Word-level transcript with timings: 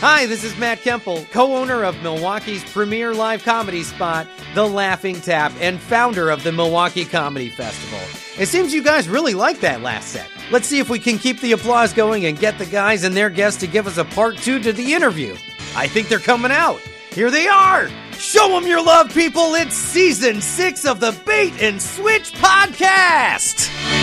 Hi, 0.00 0.26
this 0.26 0.44
is 0.44 0.56
Matt 0.56 0.78
Kemple, 0.78 1.28
co 1.32 1.56
owner 1.56 1.82
of 1.82 2.00
Milwaukee's 2.04 2.62
premier 2.70 3.12
live 3.14 3.42
comedy 3.42 3.82
spot, 3.82 4.28
The 4.54 4.64
Laughing 4.64 5.20
Tap, 5.20 5.52
and 5.58 5.80
founder 5.80 6.30
of 6.30 6.44
the 6.44 6.52
Milwaukee 6.52 7.04
Comedy 7.04 7.50
Festival. 7.50 7.98
It 8.40 8.46
seems 8.46 8.72
you 8.72 8.80
guys 8.80 9.08
really 9.08 9.34
like 9.34 9.58
that 9.58 9.82
last 9.82 10.10
set. 10.10 10.28
Let's 10.52 10.68
see 10.68 10.78
if 10.78 10.88
we 10.88 11.00
can 11.00 11.18
keep 11.18 11.40
the 11.40 11.50
applause 11.50 11.92
going 11.92 12.26
and 12.26 12.38
get 12.38 12.58
the 12.58 12.66
guys 12.66 13.02
and 13.02 13.16
their 13.16 13.28
guests 13.28 13.58
to 13.58 13.66
give 13.66 13.88
us 13.88 13.98
a 13.98 14.04
part 14.04 14.36
two 14.38 14.60
to 14.60 14.72
the 14.72 14.94
interview. 14.94 15.34
I 15.74 15.88
think 15.88 16.06
they're 16.06 16.20
coming 16.20 16.52
out. 16.52 16.78
Here 17.10 17.32
they 17.32 17.48
are! 17.48 17.88
Show 18.12 18.50
them 18.50 18.68
your 18.68 18.84
love, 18.84 19.12
people! 19.12 19.56
It's 19.56 19.74
season 19.74 20.40
six 20.40 20.84
of 20.84 21.00
the 21.00 21.10
Bait 21.26 21.60
and 21.60 21.82
Switch 21.82 22.32
podcast! 22.34 23.97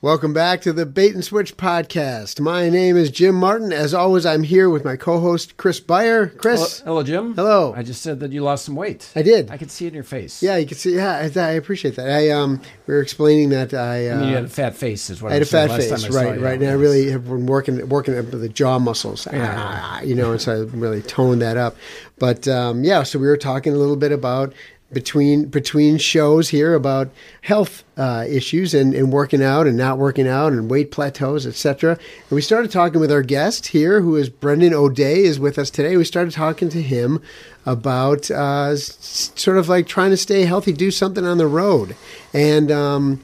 Welcome 0.00 0.32
back 0.32 0.60
to 0.60 0.72
the 0.72 0.86
Bait 0.86 1.12
and 1.16 1.24
Switch 1.24 1.56
podcast. 1.56 2.38
My 2.38 2.68
name 2.68 2.96
is 2.96 3.10
Jim 3.10 3.34
Martin. 3.34 3.72
As 3.72 3.92
always, 3.92 4.24
I'm 4.24 4.44
here 4.44 4.70
with 4.70 4.84
my 4.84 4.94
co-host 4.94 5.56
Chris 5.56 5.80
Beyer. 5.80 6.28
Chris, 6.28 6.82
Hello, 6.82 7.02
Jim. 7.02 7.34
Hello. 7.34 7.74
I 7.76 7.82
just 7.82 8.00
said 8.00 8.20
that 8.20 8.30
you 8.30 8.44
lost 8.44 8.64
some 8.64 8.76
weight. 8.76 9.10
I 9.16 9.22
did. 9.22 9.50
I 9.50 9.56
could 9.56 9.72
see 9.72 9.86
it 9.86 9.88
in 9.88 9.94
your 9.94 10.04
face. 10.04 10.40
yeah, 10.40 10.56
you 10.56 10.68
can 10.68 10.76
see. 10.76 10.94
Yeah, 10.94 11.28
I, 11.34 11.40
I 11.40 11.50
appreciate 11.54 11.96
that. 11.96 12.08
I 12.08 12.30
um, 12.30 12.62
we 12.86 12.94
were 12.94 13.00
explaining 13.00 13.48
that 13.48 13.74
I. 13.74 14.06
Uh, 14.08 14.14
I 14.14 14.20
mean, 14.20 14.28
you 14.28 14.34
had 14.36 14.44
a 14.44 14.48
fat 14.48 14.76
face, 14.76 15.10
is 15.10 15.20
what 15.20 15.32
I 15.32 15.34
had 15.34 15.42
a 15.42 15.46
fat 15.46 15.68
last 15.68 15.90
face, 15.90 16.08
right, 16.10 16.40
right. 16.40 16.60
And 16.60 16.70
I 16.70 16.74
really 16.74 17.10
have 17.10 17.24
been 17.24 17.46
working 17.46 17.88
working 17.88 18.16
up 18.16 18.30
the 18.30 18.48
jaw 18.48 18.78
muscles, 18.78 19.26
ah, 19.32 20.00
you 20.02 20.14
know, 20.14 20.30
and 20.30 20.40
so 20.40 20.52
I 20.52 20.76
really 20.76 21.02
toned 21.02 21.42
that 21.42 21.56
up. 21.56 21.76
But 22.20 22.46
um, 22.46 22.84
yeah, 22.84 23.02
so 23.02 23.18
we 23.18 23.26
were 23.26 23.36
talking 23.36 23.72
a 23.72 23.76
little 23.76 23.96
bit 23.96 24.12
about 24.12 24.54
between 24.92 25.44
between 25.46 25.98
shows 25.98 26.48
here 26.48 26.74
about 26.74 27.10
health 27.42 27.84
uh, 27.96 28.24
issues 28.26 28.72
and, 28.72 28.94
and 28.94 29.12
working 29.12 29.42
out 29.42 29.66
and 29.66 29.76
not 29.76 29.98
working 29.98 30.26
out 30.26 30.52
and 30.52 30.70
weight 30.70 30.90
plateaus, 30.90 31.46
etc. 31.46 31.92
And 31.92 32.30
we 32.30 32.40
started 32.40 32.70
talking 32.70 33.00
with 33.00 33.12
our 33.12 33.22
guest 33.22 33.68
here, 33.68 34.00
who 34.00 34.16
is 34.16 34.30
Brendan 34.30 34.72
O'Day, 34.72 35.24
is 35.24 35.38
with 35.38 35.58
us 35.58 35.68
today. 35.68 35.96
We 35.96 36.04
started 36.04 36.32
talking 36.32 36.70
to 36.70 36.80
him 36.80 37.22
about 37.66 38.30
uh, 38.30 38.76
sort 38.76 39.58
of 39.58 39.68
like 39.68 39.86
trying 39.86 40.10
to 40.10 40.16
stay 40.16 40.44
healthy, 40.44 40.72
do 40.72 40.90
something 40.90 41.24
on 41.24 41.38
the 41.38 41.46
road, 41.46 41.94
and 42.32 42.70
um, 42.70 43.22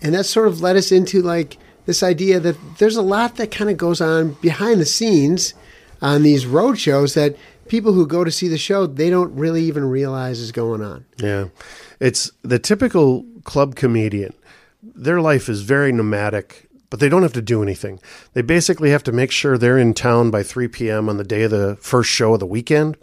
and 0.00 0.14
that 0.14 0.24
sort 0.24 0.46
of 0.46 0.60
led 0.60 0.76
us 0.76 0.92
into 0.92 1.20
like 1.20 1.58
this 1.86 2.02
idea 2.04 2.38
that 2.38 2.56
there's 2.78 2.96
a 2.96 3.02
lot 3.02 3.36
that 3.36 3.50
kind 3.50 3.70
of 3.70 3.76
goes 3.76 4.00
on 4.00 4.34
behind 4.34 4.80
the 4.80 4.86
scenes 4.86 5.54
on 6.00 6.22
these 6.22 6.46
road 6.46 6.78
shows 6.78 7.14
that 7.14 7.36
people 7.68 7.92
who 7.92 8.06
go 8.06 8.24
to 8.24 8.30
see 8.30 8.48
the 8.48 8.58
show 8.58 8.86
they 8.86 9.10
don't 9.10 9.34
really 9.34 9.62
even 9.64 9.84
realize 9.84 10.38
is 10.38 10.52
going 10.52 10.82
on. 10.82 11.04
Yeah. 11.18 11.48
It's 12.00 12.30
the 12.42 12.58
typical 12.58 13.24
club 13.44 13.74
comedian. 13.74 14.34
Their 14.82 15.20
life 15.20 15.48
is 15.48 15.62
very 15.62 15.92
nomadic, 15.92 16.68
but 16.90 17.00
they 17.00 17.08
don't 17.08 17.22
have 17.22 17.32
to 17.34 17.42
do 17.42 17.62
anything. 17.62 18.00
They 18.32 18.42
basically 18.42 18.90
have 18.90 19.04
to 19.04 19.12
make 19.12 19.30
sure 19.30 19.56
they're 19.56 19.78
in 19.78 19.94
town 19.94 20.30
by 20.30 20.42
3 20.42 20.68
p.m. 20.68 21.08
on 21.08 21.16
the 21.16 21.24
day 21.24 21.44
of 21.44 21.50
the 21.50 21.76
first 21.80 22.10
show 22.10 22.34
of 22.34 22.40
the 22.40 22.46
weekend. 22.46 22.96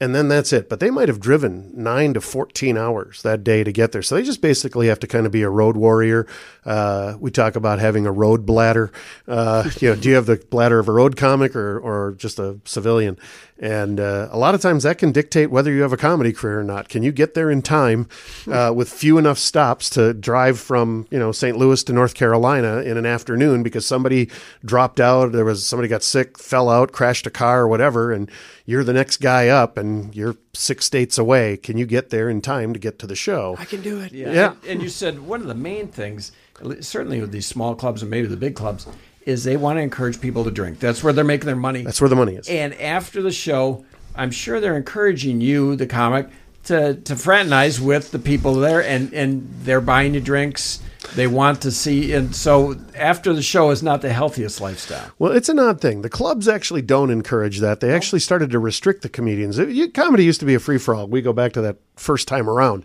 And 0.00 0.14
then 0.14 0.28
that's 0.28 0.52
it. 0.52 0.68
But 0.68 0.80
they 0.80 0.90
might 0.90 1.08
have 1.08 1.20
driven 1.20 1.72
nine 1.74 2.14
to 2.14 2.20
14 2.20 2.76
hours 2.76 3.22
that 3.22 3.42
day 3.42 3.64
to 3.64 3.72
get 3.72 3.92
there. 3.92 4.02
So 4.02 4.14
they 4.14 4.22
just 4.22 4.40
basically 4.40 4.86
have 4.88 5.00
to 5.00 5.06
kind 5.06 5.26
of 5.26 5.32
be 5.32 5.42
a 5.42 5.50
road 5.50 5.76
warrior. 5.76 6.26
Uh, 6.64 7.16
we 7.18 7.30
talk 7.30 7.56
about 7.56 7.80
having 7.80 8.06
a 8.06 8.12
road 8.12 8.46
bladder. 8.46 8.92
Uh, 9.26 9.68
you 9.80 9.88
know, 9.88 9.96
do 9.96 10.08
you 10.08 10.14
have 10.14 10.26
the 10.26 10.36
bladder 10.36 10.78
of 10.78 10.88
a 10.88 10.92
road 10.92 11.16
comic 11.16 11.56
or, 11.56 11.78
or 11.78 12.12
just 12.12 12.38
a 12.38 12.60
civilian? 12.64 13.18
And 13.60 13.98
uh, 13.98 14.28
a 14.30 14.38
lot 14.38 14.54
of 14.54 14.60
times 14.60 14.84
that 14.84 14.98
can 14.98 15.10
dictate 15.10 15.50
whether 15.50 15.72
you 15.72 15.82
have 15.82 15.92
a 15.92 15.96
comedy 15.96 16.32
career 16.32 16.60
or 16.60 16.64
not. 16.64 16.88
Can 16.88 17.02
you 17.02 17.10
get 17.10 17.34
there 17.34 17.50
in 17.50 17.60
time 17.60 18.08
uh, 18.46 18.72
with 18.74 18.88
few 18.88 19.18
enough 19.18 19.38
stops 19.38 19.90
to 19.90 20.14
drive 20.14 20.60
from 20.60 21.08
you 21.10 21.18
know 21.18 21.32
St. 21.32 21.56
Louis 21.56 21.82
to 21.84 21.92
North 21.92 22.14
Carolina 22.14 22.82
in 22.82 22.96
an 22.96 23.04
afternoon 23.04 23.64
because 23.64 23.84
somebody 23.84 24.30
dropped 24.64 25.00
out, 25.00 25.32
there 25.32 25.44
was 25.44 25.66
somebody 25.66 25.88
got 25.88 26.04
sick, 26.04 26.38
fell 26.38 26.68
out, 26.68 26.92
crashed 26.92 27.26
a 27.26 27.30
car 27.30 27.62
or 27.62 27.68
whatever, 27.68 28.12
and 28.12 28.30
you're 28.68 28.84
the 28.84 28.92
next 28.92 29.16
guy 29.16 29.48
up 29.48 29.78
and 29.78 30.14
you're 30.14 30.36
six 30.52 30.84
states 30.84 31.16
away. 31.16 31.56
Can 31.56 31.78
you 31.78 31.86
get 31.86 32.10
there 32.10 32.28
in 32.28 32.42
time 32.42 32.74
to 32.74 32.78
get 32.78 32.98
to 32.98 33.06
the 33.06 33.16
show? 33.16 33.56
I 33.58 33.64
can 33.64 33.80
do 33.80 33.98
it. 33.98 34.12
Yeah. 34.12 34.30
Yeah. 34.30 34.50
And, 34.50 34.64
and 34.66 34.82
you 34.82 34.90
said 34.90 35.20
one 35.20 35.40
of 35.40 35.46
the 35.46 35.54
main 35.54 35.88
things, 35.88 36.32
certainly 36.80 37.18
with 37.18 37.32
these 37.32 37.46
small 37.46 37.74
clubs 37.74 38.02
and 38.02 38.10
maybe 38.10 38.26
the 38.26 38.36
big 38.36 38.54
clubs, 38.54 38.86
is 39.24 39.42
they 39.42 39.56
want 39.56 39.78
to 39.78 39.80
encourage 39.80 40.20
people 40.20 40.44
to 40.44 40.50
drink. 40.50 40.80
That's 40.80 41.02
where 41.02 41.14
they're 41.14 41.24
making 41.24 41.46
their 41.46 41.56
money. 41.56 41.80
That's 41.80 41.98
where 41.98 42.10
the 42.10 42.16
money 42.16 42.34
is. 42.34 42.46
And 42.46 42.74
after 42.74 43.22
the 43.22 43.32
show, 43.32 43.86
I'm 44.14 44.30
sure 44.30 44.60
they're 44.60 44.76
encouraging 44.76 45.40
you, 45.40 45.74
the 45.74 45.86
comic, 45.86 46.28
to, 46.64 46.92
to 46.92 47.16
fraternize 47.16 47.80
with 47.80 48.10
the 48.10 48.18
people 48.18 48.52
there, 48.56 48.82
and, 48.82 49.14
and 49.14 49.48
they're 49.62 49.80
buying 49.80 50.12
you 50.12 50.20
drinks. 50.20 50.80
They 51.14 51.26
want 51.26 51.62
to 51.62 51.70
see, 51.70 52.12
and 52.12 52.34
so 52.34 52.76
after 52.94 53.32
the 53.32 53.42
show 53.42 53.70
is 53.70 53.82
not 53.82 54.02
the 54.02 54.12
healthiest 54.12 54.60
lifestyle. 54.60 55.10
Well, 55.18 55.32
it's 55.32 55.48
an 55.48 55.58
odd 55.58 55.80
thing. 55.80 56.02
The 56.02 56.08
clubs 56.10 56.48
actually 56.48 56.82
don't 56.82 57.10
encourage 57.10 57.58
that. 57.60 57.80
They 57.80 57.92
actually 57.92 58.20
started 58.20 58.50
to 58.50 58.58
restrict 58.58 59.02
the 59.02 59.08
comedians. 59.08 59.58
It- 59.58 59.70
you- 59.70 59.90
comedy 59.90 60.24
used 60.24 60.40
to 60.40 60.46
be 60.46 60.54
a 60.54 60.60
free 60.60 60.78
for 60.78 60.94
all. 60.94 61.06
We 61.06 61.22
go 61.22 61.32
back 61.32 61.52
to 61.54 61.60
that 61.62 61.76
first 61.96 62.28
time 62.28 62.48
around. 62.48 62.84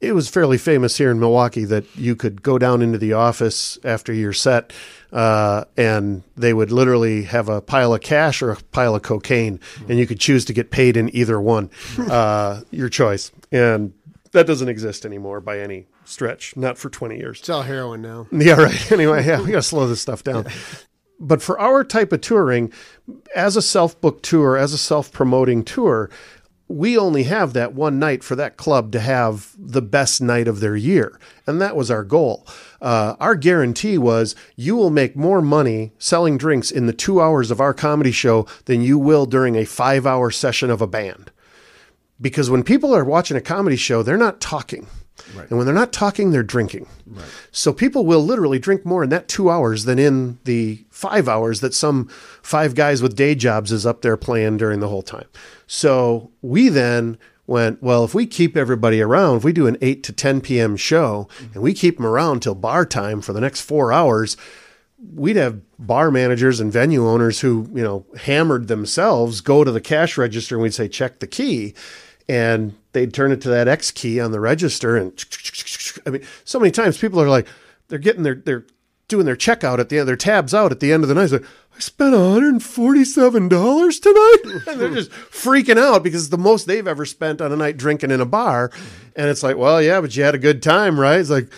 It 0.00 0.14
was 0.14 0.28
fairly 0.28 0.58
famous 0.58 0.98
here 0.98 1.10
in 1.10 1.18
Milwaukee 1.18 1.64
that 1.64 1.84
you 1.96 2.14
could 2.14 2.42
go 2.42 2.58
down 2.58 2.82
into 2.82 2.98
the 2.98 3.14
office 3.14 3.78
after 3.84 4.12
your 4.12 4.34
set, 4.34 4.72
uh, 5.12 5.64
and 5.78 6.22
they 6.36 6.52
would 6.52 6.70
literally 6.70 7.22
have 7.22 7.48
a 7.48 7.62
pile 7.62 7.94
of 7.94 8.02
cash 8.02 8.42
or 8.42 8.50
a 8.50 8.56
pile 8.72 8.94
of 8.94 9.02
cocaine, 9.02 9.60
and 9.88 9.98
you 9.98 10.06
could 10.06 10.20
choose 10.20 10.44
to 10.46 10.52
get 10.52 10.70
paid 10.70 10.96
in 10.98 11.14
either 11.16 11.40
one, 11.40 11.70
uh, 12.10 12.60
your 12.70 12.90
choice. 12.90 13.30
And 13.50 13.94
that 14.34 14.46
doesn't 14.46 14.68
exist 14.68 15.06
anymore 15.06 15.40
by 15.40 15.58
any 15.58 15.86
stretch, 16.04 16.56
not 16.56 16.76
for 16.76 16.90
20 16.90 17.16
years. 17.16 17.38
It's 17.40 17.48
all 17.48 17.62
heroin 17.62 18.02
now. 18.02 18.26
Yeah, 18.32 18.54
right. 18.54 18.92
Anyway, 18.92 19.24
yeah, 19.24 19.40
we 19.40 19.52
got 19.52 19.58
to 19.58 19.62
slow 19.62 19.86
this 19.86 20.02
stuff 20.02 20.22
down. 20.22 20.46
But 21.20 21.40
for 21.40 21.58
our 21.60 21.84
type 21.84 22.12
of 22.12 22.20
touring, 22.20 22.72
as 23.36 23.56
a 23.56 23.62
self 23.62 23.98
booked 24.00 24.24
tour, 24.24 24.56
as 24.56 24.72
a 24.72 24.78
self 24.78 25.12
promoting 25.12 25.64
tour, 25.64 26.10
we 26.66 26.98
only 26.98 27.22
have 27.22 27.52
that 27.52 27.72
one 27.72 28.00
night 28.00 28.24
for 28.24 28.34
that 28.34 28.56
club 28.56 28.90
to 28.92 29.00
have 29.00 29.54
the 29.56 29.80
best 29.80 30.20
night 30.20 30.48
of 30.48 30.58
their 30.58 30.74
year. 30.76 31.18
And 31.46 31.60
that 31.60 31.76
was 31.76 31.90
our 31.90 32.02
goal. 32.02 32.46
Uh, 32.82 33.14
our 33.20 33.36
guarantee 33.36 33.96
was 33.96 34.34
you 34.56 34.74
will 34.74 34.90
make 34.90 35.14
more 35.14 35.40
money 35.40 35.92
selling 35.98 36.36
drinks 36.36 36.70
in 36.70 36.86
the 36.86 36.92
two 36.92 37.20
hours 37.20 37.50
of 37.52 37.60
our 37.60 37.72
comedy 37.72 38.12
show 38.12 38.46
than 38.64 38.82
you 38.82 38.98
will 38.98 39.24
during 39.24 39.54
a 39.54 39.64
five 39.64 40.06
hour 40.06 40.30
session 40.32 40.68
of 40.68 40.82
a 40.82 40.86
band 40.88 41.30
because 42.20 42.50
when 42.50 42.62
people 42.62 42.94
are 42.94 43.04
watching 43.04 43.36
a 43.36 43.40
comedy 43.40 43.76
show, 43.76 44.02
they're 44.02 44.16
not 44.16 44.40
talking. 44.40 44.86
And 45.48 45.58
when 45.58 45.66
they're 45.66 45.74
not 45.74 45.92
talking, 45.92 46.30
they're 46.30 46.42
drinking. 46.42 46.86
So 47.52 47.72
people 47.72 48.04
will 48.04 48.22
literally 48.24 48.58
drink 48.58 48.84
more 48.84 49.04
in 49.04 49.10
that 49.10 49.28
two 49.28 49.48
hours 49.50 49.84
than 49.84 49.98
in 49.98 50.38
the 50.44 50.84
five 50.90 51.28
hours 51.28 51.60
that 51.60 51.72
some 51.74 52.08
five 52.42 52.74
guys 52.74 53.00
with 53.00 53.14
day 53.16 53.34
jobs 53.34 53.70
is 53.72 53.86
up 53.86 54.02
there 54.02 54.16
playing 54.16 54.56
during 54.56 54.80
the 54.80 54.88
whole 54.88 55.02
time. 55.02 55.26
So 55.66 56.30
we 56.42 56.68
then 56.68 57.16
went, 57.46 57.82
well, 57.82 58.04
if 58.04 58.14
we 58.14 58.26
keep 58.26 58.56
everybody 58.56 59.00
around, 59.00 59.38
if 59.38 59.44
we 59.44 59.52
do 59.52 59.66
an 59.66 59.76
8 59.80 60.02
to 60.04 60.12
10 60.12 60.40
p.m. 60.40 60.76
show 60.76 61.28
and 61.52 61.62
we 61.62 61.74
keep 61.74 61.96
them 61.96 62.06
around 62.06 62.40
till 62.40 62.54
bar 62.54 62.84
time 62.86 63.20
for 63.20 63.32
the 63.32 63.40
next 63.40 63.60
four 63.60 63.92
hours, 63.92 64.36
we'd 65.12 65.36
have 65.36 65.60
bar 65.78 66.10
managers 66.10 66.58
and 66.60 66.72
venue 66.72 67.06
owners 67.06 67.40
who, 67.40 67.68
you 67.74 67.82
know, 67.82 68.06
hammered 68.20 68.68
themselves 68.68 69.40
go 69.40 69.62
to 69.62 69.70
the 69.70 69.80
cash 69.80 70.16
register 70.16 70.56
and 70.56 70.62
we'd 70.62 70.74
say, 70.74 70.88
check 70.88 71.20
the 71.20 71.26
key. 71.26 71.74
And 72.28 72.74
they'd 72.92 73.12
turn 73.12 73.32
it 73.32 73.40
to 73.42 73.48
that 73.50 73.68
X 73.68 73.90
key 73.90 74.20
on 74.20 74.32
the 74.32 74.40
register. 74.40 74.96
And 74.96 75.12
I 76.06 76.10
mean, 76.10 76.22
so 76.44 76.58
many 76.58 76.70
times 76.70 76.98
people 76.98 77.20
are 77.20 77.28
like, 77.28 77.46
they're 77.88 77.98
getting 77.98 78.22
their, 78.22 78.34
they're 78.34 78.64
doing 79.08 79.26
their 79.26 79.36
checkout 79.36 79.78
at 79.78 79.90
the 79.90 79.98
end, 79.98 80.08
their 80.08 80.16
tabs 80.16 80.54
out 80.54 80.72
at 80.72 80.80
the 80.80 80.92
end 80.92 81.02
of 81.02 81.08
the 81.08 81.14
night. 81.14 81.30
Like, 81.30 81.44
I 81.76 81.80
spent 81.80 82.14
$147 82.14 84.00
tonight. 84.00 84.62
and 84.68 84.80
they're 84.80 84.94
just 84.94 85.10
freaking 85.10 85.78
out 85.78 86.02
because 86.02 86.22
it's 86.22 86.30
the 86.30 86.38
most 86.38 86.66
they've 86.66 86.88
ever 86.88 87.04
spent 87.04 87.40
on 87.40 87.52
a 87.52 87.56
night 87.56 87.76
drinking 87.76 88.10
in 88.10 88.20
a 88.20 88.26
bar. 88.26 88.70
And 89.16 89.28
it's 89.28 89.42
like, 89.42 89.56
well, 89.56 89.82
yeah, 89.82 90.00
but 90.00 90.16
you 90.16 90.22
had 90.22 90.34
a 90.34 90.38
good 90.38 90.62
time, 90.62 90.98
right? 90.98 91.20
It's 91.20 91.30
like, 91.30 91.48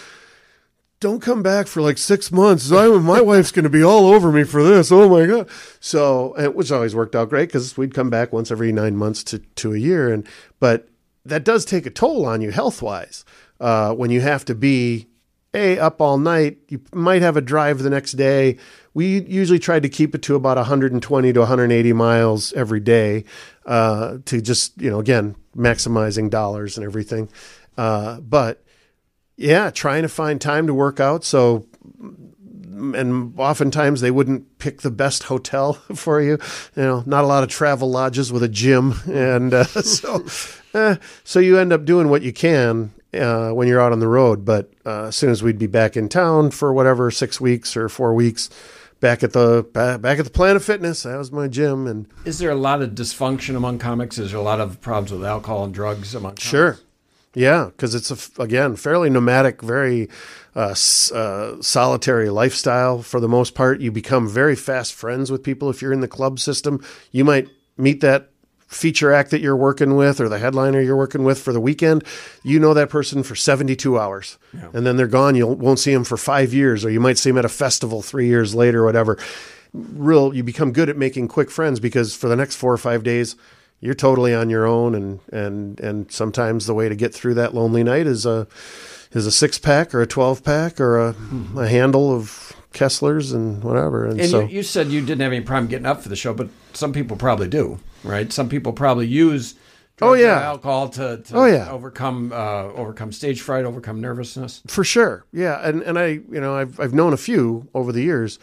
don't 1.00 1.20
come 1.20 1.42
back 1.42 1.66
for 1.66 1.82
like 1.82 1.98
six 1.98 2.32
months. 2.32 2.72
I, 2.72 2.88
my 2.88 3.20
wife's 3.20 3.52
going 3.52 3.64
to 3.64 3.70
be 3.70 3.82
all 3.82 4.06
over 4.06 4.32
me 4.32 4.44
for 4.44 4.62
this. 4.62 4.90
Oh 4.90 5.08
my 5.08 5.26
god! 5.26 5.48
So, 5.80 6.34
which 6.52 6.72
always 6.72 6.94
worked 6.94 7.14
out 7.14 7.28
great 7.28 7.48
because 7.48 7.76
we'd 7.76 7.94
come 7.94 8.10
back 8.10 8.32
once 8.32 8.50
every 8.50 8.72
nine 8.72 8.96
months 8.96 9.22
to 9.24 9.38
to 9.38 9.74
a 9.74 9.78
year, 9.78 10.12
and 10.12 10.26
but 10.58 10.88
that 11.24 11.44
does 11.44 11.64
take 11.64 11.86
a 11.86 11.90
toll 11.90 12.24
on 12.24 12.40
you 12.40 12.50
health 12.50 12.80
wise 12.80 13.24
uh, 13.60 13.92
when 13.94 14.10
you 14.10 14.20
have 14.20 14.44
to 14.46 14.54
be 14.54 15.08
a 15.52 15.78
up 15.78 16.00
all 16.00 16.18
night. 16.18 16.58
You 16.68 16.80
might 16.92 17.22
have 17.22 17.36
a 17.36 17.42
drive 17.42 17.80
the 17.80 17.90
next 17.90 18.12
day. 18.12 18.56
We 18.94 19.20
usually 19.22 19.58
tried 19.58 19.82
to 19.82 19.90
keep 19.90 20.14
it 20.14 20.22
to 20.22 20.34
about 20.34 20.56
120 20.56 21.32
to 21.32 21.40
180 21.40 21.92
miles 21.92 22.52
every 22.54 22.80
day 22.80 23.24
uh, 23.66 24.18
to 24.24 24.40
just 24.40 24.80
you 24.80 24.90
know 24.90 25.00
again 25.00 25.36
maximizing 25.54 26.30
dollars 26.30 26.78
and 26.78 26.86
everything, 26.86 27.28
uh, 27.76 28.20
but 28.20 28.62
yeah, 29.36 29.70
trying 29.70 30.02
to 30.02 30.08
find 30.08 30.40
time 30.40 30.66
to 30.66 30.74
work 30.74 31.00
out. 31.00 31.24
So, 31.24 31.66
and 32.94 33.38
oftentimes 33.38 34.00
they 34.00 34.10
wouldn't 34.10 34.58
pick 34.58 34.82
the 34.82 34.90
best 34.90 35.24
hotel 35.24 35.72
for 35.94 36.20
you. 36.20 36.38
You 36.76 36.82
know, 36.82 37.02
not 37.06 37.24
a 37.24 37.26
lot 37.26 37.42
of 37.42 37.48
travel 37.48 37.90
lodges 37.90 38.32
with 38.32 38.42
a 38.42 38.48
gym, 38.48 38.94
and 39.06 39.54
uh, 39.54 39.64
so, 39.64 40.24
uh, 40.74 40.96
so 41.24 41.38
you 41.38 41.58
end 41.58 41.72
up 41.72 41.84
doing 41.84 42.08
what 42.08 42.22
you 42.22 42.32
can. 42.32 42.92
uh, 43.14 43.50
when 43.50 43.66
you're 43.66 43.80
out 43.80 43.92
on 43.92 44.00
the 44.00 44.08
road. 44.08 44.44
But 44.44 44.70
uh, 44.84 45.04
as 45.06 45.16
soon 45.16 45.30
as 45.30 45.42
we'd 45.42 45.58
be 45.58 45.66
back 45.68 45.96
in 45.96 46.08
town 46.10 46.50
for 46.50 46.70
whatever 46.74 47.10
six 47.10 47.40
weeks 47.40 47.74
or 47.74 47.88
four 47.88 48.12
weeks, 48.12 48.50
back 49.00 49.22
at 49.22 49.32
the 49.32 49.66
back 49.72 50.18
at 50.18 50.24
the 50.24 50.30
Planet 50.30 50.62
Fitness, 50.62 51.04
that 51.04 51.16
was 51.16 51.32
my 51.32 51.48
gym, 51.48 51.86
and 51.86 52.06
Is 52.26 52.38
there 52.38 52.50
a 52.50 52.54
lot 52.56 52.82
of 52.82 52.90
dysfunction 52.90 53.56
among 53.56 53.78
comics? 53.78 54.18
Is 54.18 54.32
there 54.32 54.40
a 54.40 54.42
lot 54.42 54.60
of 54.60 54.80
problems 54.82 55.12
with 55.12 55.24
alcohol 55.24 55.64
and 55.64 55.72
drugs 55.72 56.14
among 56.14 56.32
comics? 56.32 56.42
Sure. 56.42 56.78
Yeah, 57.36 57.66
because 57.66 57.94
it's 57.94 58.10
a 58.10 58.42
again 58.42 58.76
fairly 58.76 59.10
nomadic, 59.10 59.60
very 59.60 60.08
uh, 60.56 60.70
s- 60.70 61.12
uh, 61.12 61.60
solitary 61.60 62.30
lifestyle 62.30 63.02
for 63.02 63.20
the 63.20 63.28
most 63.28 63.54
part. 63.54 63.78
You 63.82 63.92
become 63.92 64.26
very 64.26 64.56
fast 64.56 64.94
friends 64.94 65.30
with 65.30 65.42
people 65.42 65.68
if 65.68 65.82
you're 65.82 65.92
in 65.92 66.00
the 66.00 66.08
club 66.08 66.40
system. 66.40 66.82
You 67.12 67.26
might 67.26 67.48
meet 67.76 68.00
that 68.00 68.30
feature 68.68 69.12
act 69.12 69.30
that 69.32 69.42
you're 69.42 69.54
working 69.54 69.96
with 69.96 70.18
or 70.18 70.30
the 70.30 70.38
headliner 70.38 70.80
you're 70.80 70.96
working 70.96 71.24
with 71.24 71.38
for 71.38 71.52
the 71.52 71.60
weekend. 71.60 72.04
You 72.42 72.58
know 72.58 72.72
that 72.72 72.88
person 72.88 73.22
for 73.22 73.36
72 73.36 73.98
hours, 73.98 74.38
and 74.72 74.86
then 74.86 74.96
they're 74.96 75.06
gone. 75.06 75.34
You 75.34 75.46
won't 75.46 75.78
see 75.78 75.92
them 75.92 76.04
for 76.04 76.16
five 76.16 76.54
years, 76.54 76.86
or 76.86 76.90
you 76.90 77.00
might 77.00 77.18
see 77.18 77.28
them 77.28 77.36
at 77.38 77.44
a 77.44 77.50
festival 77.50 78.00
three 78.00 78.28
years 78.28 78.54
later, 78.54 78.80
or 78.80 78.86
whatever. 78.86 79.18
Real, 79.74 80.34
you 80.34 80.42
become 80.42 80.72
good 80.72 80.88
at 80.88 80.96
making 80.96 81.28
quick 81.28 81.50
friends 81.50 81.80
because 81.80 82.16
for 82.16 82.28
the 82.28 82.36
next 82.36 82.56
four 82.56 82.72
or 82.72 82.78
five 82.78 83.02
days 83.02 83.36
you're 83.80 83.94
totally 83.94 84.34
on 84.34 84.50
your 84.50 84.66
own 84.66 84.94
and 84.94 85.20
and 85.32 85.78
and 85.80 86.10
sometimes 86.10 86.66
the 86.66 86.74
way 86.74 86.88
to 86.88 86.94
get 86.96 87.14
through 87.14 87.34
that 87.34 87.54
lonely 87.54 87.82
night 87.84 88.06
is 88.06 88.24
a 88.26 88.46
is 89.12 89.26
a 89.26 89.32
six 89.32 89.58
pack 89.58 89.94
or 89.94 90.00
a 90.02 90.06
12 90.06 90.42
pack 90.44 90.80
or 90.80 90.98
a, 90.98 91.14
a 91.56 91.68
handle 91.68 92.14
of 92.14 92.52
Kesslers 92.72 93.32
and 93.32 93.62
whatever 93.64 94.04
and, 94.04 94.20
And 94.20 94.28
so 94.30 94.40
you, 94.40 94.56
you 94.56 94.62
said 94.62 94.88
you 94.88 95.00
didn't 95.00 95.20
have 95.22 95.32
any 95.32 95.40
problem 95.44 95.68
getting 95.68 95.86
up 95.86 96.02
for 96.02 96.08
the 96.10 96.16
show, 96.16 96.34
but 96.34 96.48
some 96.74 96.92
people 96.92 97.16
probably 97.16 97.48
do, 97.48 97.78
right? 98.04 98.30
Some 98.30 98.48
people 98.50 98.72
probably 98.74 99.06
use 99.06 99.54
Oh, 100.02 100.12
yeah. 100.12 100.42
alcohol 100.42 100.90
to, 100.90 101.22
to 101.24 101.34
Oh, 101.34 101.46
yeah. 101.46 101.70
overcome 101.70 102.30
uh, 102.30 102.64
overcome 102.74 103.12
stage 103.12 103.40
fright, 103.40 103.64
overcome 103.64 103.98
nervousness. 104.00 104.60
for 104.66 104.84
sure 104.84 105.24
yeah 105.32 105.66
and 105.66 105.80
and 105.82 105.98
I 105.98 106.06
you 106.06 106.40
know 106.40 106.54
I've 106.54 106.78
I've 106.78 106.92
known 106.92 107.14
a 107.14 107.16
few 107.16 107.68
over 107.72 107.92
the 107.92 108.02
years 108.02 108.38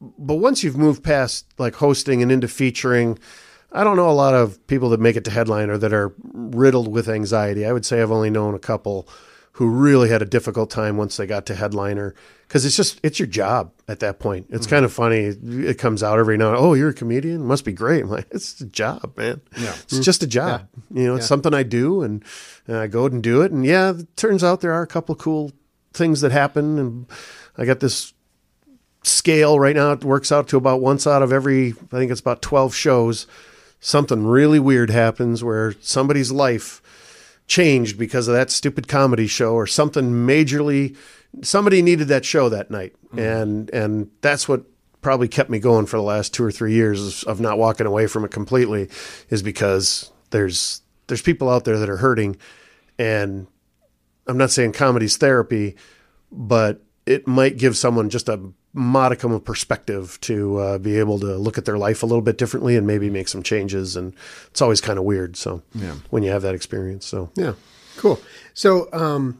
but 0.00 0.34
once 0.36 0.62
you've 0.62 0.76
moved 0.76 1.02
past 1.02 1.46
like 1.58 1.74
hosting 1.76 2.22
and 2.22 2.30
into 2.30 2.46
featuring 2.46 3.18
I 3.76 3.84
don't 3.84 3.96
know 3.96 4.08
a 4.08 4.12
lot 4.12 4.34
of 4.34 4.66
people 4.66 4.88
that 4.90 5.00
make 5.00 5.16
it 5.16 5.24
to 5.26 5.30
headliner 5.30 5.76
that 5.76 5.92
are 5.92 6.14
riddled 6.32 6.88
with 6.88 7.10
anxiety. 7.10 7.66
I 7.66 7.72
would 7.72 7.84
say 7.84 8.00
I've 8.00 8.10
only 8.10 8.30
known 8.30 8.54
a 8.54 8.58
couple 8.58 9.06
who 9.52 9.68
really 9.68 10.08
had 10.08 10.22
a 10.22 10.26
difficult 10.26 10.70
time 10.70 10.96
once 10.96 11.16
they 11.16 11.26
got 11.26 11.44
to 11.46 11.54
headliner 11.54 12.14
because 12.48 12.64
it's 12.64 12.76
just 12.76 12.98
it's 13.02 13.18
your 13.18 13.26
job 13.26 13.72
at 13.86 14.00
that 14.00 14.18
point. 14.18 14.46
It's 14.48 14.66
mm-hmm. 14.66 14.76
kind 14.76 14.84
of 14.86 14.92
funny. 14.94 15.24
It 15.68 15.78
comes 15.78 16.02
out 16.02 16.18
every 16.18 16.38
now. 16.38 16.48
and 16.48 16.56
Oh, 16.56 16.72
you're 16.72 16.88
a 16.88 16.94
comedian. 16.94 17.44
Must 17.44 17.66
be 17.66 17.72
great. 17.72 18.04
I'm 18.04 18.10
like, 18.10 18.28
it's 18.30 18.58
a 18.62 18.66
job, 18.66 19.12
man. 19.16 19.42
Yeah. 19.58 19.74
it's 19.82 19.98
just 19.98 20.22
a 20.22 20.26
mm-hmm. 20.26 20.30
job. 20.30 20.68
You 20.90 21.04
know, 21.04 21.16
it's 21.16 21.26
something 21.26 21.52
I 21.52 21.62
do, 21.62 22.02
and, 22.02 22.24
and 22.66 22.78
I 22.78 22.86
go 22.86 23.04
out 23.04 23.12
and 23.12 23.22
do 23.22 23.42
it. 23.42 23.52
And 23.52 23.64
yeah, 23.64 23.90
it 23.90 24.16
turns 24.16 24.42
out 24.42 24.62
there 24.62 24.72
are 24.72 24.82
a 24.82 24.86
couple 24.86 25.12
of 25.14 25.18
cool 25.18 25.52
things 25.92 26.22
that 26.22 26.32
happen, 26.32 26.78
and 26.78 27.06
I 27.58 27.66
got 27.66 27.80
this 27.80 28.14
scale 29.02 29.60
right 29.60 29.76
now. 29.76 29.92
It 29.92 30.04
works 30.04 30.32
out 30.32 30.48
to 30.48 30.56
about 30.56 30.80
once 30.80 31.06
out 31.06 31.22
of 31.22 31.30
every. 31.30 31.72
I 31.72 31.96
think 31.96 32.10
it's 32.10 32.20
about 32.20 32.40
twelve 32.40 32.74
shows 32.74 33.26
something 33.80 34.26
really 34.26 34.58
weird 34.58 34.90
happens 34.90 35.44
where 35.44 35.74
somebody's 35.80 36.32
life 36.32 36.82
changed 37.46 37.98
because 37.98 38.26
of 38.26 38.34
that 38.34 38.50
stupid 38.50 38.88
comedy 38.88 39.26
show 39.26 39.54
or 39.54 39.66
something 39.66 40.10
majorly 40.10 40.96
somebody 41.42 41.82
needed 41.82 42.08
that 42.08 42.24
show 42.24 42.48
that 42.48 42.70
night. 42.70 42.94
Mm-hmm. 43.06 43.18
And 43.18 43.70
and 43.70 44.10
that's 44.20 44.48
what 44.48 44.64
probably 45.02 45.28
kept 45.28 45.50
me 45.50 45.58
going 45.58 45.86
for 45.86 45.96
the 45.96 46.02
last 46.02 46.34
two 46.34 46.42
or 46.42 46.50
three 46.50 46.72
years 46.72 47.22
of 47.24 47.40
not 47.40 47.58
walking 47.58 47.86
away 47.86 48.06
from 48.06 48.24
it 48.24 48.30
completely 48.30 48.88
is 49.28 49.42
because 49.42 50.10
there's 50.30 50.82
there's 51.06 51.22
people 51.22 51.48
out 51.48 51.64
there 51.64 51.78
that 51.78 51.90
are 51.90 51.98
hurting. 51.98 52.36
And 52.98 53.46
I'm 54.26 54.38
not 54.38 54.50
saying 54.50 54.72
comedy's 54.72 55.16
therapy 55.16 55.76
but 56.32 56.82
it 57.04 57.26
might 57.26 57.56
give 57.56 57.76
someone 57.76 58.10
just 58.10 58.28
a 58.28 58.40
modicum 58.76 59.32
of 59.32 59.42
perspective 59.44 60.18
to 60.20 60.58
uh, 60.58 60.78
be 60.78 60.98
able 60.98 61.18
to 61.18 61.36
look 61.36 61.56
at 61.58 61.64
their 61.64 61.78
life 61.78 62.02
a 62.02 62.06
little 62.06 62.22
bit 62.22 62.36
differently 62.38 62.76
and 62.76 62.86
maybe 62.86 63.08
make 63.10 63.26
some 63.28 63.42
changes. 63.42 63.96
And 63.96 64.12
it's 64.48 64.60
always 64.62 64.80
kind 64.80 64.98
of 64.98 65.04
weird. 65.04 65.36
So 65.36 65.62
when 66.10 66.22
you 66.22 66.30
have 66.30 66.42
that 66.42 66.54
experience, 66.54 67.06
so 67.06 67.30
Yeah, 67.34 67.54
cool. 67.96 68.20
So, 68.54 68.88
um, 68.92 69.38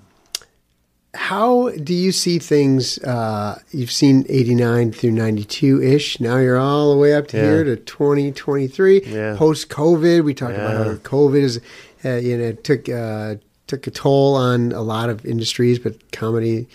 how 1.14 1.70
do 1.70 1.94
you 1.94 2.12
see 2.12 2.38
things? 2.38 2.98
Uh, 2.98 3.58
you've 3.70 3.90
seen 3.92 4.26
89 4.28 4.92
through 4.92 5.12
92 5.12 5.82
ish. 5.82 6.20
Now 6.20 6.36
you're 6.36 6.58
all 6.58 6.92
the 6.92 6.98
way 6.98 7.14
up 7.14 7.28
to 7.28 7.36
Yeah. 7.38 7.42
here 7.44 7.64
to 7.64 7.76
2023. 7.76 9.02
Yeah. 9.06 9.36
Post 9.36 9.68
COVID, 9.70 10.24
we 10.24 10.34
talked 10.34 10.54
Yeah. 10.58 10.70
about 10.72 10.86
how 10.86 10.94
COVID 10.96 11.40
is, 11.42 11.60
uh, 12.04 12.16
you 12.16 12.36
know, 12.36 12.52
took, 12.52 12.88
uh, 12.90 13.36
took 13.66 13.86
a 13.86 13.90
toll 13.90 14.34
on 14.34 14.72
a 14.72 14.82
lot 14.82 15.08
of 15.08 15.24
industries, 15.24 15.78
but 15.78 15.94
comedy, 16.12 16.68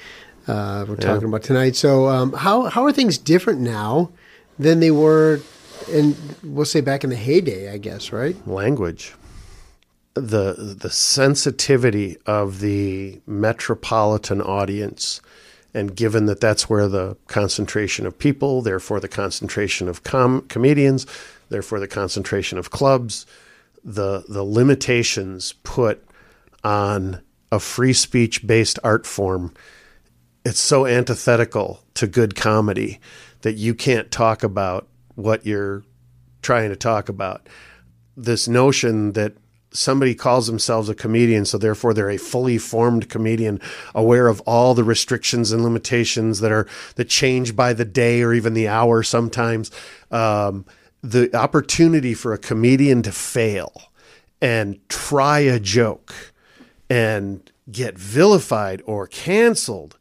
uh, 0.47 0.85
we're 0.87 0.95
talking 0.95 1.27
about 1.27 1.43
tonight. 1.43 1.75
So, 1.75 2.07
um, 2.07 2.33
how, 2.33 2.63
how 2.63 2.83
are 2.83 2.91
things 2.91 3.17
different 3.17 3.59
now 3.59 4.11
than 4.57 4.79
they 4.79 4.91
were 4.91 5.41
and 5.89 6.15
we'll 6.43 6.65
say 6.65 6.81
back 6.81 7.03
in 7.03 7.09
the 7.09 7.15
heyday, 7.15 7.71
I 7.71 7.77
guess, 7.77 8.11
right? 8.11 8.35
language 8.47 9.13
the 10.13 10.75
the 10.79 10.89
sensitivity 10.89 12.17
of 12.25 12.59
the 12.59 13.21
metropolitan 13.25 14.41
audience 14.41 15.21
and 15.73 15.95
given 15.95 16.25
that 16.25 16.41
that's 16.41 16.69
where 16.69 16.87
the 16.89 17.15
concentration 17.27 18.05
of 18.05 18.19
people 18.19 18.61
therefore 18.61 18.99
the 18.99 19.07
concentration 19.07 19.87
of 19.87 20.03
com- 20.03 20.41
comedians 20.49 21.05
therefore 21.47 21.79
the 21.79 21.87
concentration 21.87 22.57
of 22.57 22.71
clubs 22.71 23.25
the 23.85 24.25
the 24.27 24.43
limitations 24.43 25.53
put 25.63 26.05
on 26.63 27.21
a 27.49 27.59
free 27.59 27.93
speech 27.93 28.45
based 28.45 28.77
art 28.83 29.05
form 29.05 29.53
it's 30.43 30.59
so 30.59 30.85
antithetical 30.85 31.81
to 31.95 32.07
good 32.07 32.35
comedy 32.35 32.99
that 33.41 33.53
you 33.53 33.73
can't 33.73 34.11
talk 34.11 34.43
about 34.43 34.87
what 35.15 35.45
you're 35.45 35.83
trying 36.41 36.69
to 36.69 36.75
talk 36.75 37.09
about. 37.09 37.47
This 38.17 38.47
notion 38.47 39.13
that 39.13 39.33
somebody 39.73 40.13
calls 40.13 40.47
themselves 40.47 40.89
a 40.89 40.95
comedian, 40.95 41.45
so 41.45 41.57
therefore 41.57 41.93
they're 41.93 42.09
a 42.09 42.17
fully 42.17 42.57
formed 42.57 43.09
comedian, 43.09 43.59
aware 43.95 44.27
of 44.27 44.41
all 44.41 44.73
the 44.73 44.83
restrictions 44.83 45.51
and 45.51 45.63
limitations 45.63 46.39
that 46.39 46.51
are 46.51 46.67
that 46.95 47.09
change 47.09 47.55
by 47.55 47.73
the 47.73 47.85
day 47.85 48.21
or 48.21 48.33
even 48.33 48.53
the 48.53 48.67
hour 48.67 49.03
sometimes. 49.03 49.71
Um, 50.09 50.65
the 51.03 51.35
opportunity 51.35 52.13
for 52.13 52.33
a 52.33 52.37
comedian 52.37 53.01
to 53.03 53.11
fail 53.11 53.81
and 54.41 54.79
try 54.89 55.39
a 55.39 55.59
joke 55.59 56.13
and 56.89 57.49
get 57.71 57.97
vilified 57.97 58.81
or 58.85 59.07
canceled 59.07 59.97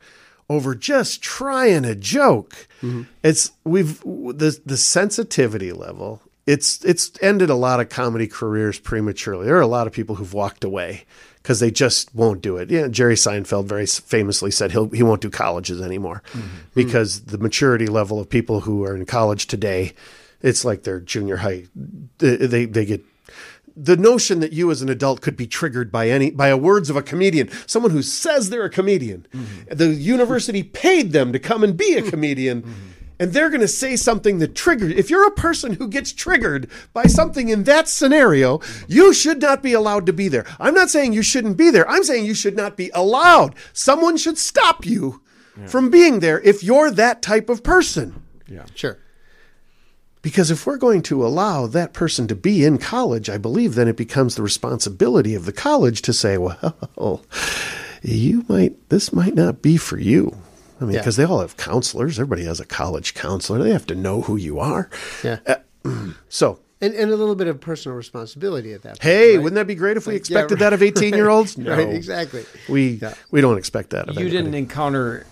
over 0.50 0.74
just 0.74 1.22
trying 1.22 1.84
a 1.84 1.94
joke. 1.94 2.66
Mm-hmm. 2.82 3.02
It's 3.22 3.52
we've 3.64 4.00
the 4.02 4.60
the 4.66 4.76
sensitivity 4.76 5.72
level. 5.72 6.20
It's 6.44 6.84
it's 6.84 7.12
ended 7.22 7.48
a 7.48 7.54
lot 7.54 7.78
of 7.78 7.88
comedy 7.88 8.26
careers 8.26 8.78
prematurely. 8.78 9.46
There 9.46 9.56
are 9.56 9.60
a 9.60 9.68
lot 9.68 9.86
of 9.86 9.92
people 9.92 10.16
who've 10.16 10.34
walked 10.34 10.64
away 10.64 11.06
because 11.36 11.60
they 11.60 11.70
just 11.70 12.12
won't 12.14 12.42
do 12.42 12.56
it. 12.56 12.68
Yeah, 12.68 12.88
Jerry 12.88 13.14
Seinfeld 13.14 13.66
very 13.66 13.86
famously 13.86 14.50
said 14.50 14.72
he'll 14.72 14.88
he 14.88 15.04
won't 15.04 15.22
do 15.22 15.30
colleges 15.30 15.80
anymore 15.80 16.22
mm-hmm. 16.32 16.48
because 16.74 17.20
the 17.26 17.38
maturity 17.38 17.86
level 17.86 18.18
of 18.18 18.28
people 18.28 18.60
who 18.60 18.84
are 18.84 18.96
in 18.96 19.06
college 19.06 19.46
today, 19.46 19.94
it's 20.42 20.64
like 20.64 20.82
they're 20.82 21.00
junior 21.00 21.36
high. 21.36 21.66
They, 22.18 22.66
they 22.66 22.84
get 22.84 23.04
the 23.76 23.96
notion 23.96 24.40
that 24.40 24.52
you 24.52 24.70
as 24.70 24.82
an 24.82 24.88
adult 24.88 25.20
could 25.20 25.36
be 25.36 25.46
triggered 25.46 25.90
by 25.90 26.08
any 26.08 26.30
by 26.30 26.48
a 26.48 26.56
words 26.56 26.90
of 26.90 26.96
a 26.96 27.02
comedian, 27.02 27.48
someone 27.66 27.92
who 27.92 28.02
says 28.02 28.50
they're 28.50 28.64
a 28.64 28.70
comedian. 28.70 29.26
Mm-hmm. 29.32 29.74
The 29.74 29.88
university 29.88 30.62
paid 30.62 31.12
them 31.12 31.32
to 31.32 31.38
come 31.38 31.64
and 31.64 31.76
be 31.76 31.94
a 31.94 32.00
mm-hmm. 32.00 32.10
comedian. 32.10 32.62
Mm-hmm. 32.62 32.72
And 33.18 33.34
they're 33.34 33.50
going 33.50 33.60
to 33.60 33.68
say 33.68 33.96
something 33.96 34.38
that 34.38 34.54
triggered. 34.54 34.92
If 34.92 35.10
you're 35.10 35.26
a 35.26 35.32
person 35.32 35.74
who 35.74 35.88
gets 35.88 36.10
triggered 36.10 36.70
by 36.94 37.04
something 37.04 37.50
in 37.50 37.64
that 37.64 37.86
scenario, 37.86 38.62
you 38.88 39.12
should 39.12 39.42
not 39.42 39.62
be 39.62 39.74
allowed 39.74 40.06
to 40.06 40.14
be 40.14 40.28
there. 40.28 40.46
I'm 40.58 40.72
not 40.72 40.88
saying 40.88 41.12
you 41.12 41.22
shouldn't 41.22 41.58
be 41.58 41.68
there. 41.68 41.86
I'm 41.86 42.02
saying 42.02 42.24
you 42.24 42.32
should 42.32 42.56
not 42.56 42.78
be 42.78 42.90
allowed. 42.94 43.56
Someone 43.74 44.16
should 44.16 44.38
stop 44.38 44.86
you 44.86 45.20
from 45.66 45.90
being 45.90 46.20
there 46.20 46.40
if 46.40 46.64
you're 46.64 46.90
that 46.90 47.20
type 47.20 47.50
of 47.50 47.62
person. 47.62 48.22
Yeah. 48.48 48.64
Sure. 48.74 48.98
Because 50.22 50.50
if 50.50 50.66
we're 50.66 50.76
going 50.76 51.00
to 51.02 51.24
allow 51.24 51.66
that 51.66 51.92
person 51.94 52.28
to 52.28 52.34
be 52.34 52.64
in 52.64 52.76
college, 52.78 53.30
I 53.30 53.38
believe 53.38 53.74
then 53.74 53.88
it 53.88 53.96
becomes 53.96 54.34
the 54.36 54.42
responsibility 54.42 55.34
of 55.34 55.46
the 55.46 55.52
college 55.52 56.02
to 56.02 56.12
say, 56.12 56.36
well, 56.36 57.22
you 58.02 58.44
might, 58.48 58.88
this 58.90 59.12
might 59.12 59.34
not 59.34 59.62
be 59.62 59.76
for 59.78 59.98
you. 59.98 60.36
I 60.80 60.84
mean, 60.84 60.94
Yeah. 60.94 61.00
because 61.00 61.16
they 61.16 61.24
all 61.24 61.40
have 61.40 61.56
counselors. 61.56 62.18
Everybody 62.18 62.44
has 62.44 62.60
a 62.60 62.66
college 62.66 63.14
counselor. 63.14 63.62
They 63.62 63.70
have 63.72 63.86
to 63.86 63.94
know 63.94 64.22
who 64.22 64.36
you 64.36 64.58
are. 64.58 64.90
Yeah. 65.24 65.38
Uh, 65.46 65.56
so, 66.28 66.58
And, 66.82 66.94
and 66.94 67.10
a 67.10 67.16
little 67.16 67.34
bit 67.34 67.46
of 67.48 67.58
personal 67.60 67.96
responsibility 67.96 68.72
at 68.74 68.82
that 68.82 68.92
point. 69.00 69.02
hey, 69.02 69.36
right? 69.36 69.42
wouldn't 69.42 69.56
that 69.56 69.66
be 69.66 69.74
great 69.74 69.96
if 69.96 70.06
we 70.06 70.14
Yeah, 70.14 70.18
expected 70.18 70.54
right, 70.56 70.60
that 70.60 70.72
of 70.74 70.82
18 70.82 71.14
year 71.14 71.28
olds? 71.30 71.56
right, 71.58 71.66
right, 71.78 71.88
exactly. 71.94 72.44
We, 72.68 72.90
Yeah. 73.02 73.14
we 73.30 73.40
don't 73.40 73.56
expect 73.58 73.90
that 73.90 74.08
of 74.10 74.14
You 74.16 74.20
anybody. 74.22 74.36
didn't 74.36 74.54
encounter 74.54 75.26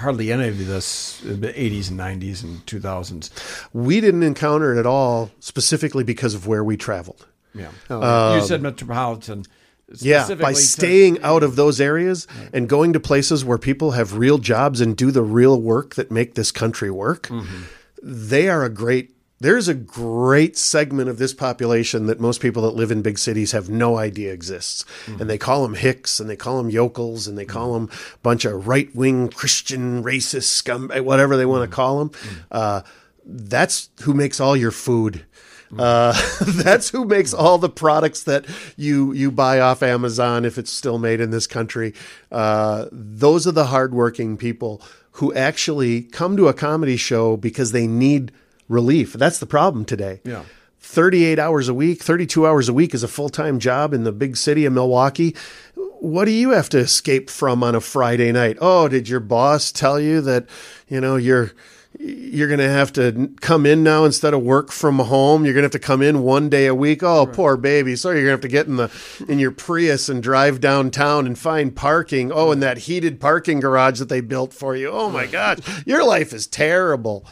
hardly 0.00 0.32
any 0.32 0.48
of 0.48 0.66
this 0.66 1.22
in 1.24 1.40
the 1.40 1.52
80s 1.52 1.90
and 1.90 1.98
90s 2.00 2.42
and 2.42 2.64
2000s. 2.66 3.30
We 3.72 4.00
didn't 4.00 4.22
encounter 4.22 4.74
it 4.74 4.78
at 4.78 4.86
all 4.86 5.30
specifically 5.40 6.04
because 6.04 6.34
of 6.34 6.46
where 6.46 6.64
we 6.64 6.76
traveled. 6.76 7.26
Yeah. 7.54 7.70
Oh, 7.88 8.36
you 8.36 8.42
said 8.42 8.62
metropolitan. 8.62 9.44
Yeah, 9.92 10.18
by 10.18 10.24
specifically 10.24 10.54
to- 10.54 10.60
staying 10.60 11.22
out 11.22 11.42
of 11.42 11.56
those 11.56 11.80
areas 11.80 12.28
and 12.52 12.68
going 12.68 12.92
to 12.92 13.00
places 13.00 13.44
where 13.44 13.58
people 13.58 13.90
have 13.92 14.16
real 14.16 14.38
jobs 14.38 14.80
and 14.80 14.96
do 14.96 15.10
the 15.10 15.22
real 15.22 15.60
work 15.60 15.96
that 15.96 16.10
make 16.12 16.34
this 16.34 16.52
country 16.52 16.90
work, 16.92 17.26
Mm-hmm. 17.28 17.62
they 18.02 18.48
are 18.48 18.64
a 18.64 18.70
great. 18.70 19.10
There's 19.42 19.68
a 19.68 19.74
great 19.74 20.58
segment 20.58 21.08
of 21.08 21.16
this 21.16 21.32
population 21.32 22.06
that 22.06 22.20
most 22.20 22.42
people 22.42 22.62
that 22.64 22.74
live 22.76 22.90
in 22.90 23.00
big 23.00 23.18
cities 23.18 23.52
have 23.52 23.70
no 23.70 23.96
idea 23.96 24.32
exists, 24.32 24.84
Mm-hmm. 25.06 25.20
and 25.22 25.30
they 25.30 25.38
call 25.38 25.62
them 25.62 25.74
hicks 25.74 26.20
and 26.20 26.28
they 26.28 26.36
call 26.36 26.58
them 26.58 26.68
yokels 26.68 27.26
and 27.26 27.38
they 27.38 27.46
call 27.46 27.72
them 27.74 27.88
a 28.14 28.18
bunch 28.18 28.44
of 28.44 28.68
right 28.68 28.94
wing 28.94 29.28
Christian 29.30 30.04
racist 30.04 30.44
scum, 30.44 30.90
whatever 30.90 31.36
they 31.38 31.46
want 31.46 31.68
to 31.68 31.74
call 31.74 31.98
them. 32.00 32.10
Uh, 32.50 32.82
that's 33.24 33.88
who 34.02 34.12
makes 34.12 34.40
all 34.40 34.56
your 34.56 34.70
food. 34.70 35.24
Uh, 35.78 36.12
that's 36.46 36.90
who 36.90 37.04
makes 37.04 37.32
all 37.32 37.56
the 37.56 37.68
products 37.70 38.24
that 38.24 38.44
you 38.76 39.12
you 39.12 39.30
buy 39.30 39.60
off 39.60 39.82
Amazon 39.82 40.44
if 40.44 40.58
it's 40.58 40.72
still 40.72 40.98
made 40.98 41.20
in 41.20 41.30
this 41.30 41.46
country. 41.46 41.94
Uh, 42.30 42.86
those 42.90 43.46
are 43.46 43.52
the 43.52 43.66
hardworking 43.66 44.36
people 44.36 44.82
who 45.12 45.32
actually 45.32 46.02
come 46.02 46.36
to 46.36 46.48
a 46.48 46.52
comedy 46.54 46.96
show 46.96 47.36
because 47.36 47.70
they 47.72 47.86
need 47.86 48.32
relief. 48.70 49.12
That's 49.12 49.38
the 49.38 49.46
problem 49.46 49.84
today. 49.84 50.20
Yeah. 50.24 50.44
38 50.78 51.38
hours 51.38 51.68
a 51.68 51.74
week, 51.74 52.02
32 52.02 52.46
hours 52.46 52.68
a 52.68 52.72
week 52.72 52.94
is 52.94 53.02
a 53.02 53.08
full 53.08 53.28
time 53.28 53.58
job 53.58 53.92
in 53.92 54.04
the 54.04 54.12
big 54.12 54.36
city 54.36 54.64
of 54.64 54.72
Milwaukee. 54.72 55.36
What 55.74 56.24
do 56.24 56.30
you 56.30 56.50
have 56.50 56.70
to 56.70 56.78
escape 56.78 57.28
from 57.28 57.62
on 57.62 57.74
a 57.74 57.80
Friday 57.80 58.32
night? 58.32 58.56
Oh, 58.60 58.88
did 58.88 59.06
your 59.08 59.20
boss 59.20 59.70
tell 59.70 60.00
you 60.00 60.22
that, 60.22 60.46
you 60.88 61.00
know, 61.00 61.16
you're 61.16 61.52
you're 61.98 62.48
going 62.48 62.60
to 62.60 62.68
have 62.68 62.92
to 62.94 63.30
come 63.40 63.66
in 63.66 63.82
now 63.82 64.04
instead 64.04 64.32
of 64.32 64.42
work 64.42 64.70
from 64.70 65.00
home. 65.00 65.44
You're 65.44 65.54
going 65.54 65.62
to 65.62 65.66
have 65.66 65.72
to 65.72 65.78
come 65.78 66.00
in 66.00 66.22
one 66.22 66.48
day 66.48 66.66
a 66.66 66.74
week. 66.74 67.02
Oh, 67.02 67.26
poor 67.26 67.56
baby. 67.56 67.96
So 67.96 68.10
you're 68.10 68.18
going 68.18 68.26
to 68.26 68.30
have 68.32 68.40
to 68.40 68.48
get 68.48 68.66
in 68.66 68.76
the 68.76 68.90
in 69.28 69.38
your 69.38 69.50
Prius 69.50 70.08
and 70.08 70.22
drive 70.22 70.60
downtown 70.60 71.26
and 71.26 71.38
find 71.38 71.74
parking. 71.74 72.30
Oh, 72.32 72.52
and 72.52 72.62
that 72.62 72.78
heated 72.78 73.20
parking 73.20 73.60
garage 73.60 73.98
that 73.98 74.08
they 74.08 74.20
built 74.20 74.54
for 74.54 74.76
you. 74.76 74.88
Oh 74.90 75.10
my 75.10 75.26
gosh, 75.26 75.58
your 75.84 76.04
life 76.04 76.32
is 76.32 76.46
terrible. 76.46 77.26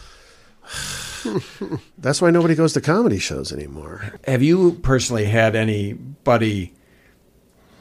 That's 1.99 2.21
why 2.23 2.31
nobody 2.31 2.55
goes 2.55 2.73
to 2.75 2.81
comedy 2.81 3.19
shows 3.19 3.53
anymore. 3.53 4.15
Have 4.27 4.43
you 4.43 4.73
personally 4.83 5.25
had 5.25 5.57
anybody 5.57 6.73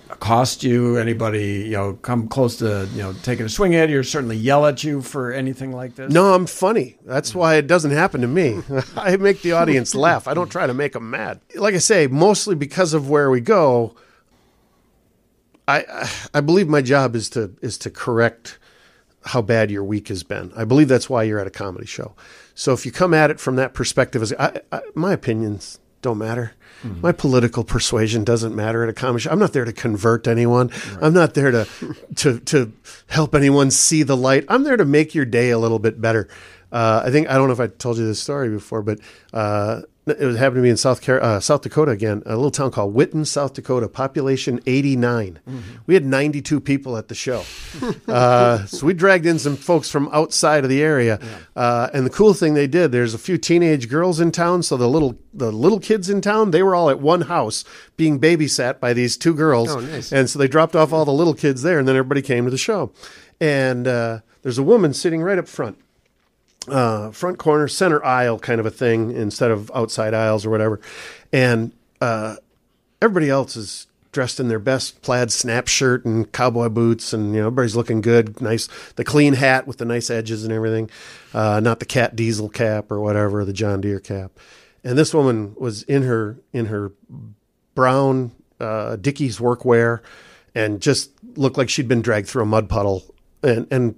accost 0.10 0.64
you? 0.64 0.98
Anybody 0.98 1.64
you 1.66 1.72
know 1.72 1.94
come 1.94 2.28
close 2.28 2.58
to 2.58 2.88
you 2.94 3.02
know 3.04 3.14
taking 3.24 3.46
a 3.46 3.50
swing 3.50 3.76
at 3.76 3.90
you, 3.90 4.00
or 4.00 4.04
certainly 4.04 4.38
yell 4.38 4.66
at 4.66 4.84
you 4.84 5.02
for 5.02 5.32
anything 5.32 5.72
like 5.72 5.96
this? 5.96 6.12
No, 6.12 6.34
I'm 6.34 6.46
funny. 6.48 6.98
That's 7.06 7.36
why 7.36 7.56
it 7.56 7.68
doesn't 7.68 7.92
happen 7.92 8.22
to 8.22 8.28
me. 8.28 8.62
I 8.96 9.18
make 9.18 9.42
the 9.42 9.54
audience 9.54 9.94
laugh. 10.08 10.28
I 10.28 10.34
don't 10.34 10.50
try 10.50 10.68
to 10.68 10.74
make 10.74 10.94
them 10.94 11.10
mad. 11.10 11.40
Like 11.56 11.76
I 11.76 11.80
say, 11.80 12.08
mostly 12.08 12.56
because 12.56 12.94
of 12.94 13.10
where 13.10 13.30
we 13.30 13.42
go. 13.42 13.96
I 15.68 16.10
I 16.34 16.42
believe 16.42 16.68
my 16.68 16.82
job 16.82 17.16
is 17.16 17.30
to 17.32 17.54
is 17.62 17.78
to 17.80 17.90
correct 17.90 18.58
how 19.28 19.42
bad 19.42 19.70
your 19.70 19.84
week 19.84 20.08
has 20.08 20.24
been. 20.24 20.52
I 20.56 20.64
believe 20.64 20.88
that's 20.88 21.10
why 21.10 21.24
you're 21.24 21.40
at 21.40 21.48
a 21.48 21.52
comedy 21.52 21.86
show. 21.86 22.16
So 22.56 22.74
if 22.74 22.86
you 22.86 22.92
come 22.92 23.14
at 23.14 23.30
it 23.30 23.40
from 23.40 23.56
that 23.58 23.74
perspective, 23.74 24.22
as 24.22 24.34
I, 24.34 24.62
I, 24.72 24.82
my 24.96 25.14
opinions 25.14 25.80
don't 26.02 26.18
matter. 26.18 26.54
My 27.02 27.12
political 27.12 27.64
persuasion 27.64 28.24
doesn't 28.24 28.56
matter 28.56 28.84
at 28.84 28.90
a 28.90 28.94
comedy 28.94 29.24
show. 29.24 29.32
I'm 29.32 29.40
not 29.40 29.52
there 29.52 29.66
to 29.66 29.74
convert 29.74 30.28
anyone. 30.28 30.70
I'm 31.02 31.14
not 31.14 31.34
there 31.34 31.50
to 31.50 31.68
to 32.18 32.40
to 32.40 32.72
help 33.08 33.34
anyone 33.34 33.72
see 33.72 34.04
the 34.04 34.16
light. 34.16 34.46
I'm 34.48 34.64
there 34.64 34.78
to 34.78 34.86
make 34.86 35.16
your 35.16 35.26
day 35.26 35.50
a 35.50 35.58
little 35.58 35.80
bit 35.80 36.00
better. 36.00 36.30
Uh, 36.72 37.02
I 37.04 37.10
think 37.10 37.30
I 37.30 37.34
don't 37.34 37.48
know 37.48 37.54
if 37.54 37.60
I 37.60 37.68
told 37.68 37.98
you 37.98 38.06
this 38.06 38.22
story 38.22 38.50
before, 38.50 38.84
but 38.84 39.00
uh, 39.34 39.82
it 40.08 40.26
was 40.26 40.38
happened 40.38 40.58
to 40.58 40.62
me 40.62 40.70
in 40.70 40.78
South 40.78 41.02
Car- 41.02 41.22
uh, 41.22 41.40
South 41.40 41.62
Dakota 41.62 41.92
again, 41.92 42.24
a 42.26 42.36
little 42.36 42.52
town 42.52 42.72
called 42.72 42.96
Witten, 42.96 43.26
South 43.26 43.54
Dakota, 43.54 43.88
population 43.88 44.60
89. 44.66 45.40
We 45.86 45.94
had 45.94 46.06
92 46.06 46.60
people 46.62 46.98
at 46.98 47.08
the 47.08 47.16
show. 47.16 47.44
Uh, 48.08 48.66
so 48.66 48.86
we 48.86 48.94
dragged 48.94 49.26
in 49.26 49.38
some 49.38 49.56
folks 49.56 49.90
from 49.90 50.10
outside 50.14 50.64
of 50.64 50.70
the 50.70 50.82
area. 50.82 51.20
Uh, 51.56 51.90
and 51.94 52.06
the 52.06 52.10
cool 52.10 52.34
thing 52.34 52.54
they 52.54 52.68
did, 52.68 52.92
there's 52.92 53.14
a 53.14 53.18
few 53.18 53.38
teenage 53.38 53.90
girls 53.90 54.20
in 54.20 54.32
town. 54.32 54.64
So 54.64 54.78
the 54.78 54.88
little 54.88 55.18
the 55.34 55.52
little 55.52 55.80
kids 55.80 56.10
in 56.10 56.22
town, 56.22 56.52
they 56.52 56.64
were 56.64 56.74
all 56.74 56.90
at 56.90 57.00
one 57.00 57.22
house 57.22 57.64
being 57.98 58.20
babysat 58.20 58.80
by 58.80 58.94
these 58.94 59.18
two 59.18 59.34
girls. 59.34 59.70
Oh, 59.70 59.80
nice. 59.80 60.12
And 60.12 60.30
so 60.30 60.40
they 60.40 60.48
dropped 60.48 60.76
off 60.76 60.94
all 60.94 61.06
the 61.06 61.12
little 61.12 61.34
kids 61.34 61.62
there, 61.64 61.80
and 61.80 61.88
then 61.88 61.96
everybody 61.96 62.22
came 62.22 62.46
to 62.46 62.52
the 62.52 62.58
show. 62.58 62.92
And 63.40 63.88
uh, 63.88 64.20
there's 64.42 64.58
a 64.58 64.64
woman 64.64 64.94
sitting 64.94 65.22
right 65.22 65.38
up 65.38 65.48
front 65.48 65.78
uh, 66.68 67.12
front 67.12 67.38
corner, 67.38 67.68
center 67.68 68.04
aisle 68.04 68.40
kind 68.40 68.60
of 68.60 68.66
a 68.66 68.72
thing 68.72 69.12
instead 69.12 69.52
of 69.52 69.72
outside 69.74 70.14
aisles 70.14 70.46
or 70.46 70.50
whatever. 70.50 70.80
And 71.32 71.74
uh, 72.02 72.38
everybody 73.02 73.30
else 73.30 73.56
is 73.56 73.88
dressed 74.12 74.40
in 74.40 74.48
their 74.48 74.60
best 74.60 75.02
plaid 75.02 75.32
snap 75.32 75.68
shirt 75.68 76.06
and 76.06 76.32
cowboy 76.32 76.70
boots, 76.70 77.14
and 77.14 77.36
you 77.36 77.42
know 77.42 77.48
everybody's 77.48 77.76
looking 77.76 78.02
good, 78.02 78.42
nice. 78.42 78.68
The 78.96 79.04
clean 79.04 79.34
hat 79.34 79.68
with 79.68 79.78
the 79.78 79.86
nice 79.86 80.10
edges 80.10 80.44
and 80.44 80.52
everything, 80.52 80.90
uh, 81.34 81.60
not 81.60 81.80
the 81.80 81.86
cat 81.86 82.16
diesel 82.16 82.50
cap 82.50 82.92
or 82.92 83.00
whatever, 83.00 83.46
the 83.46 83.54
John 83.54 83.82
Deere 83.82 84.00
cap. 84.00 84.32
And 84.84 84.98
this 84.98 85.14
woman 85.14 85.56
was 85.58 85.84
in 85.84 86.04
her 86.04 86.38
in 86.54 86.68
her 86.68 86.94
brown 87.76 88.32
uh, 88.60 88.96
Dickies 88.96 89.38
workwear, 89.38 90.02
and 90.56 90.82
just 90.82 91.12
looked 91.36 91.58
like 91.58 91.70
she'd 91.70 91.88
been 91.88 92.02
dragged 92.02 92.28
through 92.28 92.44
a 92.44 92.48
mud 92.48 92.70
puddle, 92.70 93.04
and 93.44 93.68
and 93.70 93.96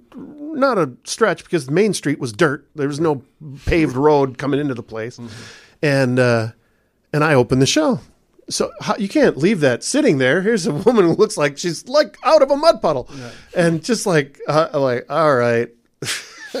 not 0.54 0.78
a 0.78 0.90
stretch 1.04 1.44
because 1.44 1.70
Main 1.70 1.94
Street 1.94 2.18
was 2.18 2.32
dirt. 2.32 2.68
There 2.74 2.88
was 2.88 3.00
no 3.00 3.22
paved 3.66 3.96
road 3.96 4.38
coming 4.38 4.60
into 4.60 4.74
the 4.74 4.82
place, 4.82 5.20
and 5.82 6.18
uh, 6.18 6.48
and 7.12 7.24
I 7.24 7.34
opened 7.34 7.62
the 7.62 7.66
show. 7.66 8.00
So 8.48 8.72
how, 8.80 8.96
you 8.96 9.08
can't 9.08 9.36
leave 9.36 9.60
that 9.60 9.84
sitting 9.84 10.18
there. 10.18 10.42
Here's 10.42 10.66
a 10.66 10.72
woman 10.72 11.04
who 11.04 11.14
looks 11.14 11.36
like 11.36 11.56
she's 11.56 11.86
like 11.88 12.16
out 12.24 12.42
of 12.42 12.50
a 12.50 12.56
mud 12.56 12.82
puddle, 12.82 13.08
and 13.54 13.82
just 13.84 14.06
like 14.06 14.40
uh, 14.48 14.68
like 14.74 15.06
all 15.10 15.34
right. 15.34 15.68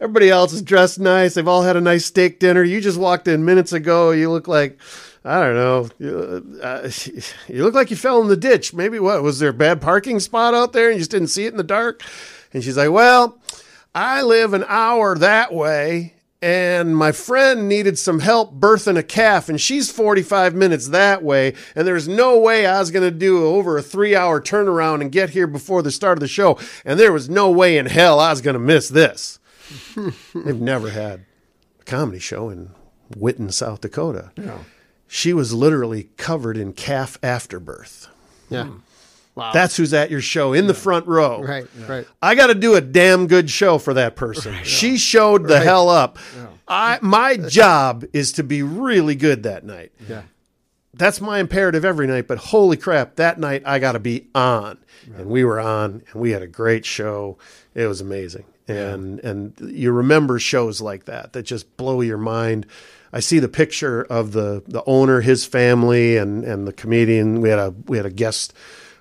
Everybody 0.00 0.30
else 0.30 0.54
is 0.54 0.62
dressed 0.62 0.98
nice. 0.98 1.34
They've 1.34 1.46
all 1.46 1.62
had 1.62 1.76
a 1.76 1.80
nice 1.80 2.06
steak 2.06 2.38
dinner. 2.38 2.62
You 2.62 2.80
just 2.80 2.98
walked 2.98 3.28
in 3.28 3.44
minutes 3.44 3.74
ago. 3.74 4.12
You 4.12 4.30
look 4.30 4.48
like 4.48 4.78
I 5.26 5.40
don't 5.40 5.54
know. 5.56 5.88
You, 5.98 6.60
uh, 6.62 6.88
you 7.48 7.64
look 7.64 7.74
like 7.74 7.90
you 7.90 7.96
fell 7.96 8.22
in 8.22 8.28
the 8.28 8.36
ditch. 8.36 8.72
Maybe 8.72 9.00
what 9.00 9.22
was 9.22 9.40
there 9.40 9.50
a 9.50 9.54
bad 9.54 9.80
parking 9.80 10.20
spot 10.20 10.54
out 10.54 10.72
there 10.72 10.86
and 10.88 10.94
you 10.94 11.00
just 11.00 11.10
didn't 11.10 11.28
see 11.28 11.46
it 11.46 11.52
in 11.52 11.56
the 11.56 11.64
dark? 11.64 12.02
And 12.56 12.64
she's 12.64 12.78
like, 12.78 12.90
"Well, 12.90 13.38
I 13.94 14.22
live 14.22 14.54
an 14.54 14.64
hour 14.66 15.14
that 15.18 15.52
way." 15.52 16.14
And 16.40 16.96
my 16.96 17.12
friend 17.12 17.68
needed 17.68 17.98
some 17.98 18.20
help 18.20 18.58
birthing 18.58 18.96
a 18.96 19.02
calf, 19.02 19.50
and 19.50 19.60
she's 19.60 19.90
45 19.90 20.54
minutes 20.54 20.88
that 20.88 21.22
way. 21.22 21.52
And 21.74 21.86
there's 21.86 22.08
no 22.08 22.38
way 22.38 22.64
I 22.64 22.78
was 22.78 22.90
going 22.90 23.04
to 23.04 23.10
do 23.10 23.44
over 23.44 23.76
a 23.76 23.82
three 23.82 24.16
hour 24.16 24.40
turnaround 24.40 25.02
and 25.02 25.12
get 25.12 25.30
here 25.30 25.46
before 25.46 25.82
the 25.82 25.90
start 25.90 26.16
of 26.16 26.20
the 26.20 26.28
show. 26.28 26.58
And 26.82 26.98
there 26.98 27.12
was 27.12 27.28
no 27.28 27.50
way 27.50 27.76
in 27.76 27.84
hell 27.84 28.18
I 28.18 28.30
was 28.30 28.40
going 28.40 28.54
to 28.54 28.58
miss 28.58 28.88
this. 28.88 29.38
They've 30.34 30.58
never 30.58 30.88
had 30.88 31.26
a 31.78 31.84
comedy 31.84 32.20
show 32.20 32.48
in 32.48 32.70
Witten, 33.14 33.52
South 33.52 33.82
Dakota. 33.82 34.30
She 35.06 35.34
was 35.34 35.52
literally 35.52 36.04
covered 36.16 36.56
in 36.56 36.72
calf 36.72 37.18
afterbirth. 37.22 38.08
Yeah. 38.48 38.64
Hmm. 38.64 38.76
Wow. 39.36 39.52
That's 39.52 39.76
who's 39.76 39.92
at 39.92 40.10
your 40.10 40.22
show 40.22 40.54
in 40.54 40.66
the 40.66 40.74
front 40.74 41.06
row. 41.06 41.42
right. 41.42 41.66
Right. 41.86 42.08
I 42.22 42.34
got 42.34 42.46
to 42.48 42.54
do 42.54 42.74
a 42.74 42.80
damn 42.80 43.26
good 43.26 43.50
show 43.50 43.76
for 43.78 43.92
that 43.94 44.16
person. 44.16 44.54
She 44.64 44.96
showed 44.96 45.46
the 45.46 45.60
hell 45.60 45.88
up. 45.90 46.18
I 46.66 46.98
my 47.02 47.36
job 47.36 48.04
is 48.12 48.32
to 48.32 48.42
be 48.42 48.62
really 48.62 49.14
good 49.14 49.42
that 49.44 49.64
night. 49.64 49.92
Yeah. 50.08 50.22
That's 50.94 51.20
my 51.20 51.38
imperative 51.38 51.84
every 51.84 52.06
night, 52.06 52.26
but 52.26 52.38
holy 52.38 52.78
crap, 52.78 53.16
that 53.16 53.38
night 53.38 53.62
I 53.66 53.78
got 53.78 53.92
to 53.92 53.98
be 54.00 54.28
on. 54.34 54.78
And 55.14 55.26
we 55.28 55.44
were 55.44 55.60
on 55.60 56.02
and 56.10 56.20
we 56.20 56.30
had 56.30 56.40
a 56.40 56.46
great 56.46 56.86
show. 56.86 57.36
It 57.74 57.86
was 57.86 58.00
amazing. 58.00 58.44
And 58.66 59.20
and 59.20 59.52
you 59.60 59.92
remember 59.92 60.38
shows 60.38 60.80
like 60.80 61.04
that 61.04 61.34
that 61.34 61.42
just 61.42 61.76
blow 61.76 62.00
your 62.00 62.18
mind. 62.18 62.66
I 63.12 63.20
see 63.20 63.38
the 63.38 63.48
picture 63.48 64.02
of 64.02 64.32
the 64.32 64.62
the 64.66 64.82
owner, 64.86 65.20
his 65.20 65.44
family 65.44 66.16
and 66.16 66.42
and 66.42 66.66
the 66.66 66.72
comedian. 66.72 67.42
We 67.42 67.50
had 67.50 67.58
a 67.58 67.74
we 67.86 67.98
had 67.98 68.06
a 68.06 68.10
guest 68.10 68.54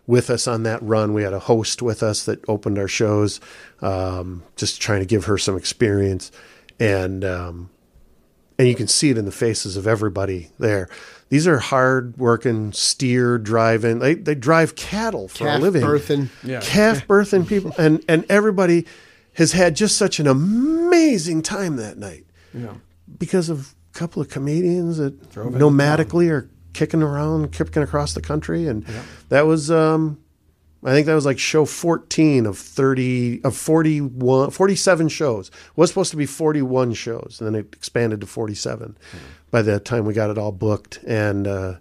with 0.07 0.29
us 0.29 0.47
on 0.47 0.63
that 0.63 0.81
run. 0.83 1.13
We 1.13 1.23
had 1.23 1.33
a 1.33 1.39
host 1.39 1.81
with 1.81 2.03
us 2.03 2.25
that 2.25 2.43
opened 2.47 2.77
our 2.77 2.87
shows, 2.87 3.39
um, 3.81 4.43
just 4.55 4.81
trying 4.81 4.99
to 4.99 5.05
give 5.05 5.25
her 5.25 5.37
some 5.37 5.57
experience, 5.57 6.31
and 6.79 7.23
um, 7.25 7.69
and 8.57 8.67
you 8.67 8.75
can 8.75 8.87
see 8.87 9.09
it 9.09 9.17
in 9.17 9.25
the 9.25 9.31
faces 9.31 9.77
of 9.77 9.87
everybody 9.87 10.49
there. 10.59 10.89
These 11.29 11.47
are 11.47 11.57
hard 11.57 12.15
working 12.17 12.71
steer 12.71 13.37
driving. 13.37 13.99
They 13.99 14.13
they 14.13 14.35
drive 14.35 14.75
cattle 14.75 15.27
for 15.27 15.45
Calf 15.45 15.59
a 15.59 15.61
living, 15.61 15.81
birthing. 15.81 16.29
Yeah. 16.43 16.61
calf 16.61 17.07
birthing 17.07 17.47
people, 17.47 17.73
and 17.77 18.03
and 18.07 18.25
everybody 18.29 18.85
has 19.33 19.51
had 19.53 19.75
just 19.75 19.97
such 19.97 20.19
an 20.19 20.27
amazing 20.27 21.41
time 21.41 21.75
that 21.77 21.97
night 21.97 22.25
Yeah. 22.53 22.75
because 23.17 23.49
of 23.49 23.73
a 23.93 23.97
couple 23.97 24.21
of 24.21 24.29
comedians 24.29 24.97
that 24.97 25.29
Drove 25.33 25.51
nomadically 25.53 26.29
are 26.31 26.49
kicking 26.75 27.01
around, 27.01 27.51
kicking 27.51 27.81
across 27.81 28.13
the 28.13 28.21
country, 28.21 28.67
and 28.67 28.85
that 29.29 29.47
was, 29.47 29.71
um, 29.71 30.19
I 30.83 30.91
think 30.91 31.07
that 31.07 31.15
was 31.15 31.25
like 31.25 31.39
show 31.39 31.65
14 31.65 32.45
of 32.45 32.57
30 32.59 33.43
of 33.43 33.55
41, 33.55 34.51
47 34.51 35.07
shows. 35.09 35.47
It 35.49 35.53
was 35.75 35.89
supposed 35.89 36.11
to 36.11 36.17
be 36.17 36.27
41 36.27 36.93
shows, 36.93 37.37
and 37.39 37.47
then 37.47 37.55
it 37.59 37.73
expanded 37.73 38.21
to 38.21 38.27
47 38.27 38.95
by 39.49 39.61
the 39.63 39.79
time 39.79 40.05
we 40.05 40.13
got 40.13 40.29
it 40.29 40.37
all 40.37 40.51
booked, 40.51 40.99
and 41.07 41.47
uh, 41.47 41.75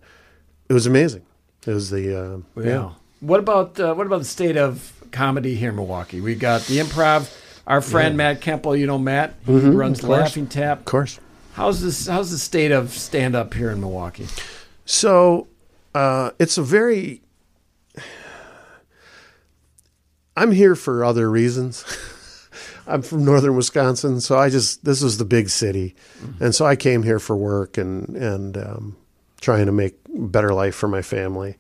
it 0.69 0.73
was 0.73 0.87
amazing. 0.87 1.27
is 1.67 1.91
the 1.91 2.17
uh, 2.57 2.61
Yeah. 2.63 2.93
What 3.21 3.41
about 3.41 3.79
uh, 3.81 3.95
what 3.95 4.07
about 4.07 4.19
the 4.21 4.25
state 4.27 4.57
of 4.57 4.93
comedy 5.11 5.55
here 5.55 5.71
in 5.71 5.77
Milwaukee? 5.77 6.21
We 6.21 6.35
got 6.35 6.63
the 6.63 6.79
Improv. 6.79 7.41
Our 7.67 7.81
friend 7.81 8.17
Matt 8.19 8.43
Kemple, 8.43 8.79
you 8.79 8.87
know 8.87 8.99
Matt, 8.99 9.35
he 9.47 9.53
runs 9.53 9.99
Mm-hmm. 10.01 10.07
course. 10.07 10.21
Laughing 10.21 10.47
Tap. 10.47 10.81
Of 10.81 10.85
course. 10.85 11.19
How's 11.55 11.81
this? 11.81 12.07
How's 12.07 12.31
the 12.31 12.39
state 12.39 12.71
of 12.73 12.91
stand 12.93 13.35
up 13.35 13.55
here 13.55 13.71
in 13.71 13.81
Milwaukee? 13.81 14.27
So 14.85 15.49
uh, 15.95 16.31
it's 16.39 16.59
a 16.59 16.63
very. 16.63 17.23
I'm 20.37 20.51
here 20.51 20.75
for 20.75 21.05
other 21.05 21.31
reasons. 21.31 21.85
I'm 22.87 23.03
from 23.03 23.25
northern 23.25 23.57
Wisconsin, 23.57 24.21
so 24.21 24.37
I 24.39 24.51
just 24.51 24.85
this 24.85 25.03
was 25.03 25.17
the 25.19 25.25
big 25.25 25.49
city, 25.49 25.95
and 26.41 26.55
so 26.55 26.67
I 26.67 26.77
came 26.77 27.03
here 27.03 27.19
for 27.19 27.37
work 27.37 27.79
and 27.79 28.09
and 28.17 28.59
um, 28.59 28.97
trying 29.41 29.67
to 29.67 29.73
make 29.73 29.97
a 30.15 30.21
better 30.21 30.53
life 30.53 30.75
for 30.75 30.89
my 30.89 31.01
family, 31.01 31.57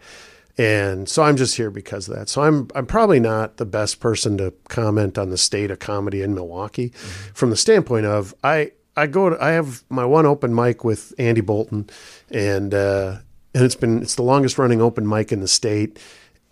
and 0.58 1.08
so 1.08 1.22
I'm 1.22 1.36
just 1.36 1.56
here 1.56 1.70
because 1.70 2.08
of 2.08 2.16
that. 2.16 2.28
So 2.28 2.42
I'm 2.42 2.68
I'm 2.74 2.84
probably 2.84 3.20
not 3.20 3.56
the 3.56 3.64
best 3.64 4.00
person 4.00 4.36
to 4.38 4.52
comment 4.68 5.16
on 5.16 5.30
the 5.30 5.38
state 5.38 5.70
of 5.70 5.78
comedy 5.78 6.20
in 6.20 6.34
Milwaukee, 6.34 6.90
from 7.32 7.48
the 7.48 7.56
standpoint 7.56 8.04
of 8.04 8.34
I 8.44 8.72
I 8.96 9.06
go 9.06 9.30
to 9.30 9.42
I 9.42 9.50
have 9.50 9.84
my 9.88 10.04
one 10.04 10.26
open 10.26 10.54
mic 10.54 10.84
with 10.84 11.14
Andy 11.18 11.40
Bolton, 11.40 11.88
and 12.30 12.72
uh, 12.72 13.18
and 13.54 13.64
it's 13.64 13.74
been 13.74 14.02
it's 14.02 14.14
the 14.14 14.22
longest 14.22 14.58
running 14.58 14.80
open 14.80 15.08
mic 15.08 15.32
in 15.32 15.40
the 15.40 15.48
state, 15.48 15.98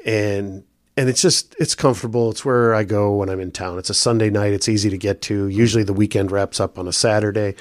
and 0.05 0.65
and 0.97 1.09
it's 1.09 1.23
just 1.23 1.55
it's 1.59 1.75
comfortable. 1.75 2.31
It's 2.31 2.45
where 2.45 2.75
I 2.75 2.85
go 2.85 3.17
when 3.17 3.29
I'm 3.29 3.41
in 3.41 3.53
town. 3.53 3.79
It's 3.79 3.91
a 3.91 3.95
Sunday 3.95 4.31
night. 4.31 4.53
It's 4.53 4.69
easy 4.69 4.91
to 4.91 4.99
get 4.99 5.23
to. 5.23 5.49
Usually 5.49 5.85
the 5.85 5.93
weekend 5.93 6.31
wraps 6.31 6.61
up 6.61 6.79
on 6.79 6.89
a 6.89 6.93
Saturday, 6.93 7.55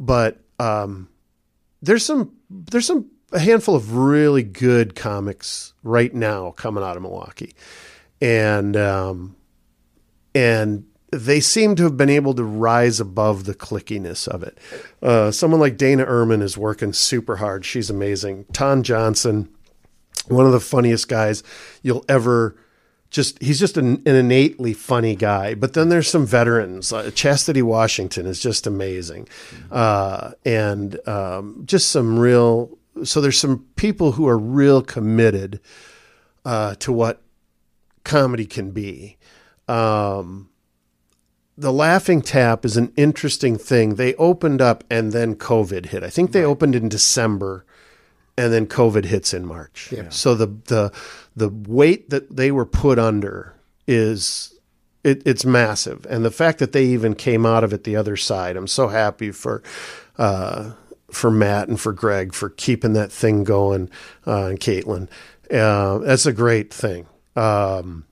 but 0.00 0.38
um, 0.58 1.08
there's 1.82 2.04
some 2.04 2.34
there's 2.50 2.86
some 2.86 3.10
a 3.32 3.38
handful 3.38 3.74
of 3.74 3.94
really 3.94 4.42
good 4.42 4.94
comics 4.94 5.74
right 5.82 6.14
now 6.14 6.52
coming 6.52 6.82
out 6.82 6.96
of 6.96 7.02
Milwaukee, 7.02 7.54
and 8.20 8.76
um, 8.76 9.36
and 10.34 10.86
they 11.14 11.40
seem 11.40 11.74
to 11.76 11.84
have 11.84 11.96
been 11.96 12.10
able 12.10 12.34
to 12.34 12.44
rise 12.44 13.00
above 13.00 13.44
the 13.44 13.54
clickiness 13.54 14.28
of 14.28 14.42
it. 14.42 14.58
Uh, 15.02 15.30
someone 15.30 15.60
like 15.60 15.76
Dana 15.76 16.04
Ehrman 16.04 16.42
is 16.42 16.58
working 16.58 16.92
super 16.92 17.36
hard. 17.36 17.64
She's 17.64 17.90
amazing. 17.90 18.46
Ton 18.52 18.82
Johnson, 18.82 19.48
one 20.28 20.46
of 20.46 20.52
the 20.52 20.60
funniest 20.60 21.08
guys 21.08 21.42
you'll 21.82 22.04
ever 22.08 22.56
just 23.10 23.40
he's 23.40 23.60
just 23.60 23.76
an, 23.76 24.02
an 24.06 24.16
innately 24.16 24.72
funny 24.72 25.14
guy 25.14 25.54
but 25.54 25.74
then 25.74 25.88
there's 25.88 26.08
some 26.08 26.26
veterans 26.26 26.92
uh, 26.92 27.10
chastity 27.12 27.62
washington 27.62 28.26
is 28.26 28.40
just 28.40 28.66
amazing 28.66 29.28
uh, 29.70 30.32
and 30.44 31.06
um, 31.06 31.62
just 31.64 31.90
some 31.90 32.18
real 32.18 32.76
so 33.04 33.20
there's 33.20 33.38
some 33.38 33.64
people 33.76 34.12
who 34.12 34.26
are 34.26 34.38
real 34.38 34.82
committed 34.82 35.60
uh, 36.44 36.74
to 36.76 36.92
what 36.92 37.22
comedy 38.02 38.46
can 38.46 38.72
be 38.72 39.16
um, 39.68 40.48
the 41.56 41.72
laughing 41.72 42.20
tap 42.20 42.64
is 42.64 42.76
an 42.76 42.92
interesting 42.96 43.56
thing 43.56 43.94
they 43.94 44.14
opened 44.14 44.60
up 44.60 44.84
and 44.90 45.12
then 45.12 45.34
covid 45.34 45.86
hit 45.86 46.02
i 46.02 46.10
think 46.10 46.32
they 46.32 46.44
opened 46.44 46.74
in 46.74 46.88
december 46.88 47.64
and 48.36 48.52
then 48.52 48.66
COVID 48.66 49.04
hits 49.04 49.32
in 49.32 49.46
March. 49.46 49.88
So 50.10 50.34
the 50.34 50.46
the 50.46 50.92
the 51.36 51.48
weight 51.48 52.10
that 52.10 52.36
they 52.36 52.50
were 52.50 52.66
put 52.66 52.98
under 52.98 53.54
is 53.86 54.52
it, 55.02 55.22
it's 55.26 55.44
massive, 55.44 56.06
and 56.08 56.24
the 56.24 56.30
fact 56.30 56.58
that 56.58 56.72
they 56.72 56.84
even 56.86 57.14
came 57.14 57.46
out 57.46 57.64
of 57.64 57.72
it 57.72 57.84
the 57.84 57.96
other 57.96 58.16
side, 58.16 58.56
I'm 58.56 58.66
so 58.66 58.88
happy 58.88 59.30
for. 59.30 59.62
Uh, 60.16 60.72
for 61.10 61.30
Matt 61.30 61.68
and 61.68 61.78
for 61.78 61.92
Greg 61.92 62.34
for 62.34 62.50
keeping 62.50 62.94
that 62.94 63.12
thing 63.12 63.44
going, 63.44 63.88
uh, 64.26 64.46
and 64.46 64.58
Caitlin, 64.58 65.08
uh, 65.48 65.98
that's 65.98 66.26
a 66.26 66.32
great 66.32 66.74
thing. 66.74 67.06
Um, 67.36 68.04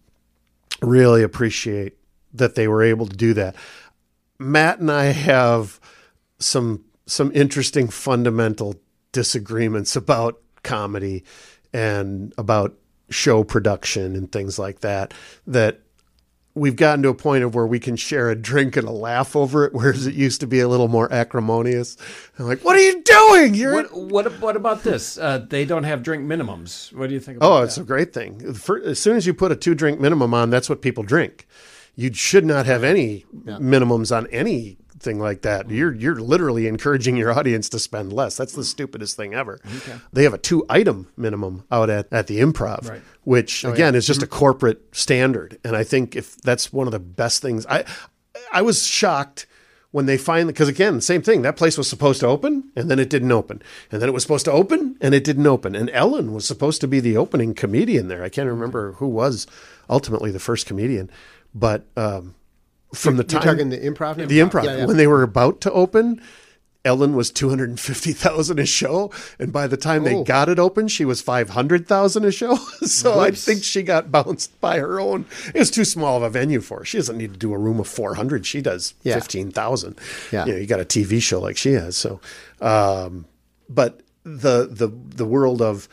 really 0.81 1.25
appreciate 1.25 1.97
that 2.35 2.55
they 2.55 2.69
were 2.69 2.83
able 2.83 3.07
to 3.07 3.17
do 3.17 3.35
that. 3.35 3.55
Matt 4.39 4.79
and 4.81 4.91
I 4.91 5.07
have 5.07 5.81
some 6.39 6.85
some 7.07 7.31
interesting 7.35 7.89
fundamental 7.89 8.77
disagreements 9.13 9.97
about 9.97 10.41
comedy 10.63 11.25
and 11.73 12.33
about 12.39 12.75
show 13.11 13.45
production 13.45 14.17
and 14.17 14.31
things 14.33 14.59
like 14.59 14.81
that 14.81 15.13
that 15.47 15.81
we've 16.55 16.77
gotten 16.77 17.03
to 17.03 17.09
a 17.09 17.15
point 17.15 17.45
of 17.45 17.55
where 17.55 17.67
we 17.67 17.79
can 17.79 17.97
share 17.97 18.31
a 18.31 18.35
drink 18.35 18.77
and 18.77 18.87
a 18.89 18.93
laugh 18.93 19.35
over 19.37 19.65
it 19.67 19.75
whereas 19.75 20.07
it 20.07 20.15
used 20.15 20.41
to 20.41 20.47
be 20.47 20.61
a 20.61 20.69
little 20.69 20.89
more 20.89 21.13
acrimonious 21.13 21.97
i'm 22.39 22.47
like 22.47 22.65
what 22.65 22.77
are 22.77 22.81
you 22.81 23.03
doing 23.03 23.55
you're 23.55 23.75
What 23.75 23.93
what 23.95 24.41
what 24.41 24.57
about 24.57 24.83
this? 24.83 25.19
Uh, 25.19 25.39
they 25.47 25.65
don't 25.65 25.85
have 25.85 26.03
drink 26.03 26.25
minimums. 26.25 26.93
What 26.95 27.09
do 27.09 27.15
you 27.15 27.21
think? 27.21 27.39
about 27.39 27.51
Oh, 27.53 27.59
that? 27.61 27.65
it's 27.65 27.79
a 27.79 27.85
great 27.85 28.13
thing. 28.15 28.55
For, 28.55 28.81
as 28.83 28.99
soon 28.99 29.17
as 29.17 29.27
you 29.27 29.35
put 29.35 29.53
a 29.53 29.57
two 29.57 29.75
drink 29.75 30.01
minimum 30.01 30.33
on, 30.33 30.49
that's 30.51 30.69
what 30.71 30.81
people 30.81 31.03
drink. 31.03 31.47
You 31.95 32.13
should 32.13 32.45
not 32.45 32.67
have 32.67 32.85
any 32.85 33.27
minimums 33.35 34.17
on 34.17 34.27
anything 34.29 35.19
like 35.19 35.43
that. 35.43 35.67
Mm-hmm. 35.67 35.75
You're 35.75 35.95
you're 35.95 36.21
literally 36.21 36.67
encouraging 36.67 37.17
your 37.17 37.33
audience 37.33 37.69
to 37.71 37.79
spend 37.79 38.13
less. 38.13 38.37
That's 38.37 38.53
the 38.53 38.63
mm-hmm. 38.63 38.67
stupidest 38.67 39.17
thing 39.17 39.35
ever. 39.35 39.61
They 40.13 40.25
have 40.25 40.35
a 40.35 40.39
two 40.39 40.65
item 40.69 41.09
minimum 41.17 41.65
out 41.71 41.91
at, 41.91 42.07
at 42.13 42.27
the 42.29 42.41
improv, 42.41 42.89
Right. 42.89 43.03
which 43.25 43.65
oh, 43.65 43.73
again 43.73 43.95
is 43.95 44.07
just 44.07 44.23
a 44.23 44.27
mm-hmm. 44.27 44.39
corporate 44.39 44.95
standard. 44.95 45.59
And 45.65 45.77
I 45.77 45.85
think 45.85 46.17
if 46.17 46.37
that's 46.37 46.73
one 46.73 46.87
of 46.87 46.93
the 46.93 46.99
best 46.99 47.43
things 47.43 47.67
I 47.69 47.85
I 48.53 48.63
was 48.63 48.87
shocked 48.87 49.47
when 49.91 50.07
they 50.07 50.17
finally 50.17 50.53
because 50.53 50.69
again 50.69 51.01
same 51.01 51.23
thing. 51.23 51.43
That 51.43 51.57
place 51.57 51.79
was 51.79 51.89
supposed 51.89 52.21
to 52.21 52.27
open 52.27 52.71
and 52.75 52.91
then 52.91 52.99
it 52.99 53.11
didn't 53.11 53.33
open. 53.33 53.63
And 53.91 54.01
then 54.01 54.09
it 54.09 54.13
was 54.13 54.23
supposed 54.23 54.47
to 54.47 54.53
open 54.53 54.97
and 55.01 55.15
it 55.15 55.25
didn't 55.25 55.47
open. 55.47 55.77
And 55.77 55.91
ellen 55.91 56.33
was 56.33 56.47
supposed 56.47 56.81
to 56.81 56.89
be 56.89 57.01
the 57.01 57.17
opening 57.17 57.55
comedian 57.55 58.09
there. 58.09 58.25
I 58.25 58.29
can't 58.29 58.49
remember 58.49 58.93
who 58.93 59.07
was 59.07 59.47
ultimately 59.89 60.31
the 60.31 60.41
first 60.41 60.67
comedian 60.67 61.11
but 61.55 61.87
um, 61.97 62.35
from 62.95 63.17
the 63.17 63.25
time 63.25 63.43
You're 63.43 63.53
talking 63.55 63.69
the 63.71 63.79
improv? 63.79 64.17
The 64.29 64.39
improv. 64.41 64.65
Yeah, 64.65 64.77
yeah. 64.79 64.85
when 64.87 64.97
they 64.97 65.07
were 65.07 65.23
about 65.23 65.61
to 65.63 65.73
open 65.73 66.21
ellen 66.85 67.15
was 67.15 67.31
250000 67.31 68.59
a 68.59 68.67
show 68.67 69.09
and 69.39 69.53
by 69.53 69.69
the 69.69 69.77
time 69.77 70.03
they 70.03 70.17
Oh. 70.17 70.25
got 70.25 70.49
it 70.49 70.59
open 70.59 70.89
she 70.89 71.05
was 71.05 71.21
500000 71.23 72.25
a 72.25 72.33
show. 72.33 72.57
So 72.87 73.21
i 73.21 73.31
think 73.31 73.63
she 73.63 73.83
got 73.85 74.11
bounced 74.11 74.61
by 74.61 74.79
her 74.81 74.99
own. 74.99 75.25
It 75.55 75.61
was 75.61 75.71
too 75.71 75.85
small 75.85 76.17
of 76.17 76.23
a 76.25 76.31
venue 76.31 76.61
for 76.61 76.79
her. 76.81 76.85
She 76.85 76.99
doesn't 76.99 77.17
need 77.17 77.33
to 77.35 77.39
do 77.39 77.55
a 77.55 77.59
room 77.59 77.79
of 77.79 77.87
400 77.87 78.45
she 78.45 78.61
does 78.61 78.95
Yeah. 79.05 79.15
15000 79.21 79.97
Yeah. 80.33 80.45
you 80.47 80.53
know 80.53 80.59
you 80.59 80.67
got 80.67 80.81
a 80.81 80.85
tv 80.85 81.23
show 81.23 81.41
like 81.41 81.57
she 81.57 81.73
has. 81.75 81.97
So 81.97 82.21
um, 82.61 83.27
but 83.69 84.01
the 84.25 84.67
the 84.69 84.89
the 84.89 85.25
world 85.25 85.63
of 85.63 85.89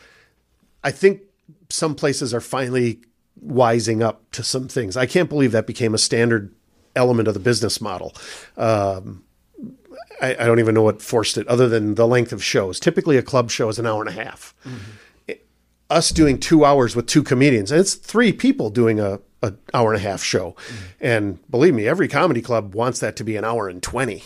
I 0.82 0.90
think 0.90 1.20
some 1.68 1.94
places 1.94 2.34
are 2.34 2.40
finally 2.40 2.98
wising 3.44 4.02
up 4.02 4.30
to 4.32 4.42
some 4.42 4.68
things. 4.68 4.96
I 4.96 5.06
can't 5.06 5.28
believe 5.28 5.52
that 5.52 5.66
became 5.66 5.94
a 5.94 5.98
standard 5.98 6.54
element 6.96 7.28
of 7.28 7.34
the 7.34 7.40
business 7.40 7.80
model. 7.80 8.14
Um, 8.56 9.24
I, 10.20 10.32
I 10.38 10.44
don't 10.46 10.58
even 10.58 10.74
know 10.74 10.82
what 10.82 11.00
forced 11.02 11.38
it, 11.38 11.46
other 11.48 11.68
than 11.68 11.94
the 11.94 12.06
length 12.06 12.32
of 12.32 12.42
shows. 12.44 12.78
Typically, 12.80 13.16
a 13.16 13.22
club 13.22 13.50
show 13.50 13.68
is 13.68 13.78
an 13.78 13.86
hour 13.86 14.00
and 14.02 14.08
a 14.08 14.24
half. 14.24 14.54
It- 15.26 15.46
us 15.88 16.10
doing 16.10 16.38
two 16.38 16.64
hours 16.64 16.94
with 16.94 17.06
two 17.06 17.22
comedians, 17.22 17.72
and 17.72 17.80
it's 17.80 17.94
three 17.94 18.32
people 18.32 18.70
doing 18.70 19.00
a, 19.00 19.18
a 19.42 19.54
hour 19.74 19.92
and 19.92 20.00
a 20.00 20.08
half 20.08 20.22
show. 20.22 20.54
And 21.00 21.38
believe 21.50 21.74
me, 21.74 21.88
every 21.88 22.06
comedy 22.06 22.42
club 22.42 22.74
wants 22.74 23.00
that 23.00 23.16
to 23.16 23.24
be 23.24 23.34
an 23.36 23.44
hour 23.44 23.68
and 23.68 23.82
twenty. 23.82 24.22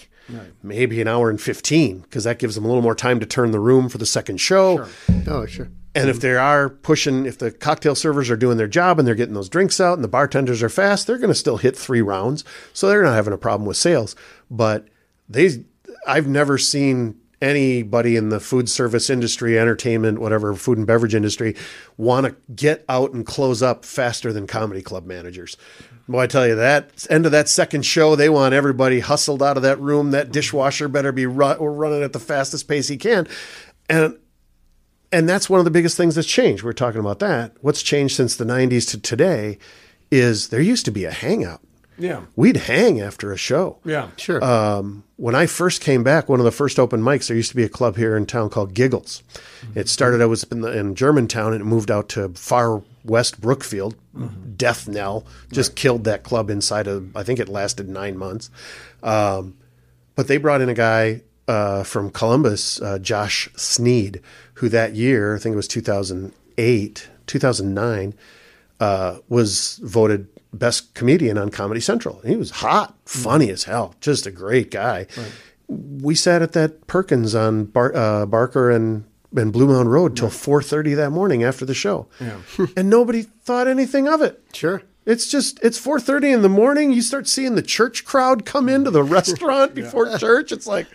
Maybe 0.62 1.00
an 1.02 1.08
hour 1.08 1.28
and 1.28 1.38
15, 1.40 1.98
because 2.00 2.24
that 2.24 2.38
gives 2.38 2.54
them 2.54 2.64
a 2.64 2.68
little 2.68 2.82
more 2.82 2.94
time 2.94 3.20
to 3.20 3.26
turn 3.26 3.50
the 3.50 3.60
room 3.60 3.90
for 3.90 3.98
the 3.98 4.06
second 4.06 4.38
show. 4.38 4.86
Oh, 5.26 5.44
sure. 5.46 5.68
And 5.94 6.10
if 6.10 6.20
they 6.20 6.34
are 6.34 6.68
pushing, 6.68 7.24
if 7.24 7.38
the 7.38 7.52
cocktail 7.52 7.94
servers 7.94 8.28
are 8.28 8.36
doing 8.36 8.56
their 8.56 8.66
job 8.66 8.98
and 8.98 9.06
they're 9.06 9.14
getting 9.14 9.34
those 9.34 9.48
drinks 9.48 9.80
out 9.80 9.94
and 9.94 10.02
the 10.02 10.08
bartenders 10.08 10.62
are 10.62 10.68
fast, 10.68 11.06
they're 11.06 11.18
going 11.18 11.28
to 11.28 11.34
still 11.34 11.58
hit 11.58 11.76
three 11.76 12.02
rounds. 12.02 12.44
So 12.72 12.88
they're 12.88 13.02
not 13.02 13.14
having 13.14 13.32
a 13.32 13.38
problem 13.38 13.66
with 13.66 13.76
sales. 13.76 14.16
But 14.50 14.88
they, 15.28 15.64
I've 16.06 16.26
never 16.26 16.58
seen 16.58 17.20
anybody 17.40 18.16
in 18.16 18.30
the 18.30 18.40
food 18.40 18.68
service 18.68 19.10
industry, 19.10 19.58
entertainment, 19.58 20.18
whatever, 20.18 20.54
food 20.54 20.78
and 20.78 20.86
beverage 20.86 21.14
industry 21.14 21.54
want 21.96 22.26
to 22.26 22.34
get 22.54 22.84
out 22.88 23.12
and 23.12 23.24
close 23.26 23.62
up 23.62 23.84
faster 23.84 24.32
than 24.32 24.46
comedy 24.46 24.82
club 24.82 25.06
managers. 25.06 25.56
Boy, 26.08 26.22
I 26.22 26.26
tell 26.26 26.46
you 26.46 26.54
that 26.56 27.06
end 27.08 27.24
of 27.26 27.32
that 27.32 27.48
second 27.48 27.82
show, 27.82 28.16
they 28.16 28.28
want 28.28 28.54
everybody 28.54 29.00
hustled 29.00 29.42
out 29.42 29.56
of 29.56 29.62
that 29.62 29.80
room. 29.80 30.10
That 30.10 30.32
dishwasher 30.32 30.88
better 30.88 31.12
be 31.12 31.26
ru- 31.26 31.54
running 31.54 32.02
at 32.02 32.12
the 32.12 32.18
fastest 32.18 32.66
pace 32.66 32.88
he 32.88 32.96
can. 32.96 33.28
And 33.88 34.18
and 35.14 35.28
that's 35.28 35.48
one 35.48 35.60
of 35.60 35.64
the 35.64 35.70
biggest 35.70 35.96
things 35.96 36.16
that's 36.16 36.26
changed. 36.26 36.64
We're 36.64 36.72
talking 36.72 36.98
about 37.00 37.20
that. 37.20 37.52
What's 37.60 37.82
changed 37.82 38.16
since 38.16 38.34
the 38.34 38.44
90s 38.44 38.90
to 38.90 39.00
today 39.00 39.58
is 40.10 40.48
there 40.48 40.60
used 40.60 40.84
to 40.86 40.90
be 40.90 41.04
a 41.04 41.12
hangout. 41.12 41.60
Yeah. 41.96 42.22
We'd 42.34 42.56
hang 42.56 43.00
after 43.00 43.32
a 43.32 43.36
show. 43.36 43.78
Yeah. 43.84 44.08
Sure. 44.16 44.42
Um, 44.42 45.04
when 45.14 45.36
I 45.36 45.46
first 45.46 45.80
came 45.80 46.02
back, 46.02 46.28
one 46.28 46.40
of 46.40 46.44
the 46.44 46.50
first 46.50 46.80
open 46.80 47.00
mics, 47.00 47.28
there 47.28 47.36
used 47.36 47.50
to 47.50 47.56
be 47.56 47.62
a 47.62 47.68
club 47.68 47.96
here 47.96 48.16
in 48.16 48.26
town 48.26 48.50
called 48.50 48.74
Giggles. 48.74 49.22
It 49.76 49.88
started, 49.88 50.20
I 50.20 50.26
was 50.26 50.42
in, 50.44 50.62
the, 50.62 50.76
in 50.76 50.96
Germantown 50.96 51.52
and 51.52 51.62
it 51.62 51.64
moved 51.64 51.92
out 51.92 52.08
to 52.10 52.30
far 52.30 52.82
west 53.04 53.40
Brookfield. 53.40 53.94
Death 54.56 54.88
Knell 54.88 55.24
just 55.52 55.76
killed 55.76 56.02
that 56.04 56.24
club 56.24 56.50
inside 56.50 56.88
of, 56.88 57.16
I 57.16 57.22
think 57.22 57.38
it 57.38 57.48
lasted 57.48 57.88
nine 57.88 58.18
months. 58.18 58.50
Um, 59.04 59.56
but 60.16 60.26
they 60.26 60.38
brought 60.38 60.60
in 60.60 60.68
a 60.68 60.74
guy 60.74 61.22
uh, 61.48 61.82
from 61.84 62.10
Columbus, 62.10 62.80
uh, 62.80 62.98
Josh 62.98 63.48
Sneed, 63.56 64.20
who 64.54 64.68
that 64.68 64.94
year, 64.94 65.34
I 65.34 65.38
think 65.38 65.52
it 65.54 65.56
was 65.56 65.68
2008, 65.68 67.08
2009, 67.26 68.14
uh, 68.80 69.18
was 69.28 69.78
voted 69.82 70.28
best 70.52 70.94
comedian 70.94 71.36
on 71.36 71.50
Comedy 71.50 71.80
Central. 71.80 72.20
He 72.24 72.36
was 72.36 72.50
hot, 72.50 72.94
funny 73.04 73.50
as 73.50 73.64
hell, 73.64 73.94
just 74.00 74.26
a 74.26 74.30
great 74.30 74.70
guy. 74.70 75.06
We 75.68 76.14
sat 76.14 76.42
at 76.42 76.52
that 76.52 76.86
Perkins 76.86 77.34
on 77.34 77.64
Bar- 77.64 77.94
uh, 77.96 78.26
Barker 78.26 78.70
and 78.70 79.04
and 79.36 79.52
Bluemound 79.52 79.88
Road 79.88 80.16
till 80.16 80.28
4:30 80.28 80.94
that 80.94 81.10
morning 81.10 81.42
after 81.42 81.64
the 81.64 81.74
show, 81.74 82.06
and 82.76 82.88
nobody 82.88 83.22
thought 83.22 83.66
anything 83.66 84.06
of 84.06 84.22
it. 84.22 84.40
Sure. 84.52 84.82
It's 85.06 85.26
just 85.26 85.58
it's 85.62 85.78
4:30 85.80 86.32
in 86.34 86.42
the 86.42 86.48
morning. 86.48 86.92
You 86.92 87.02
start 87.02 87.26
seeing 87.26 87.54
the 87.56 87.62
church 87.62 88.04
crowd 88.04 88.44
come 88.46 88.68
into 88.68 88.90
the 88.90 89.02
restaurant 89.18 89.74
before 89.74 90.16
church. 90.18 90.52
It's 90.52 90.66
like, 90.66 90.86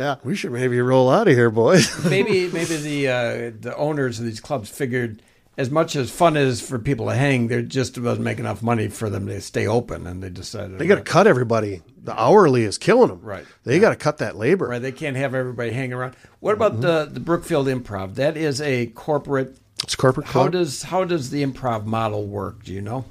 Yeah. 0.00 0.16
we 0.24 0.34
should 0.34 0.52
maybe 0.52 0.80
roll 0.80 1.10
out 1.10 1.28
of 1.28 1.34
here, 1.34 1.50
boys. 1.50 2.04
maybe 2.10 2.48
maybe 2.48 2.76
the 2.76 3.08
uh, 3.08 3.52
the 3.60 3.74
owners 3.76 4.18
of 4.18 4.24
these 4.24 4.40
clubs 4.40 4.68
figured 4.68 5.22
as 5.56 5.70
much 5.70 5.94
as 5.94 6.10
fun 6.10 6.36
is 6.38 6.62
for 6.62 6.78
people 6.78 7.06
to 7.06 7.14
hang, 7.14 7.48
there 7.48 7.60
just 7.60 7.94
doesn't 7.94 8.24
make 8.24 8.38
enough 8.38 8.62
money 8.62 8.88
for 8.88 9.10
them 9.10 9.26
to 9.26 9.40
stay 9.42 9.66
open, 9.66 10.06
and 10.06 10.22
they 10.22 10.30
decided 10.30 10.78
they 10.78 10.86
got 10.86 10.94
to 10.94 11.02
cut 11.02 11.26
everybody. 11.26 11.82
The 12.02 12.18
hourly 12.18 12.62
is 12.62 12.78
killing 12.78 13.08
them. 13.08 13.20
Right. 13.20 13.44
They 13.64 13.78
got 13.78 13.90
to 13.90 13.96
cut 13.96 14.18
that 14.18 14.36
labor. 14.36 14.68
Right, 14.68 14.80
they 14.80 14.92
can't 14.92 15.16
have 15.16 15.34
everybody 15.34 15.70
hanging 15.70 15.92
around. 15.92 16.16
What 16.40 16.54
about 16.54 16.80
the 16.80 17.08
the 17.12 17.20
Brookfield 17.20 17.66
Improv? 17.66 18.14
That 18.14 18.38
is 18.38 18.60
a 18.62 18.86
corporate. 18.86 19.58
It's 19.82 19.96
corporate 19.96 20.26
How 20.28 20.32
club. 20.32 20.52
does 20.52 20.82
how 20.84 21.04
does 21.04 21.30
the 21.30 21.44
improv 21.44 21.84
model 21.84 22.26
work? 22.26 22.64
Do 22.64 22.72
you 22.72 22.80
know? 22.80 23.04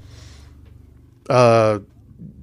uh, 1.28 1.78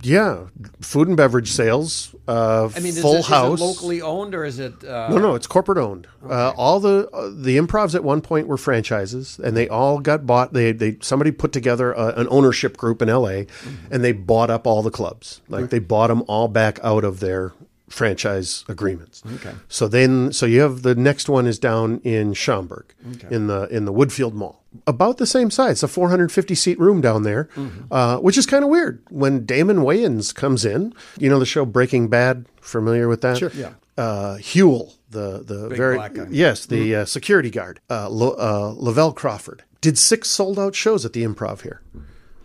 yeah, 0.01 0.45
food 0.81 1.07
and 1.07 1.17
beverage 1.17 1.51
sales. 1.51 2.15
Uh, 2.27 2.69
I 2.75 2.79
mean, 2.79 2.87
is, 2.87 3.01
full 3.01 3.17
it 3.17 3.25
house. 3.25 3.59
locally 3.59 4.01
owned 4.01 4.35
or 4.35 4.43
is 4.43 4.59
it? 4.59 4.83
Uh, 4.83 5.09
No, 5.09 5.17
no, 5.17 5.35
it's 5.35 5.47
corporate 5.47 5.77
owned. 5.77 6.07
Uh, 6.23 6.51
all 6.57 6.79
the 6.79 7.09
uh, 7.11 7.29
the 7.33 7.57
improvs 7.57 7.95
at 7.95 8.03
one 8.03 8.21
point 8.21 8.47
were 8.47 8.57
franchises, 8.57 9.39
and 9.43 9.55
they 9.55 9.67
all 9.67 9.99
got 9.99 10.25
bought. 10.25 10.53
They 10.53 10.71
they 10.71 10.97
somebody 11.01 11.31
put 11.31 11.51
together 11.51 11.93
a, 11.93 12.07
an 12.19 12.27
ownership 12.29 12.77
group 12.77 13.01
in 13.01 13.09
L.A. 13.09 13.45
Mm-hmm. 13.45 13.93
and 13.93 14.03
they 14.03 14.11
bought 14.11 14.49
up 14.49 14.67
all 14.67 14.81
the 14.83 14.91
clubs. 14.91 15.41
Like 15.47 15.69
they 15.69 15.79
bought 15.79 16.07
them 16.07 16.23
all 16.27 16.47
back 16.47 16.79
out 16.83 17.03
of 17.03 17.19
their 17.19 17.53
franchise 17.89 18.63
agreements. 18.67 19.23
Okay. 19.35 19.53
So 19.69 19.87
then, 19.87 20.31
so 20.33 20.45
you 20.45 20.61
have 20.61 20.81
the 20.83 20.95
next 20.95 21.29
one 21.29 21.47
is 21.47 21.57
down 21.59 21.99
in 22.03 22.33
Schaumburg, 22.33 22.93
in 23.29 23.47
the 23.47 23.67
in 23.69 23.85
the 23.85 23.93
Woodfield 23.93 24.33
Mall, 24.33 24.63
about 24.85 25.17
the 25.17 25.25
same 25.25 25.49
size. 25.51 25.83
A 25.83 25.87
450 25.87 26.53
seat 26.55 26.79
room 26.79 27.01
down 27.01 27.23
there, 27.23 27.45
Mm-hmm. 27.55 27.91
uh, 27.91 28.17
which 28.19 28.37
is 28.37 28.45
kind 28.45 28.63
of 28.63 28.69
weird. 28.69 29.01
When 29.09 29.45
Damon 29.45 29.77
Wayans 29.77 30.33
comes 30.35 30.65
in, 30.65 30.93
you 31.17 31.29
know 31.29 31.39
the 31.39 31.45
show 31.45 31.65
Breaking 31.65 32.07
Bad. 32.09 32.45
Familiar 32.61 33.07
with 33.07 33.21
that? 33.21 33.37
Sure. 33.37 33.51
Yeah. 33.55 33.71
uh, 33.97 34.35
Huell, 34.39 34.93
the 35.09 35.41
the 35.43 35.69
Big 35.69 35.77
very 35.77 35.95
black 35.95 36.13
guy. 36.13 36.27
yes, 36.29 36.65
the 36.65 36.95
uh, 36.95 37.05
security 37.05 37.49
guard, 37.49 37.79
uh, 37.89 38.09
Lo, 38.09 38.31
uh, 38.31 38.73
Lavell 38.73 39.15
Crawford, 39.15 39.63
did 39.79 39.97
six 39.97 40.29
sold 40.29 40.59
out 40.59 40.75
shows 40.75 41.05
at 41.05 41.13
the 41.13 41.23
Improv 41.23 41.61
here, 41.61 41.81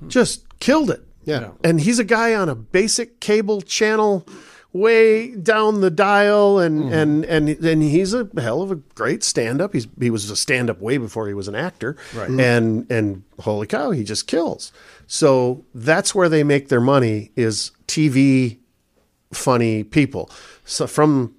just 0.07 0.45
killed 0.61 0.91
it. 0.91 1.03
Yeah. 1.25 1.51
and 1.63 1.81
he's 1.81 2.01
a 2.01 2.05
guy 2.05 2.35
on 2.35 2.49
a 2.49 2.55
basic 2.57 3.21
cable 3.21 3.61
channel, 3.63 4.27
way 4.73 5.35
down 5.37 5.81
the 5.81 5.91
dial, 5.91 6.59
and 6.59 6.85
Mm-hmm. 6.85 6.93
and 6.93 7.25
and 7.27 7.49
and 7.49 7.83
he's 7.83 8.15
a 8.15 8.29
hell 8.39 8.63
of 8.63 8.71
a 8.71 8.77
great 8.77 9.23
stand 9.23 9.61
up. 9.61 9.73
He's 9.75 9.87
he 10.01 10.11
was 10.11 10.31
a 10.31 10.37
stand 10.37 10.71
up 10.71 10.81
way 10.81 10.97
before 10.99 11.29
he 11.29 11.35
was 11.35 11.49
an 11.49 11.55
actor, 11.55 11.97
Right. 12.15 12.31
And 12.31 12.91
and 12.91 13.23
holy 13.41 13.67
cow, 13.67 13.91
he 13.91 14.05
just 14.05 14.27
kills. 14.27 14.73
So 15.07 15.65
that's 15.75 16.15
where 16.15 16.29
they 16.29 16.43
make 16.43 16.69
their 16.69 16.81
money 16.81 17.31
is 17.37 17.71
TV 17.87 18.59
funny 19.33 19.85
people. 19.85 20.31
So 20.65 20.87
from 20.87 21.35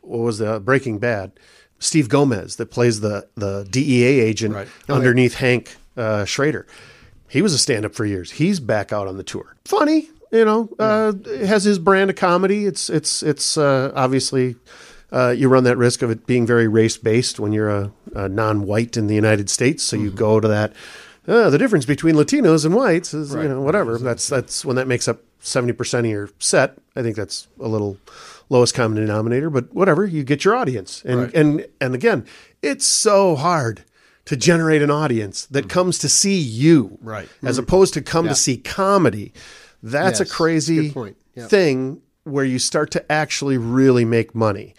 what 0.00 0.18
was 0.20 0.38
the 0.38 0.58
Breaking 0.60 0.98
Bad, 0.98 1.32
Steve 1.78 2.08
Gomez 2.08 2.56
that 2.56 2.66
plays 2.70 3.00
the 3.00 3.28
the 3.36 3.66
DEA 3.70 4.20
agent 4.20 4.54
Right. 4.54 4.68
underneath 4.88 5.34
Hank 5.34 5.76
uh, 5.96 6.24
Schrader. 6.24 6.66
He 7.28 7.40
was 7.42 7.54
a 7.54 7.58
stand 7.58 7.84
up 7.86 7.94
for 7.94 8.04
years. 8.04 8.32
He's 8.32 8.60
back 8.60 8.92
out 8.92 9.06
on 9.08 9.16
the 9.16 9.22
tour. 9.22 9.56
Funny, 9.64 10.10
you 10.32 10.44
know, 10.44 10.68
uh, 10.78 11.12
has 11.46 11.64
his 11.64 11.78
brand 11.78 12.10
of 12.10 12.16
comedy. 12.16 12.66
It's 12.66 12.90
it's 12.90 13.22
it's 13.22 13.56
uh, 13.56 13.92
obviously. 13.94 14.56
Uh, 15.14 15.28
you 15.28 15.46
run 15.46 15.62
that 15.64 15.76
risk 15.76 16.00
of 16.00 16.10
it 16.10 16.26
being 16.26 16.46
very 16.46 16.66
race 16.66 16.96
based 16.96 17.38
when 17.38 17.52
you're 17.52 17.68
a, 17.68 17.92
a 18.14 18.30
non-white 18.30 18.96
in 18.96 19.08
the 19.08 19.14
United 19.14 19.50
States. 19.50 19.82
So 19.82 19.94
you 19.94 20.10
go 20.10 20.40
to 20.40 20.48
that. 20.48 20.72
Uh, 21.28 21.50
the 21.50 21.58
difference 21.58 21.84
between 21.84 22.14
Latinos 22.14 22.64
and 22.64 22.74
whites 22.74 23.12
is 23.12 23.34
you 23.34 23.46
know 23.46 23.60
whatever. 23.60 23.98
That's 23.98 24.26
that's 24.26 24.64
when 24.64 24.76
that 24.76 24.88
makes 24.88 25.06
up 25.08 25.20
seventy 25.40 25.74
percent 25.74 26.06
of 26.06 26.10
your 26.10 26.30
set. 26.38 26.78
I 26.96 27.02
think 27.02 27.16
that's 27.16 27.46
a 27.60 27.68
little 27.68 27.98
lowest 28.48 28.74
common 28.74 28.96
denominator, 28.96 29.50
but 29.50 29.74
whatever. 29.74 30.06
You 30.06 30.24
get 30.24 30.46
your 30.46 30.54
audience, 30.56 31.02
and 31.04 31.20
Right. 31.20 31.34
and 31.34 31.66
and 31.78 31.94
again, 31.94 32.24
it's 32.62 32.86
so 32.86 33.36
hard 33.36 33.84
to 34.24 34.34
generate 34.34 34.80
an 34.80 34.90
audience 34.90 35.44
that 35.46 35.68
comes 35.68 35.98
to 35.98 36.08
see 36.08 36.38
you, 36.38 36.96
Right. 37.02 37.28
as 37.42 37.58
opposed 37.58 37.92
to 37.94 38.00
come 38.00 38.28
to 38.28 38.34
see 38.34 38.56
comedy. 38.56 39.34
That's 39.82 40.20
a 40.20 40.26
crazy. 40.26 40.92
Yeah. 41.34 41.46
thing 41.46 42.02
where 42.24 42.44
you 42.44 42.58
start 42.58 42.90
to 42.92 43.10
actually 43.10 43.56
really 43.56 44.04
make 44.04 44.34
money 44.34 44.74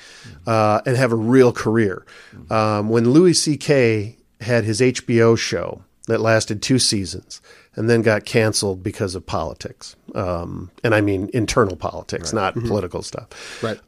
uh, 0.45 0.81
and 0.85 0.95
have 0.95 1.11
a 1.11 1.15
real 1.15 1.51
career. 1.51 2.05
Um, 2.49 2.89
when 2.89 3.09
Louis 3.09 3.33
C.K. 3.33 4.17
had 4.39 4.63
his 4.63 4.79
HBO 4.79 5.37
show 5.37 5.83
that 6.07 6.21
lasted 6.21 6.61
two 6.61 6.79
seasons 6.79 7.41
and 7.75 7.89
then 7.89 8.01
got 8.01 8.23
canceled 8.23 8.83
because 8.83 9.15
of 9.15 9.25
politics, 9.25 9.95
um, 10.15 10.69
and 10.83 10.93
I 10.93 11.01
mean 11.01 11.29
internal 11.33 11.75
politics, 11.75 12.31
not 12.33 12.53
political 12.53 13.01
stuff. 13.01 13.63
Right. 13.63 13.79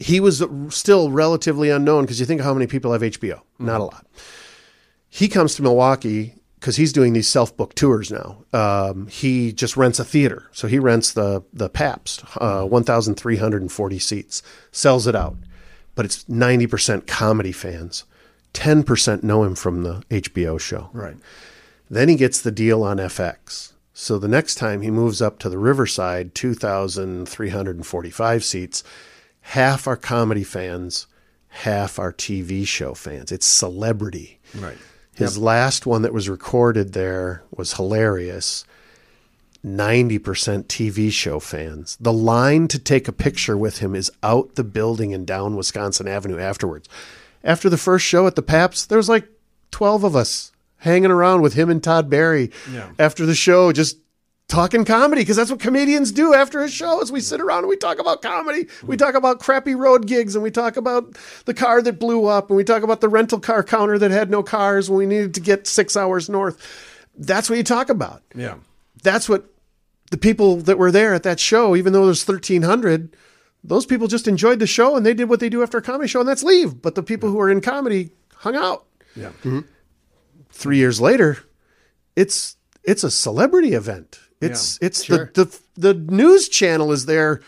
He 0.00 0.20
was 0.20 0.44
still 0.68 1.10
relatively 1.10 1.70
unknown 1.70 2.04
because 2.04 2.20
you 2.20 2.26
think 2.26 2.40
how 2.40 2.54
many 2.54 2.68
people 2.68 2.92
have 2.92 3.02
HBO, 3.02 3.40
not 3.58 3.80
a 3.80 3.84
lot 3.84 4.06
he 5.08 5.28
comes 5.28 5.54
to 5.54 5.62
Milwaukee 5.62 6.34
because 6.58 6.76
he's 6.76 6.92
doing 6.92 7.12
these 7.12 7.28
self-book 7.28 7.74
tours 7.74 8.10
now. 8.10 8.38
Um, 8.52 9.06
he 9.06 9.52
just 9.52 9.76
rents 9.76 9.98
a 9.98 10.04
theater, 10.04 10.48
so 10.52 10.68
he 10.68 10.78
rents 10.78 11.12
the 11.12 11.42
the 11.52 11.68
Pabst, 11.68 12.24
uh, 12.36 12.64
one 12.64 12.84
thousand 12.84 13.16
three 13.16 13.36
hundred 13.36 13.62
and 13.62 13.72
forty 13.72 13.98
seats, 13.98 14.42
sells 14.72 15.06
it 15.06 15.14
out, 15.14 15.36
but 15.94 16.04
it's 16.04 16.28
ninety 16.28 16.66
percent 16.66 17.06
comedy 17.06 17.52
fans. 17.52 18.04
Ten 18.52 18.82
percent 18.82 19.22
know 19.22 19.44
him 19.44 19.54
from 19.54 19.82
the 19.82 20.02
HBO 20.10 20.58
show. 20.58 20.90
Right. 20.92 21.16
Then 21.90 22.08
he 22.08 22.16
gets 22.16 22.40
the 22.40 22.50
deal 22.50 22.82
on 22.82 22.98
FX. 22.98 23.72
So 23.94 24.18
the 24.18 24.28
next 24.28 24.56
time 24.56 24.82
he 24.82 24.90
moves 24.92 25.20
up 25.20 25.40
to 25.40 25.48
the 25.48 25.58
Riverside, 25.58 26.36
2,345 26.36 28.44
seats, 28.44 28.84
half 29.40 29.88
are 29.88 29.96
comedy 29.96 30.44
fans, 30.44 31.08
half 31.48 31.98
are 31.98 32.12
TV 32.12 32.64
show 32.64 32.94
fans. 32.94 33.32
It's 33.32 33.46
celebrity. 33.46 34.38
Right. 34.54 34.78
His 35.18 35.38
last 35.38 35.86
one 35.86 36.02
that 36.02 36.12
was 36.14 36.28
recorded 36.28 36.92
there 36.92 37.42
was 37.50 37.74
hilarious. 37.74 38.64
90% 39.66 40.20
TV 40.66 41.10
show 41.12 41.40
fans. 41.40 41.96
The 42.00 42.12
line 42.12 42.68
to 42.68 42.78
take 42.78 43.08
a 43.08 43.12
picture 43.12 43.56
with 43.56 43.78
him 43.78 43.94
is 43.94 44.10
out 44.22 44.54
the 44.54 44.64
building 44.64 45.12
and 45.12 45.26
down 45.26 45.56
Wisconsin 45.56 46.06
Avenue 46.08 46.38
afterwards. 46.38 46.88
After 47.42 47.68
the 47.68 47.76
first 47.76 48.06
show 48.06 48.26
at 48.26 48.36
the 48.36 48.42
Pabst, 48.42 48.88
there 48.88 48.98
was 48.98 49.08
like 49.08 49.28
12 49.72 50.04
of 50.04 50.14
us 50.16 50.52
hanging 50.78 51.10
around 51.10 51.42
with 51.42 51.54
him 51.54 51.70
and 51.70 51.82
Todd 51.82 52.08
Barry 52.08 52.50
Yeah. 52.72 52.90
after 52.98 53.26
the 53.26 53.34
show, 53.34 53.72
just 53.72 53.96
talking 54.48 54.82
comedy 54.84 55.20
because 55.20 55.36
that's 55.36 55.50
what 55.50 55.60
comedians 55.60 56.10
do 56.10 56.32
after 56.32 56.60
a 56.62 56.70
show 56.70 57.02
is 57.02 57.12
we 57.12 57.20
sit 57.20 57.38
around 57.40 57.58
and 57.60 57.68
we 57.68 57.76
talk 57.76 57.98
about 57.98 58.22
comedy 58.22 58.66
we 58.86 58.96
talk 58.96 59.14
about 59.14 59.40
crappy 59.40 59.74
road 59.74 60.06
gigs 60.06 60.34
and 60.34 60.42
we 60.42 60.50
talk 60.50 60.78
about 60.78 61.16
the 61.44 61.52
car 61.52 61.82
that 61.82 61.98
blew 61.98 62.24
up 62.24 62.48
and 62.48 62.56
we 62.56 62.64
talk 62.64 62.82
about 62.82 63.02
the 63.02 63.08
rental 63.10 63.38
car 63.38 63.62
counter 63.62 63.98
that 63.98 64.10
had 64.10 64.30
no 64.30 64.42
cars 64.42 64.88
when 64.88 64.98
we 64.98 65.06
needed 65.06 65.34
to 65.34 65.40
get 65.40 65.66
six 65.66 65.96
hours 65.98 66.30
north 66.30 66.56
that's 67.18 67.50
what 67.50 67.56
you 67.56 67.62
talk 67.64 67.90
about 67.90 68.22
Yeah. 68.34 68.54
that's 69.02 69.28
what 69.28 69.44
the 70.10 70.16
people 70.16 70.56
that 70.62 70.78
were 70.78 70.90
there 70.90 71.12
at 71.12 71.24
that 71.24 71.38
show 71.38 71.76
even 71.76 71.92
though 71.92 72.06
there's 72.06 72.26
1300 72.26 73.14
those 73.62 73.84
people 73.84 74.06
just 74.06 74.26
enjoyed 74.26 74.60
the 74.60 74.66
show 74.66 74.96
and 74.96 75.04
they 75.04 75.12
did 75.12 75.28
what 75.28 75.40
they 75.40 75.50
do 75.50 75.62
after 75.62 75.76
a 75.76 75.82
comedy 75.82 76.08
show 76.08 76.20
and 76.20 76.28
that's 76.28 76.42
leave 76.42 76.80
but 76.80 76.94
the 76.94 77.02
people 77.02 77.28
who 77.28 77.38
are 77.38 77.50
in 77.50 77.60
comedy 77.60 78.12
hung 78.36 78.56
out 78.56 78.86
Yeah. 79.14 79.30
three 80.50 80.78
years 80.78 81.02
later, 81.02 81.38
it's 82.16 82.56
it's 82.84 83.04
a 83.04 83.10
celebrity 83.10 83.74
event. 83.74 84.20
It's 84.40 84.78
it's 84.80 85.04
Sure. 85.04 85.30
the, 85.34 85.44
the 85.44 85.92
the 85.92 85.94
news 85.94 86.48
channel 86.48 86.92
is 86.92 87.06
there 87.06 87.40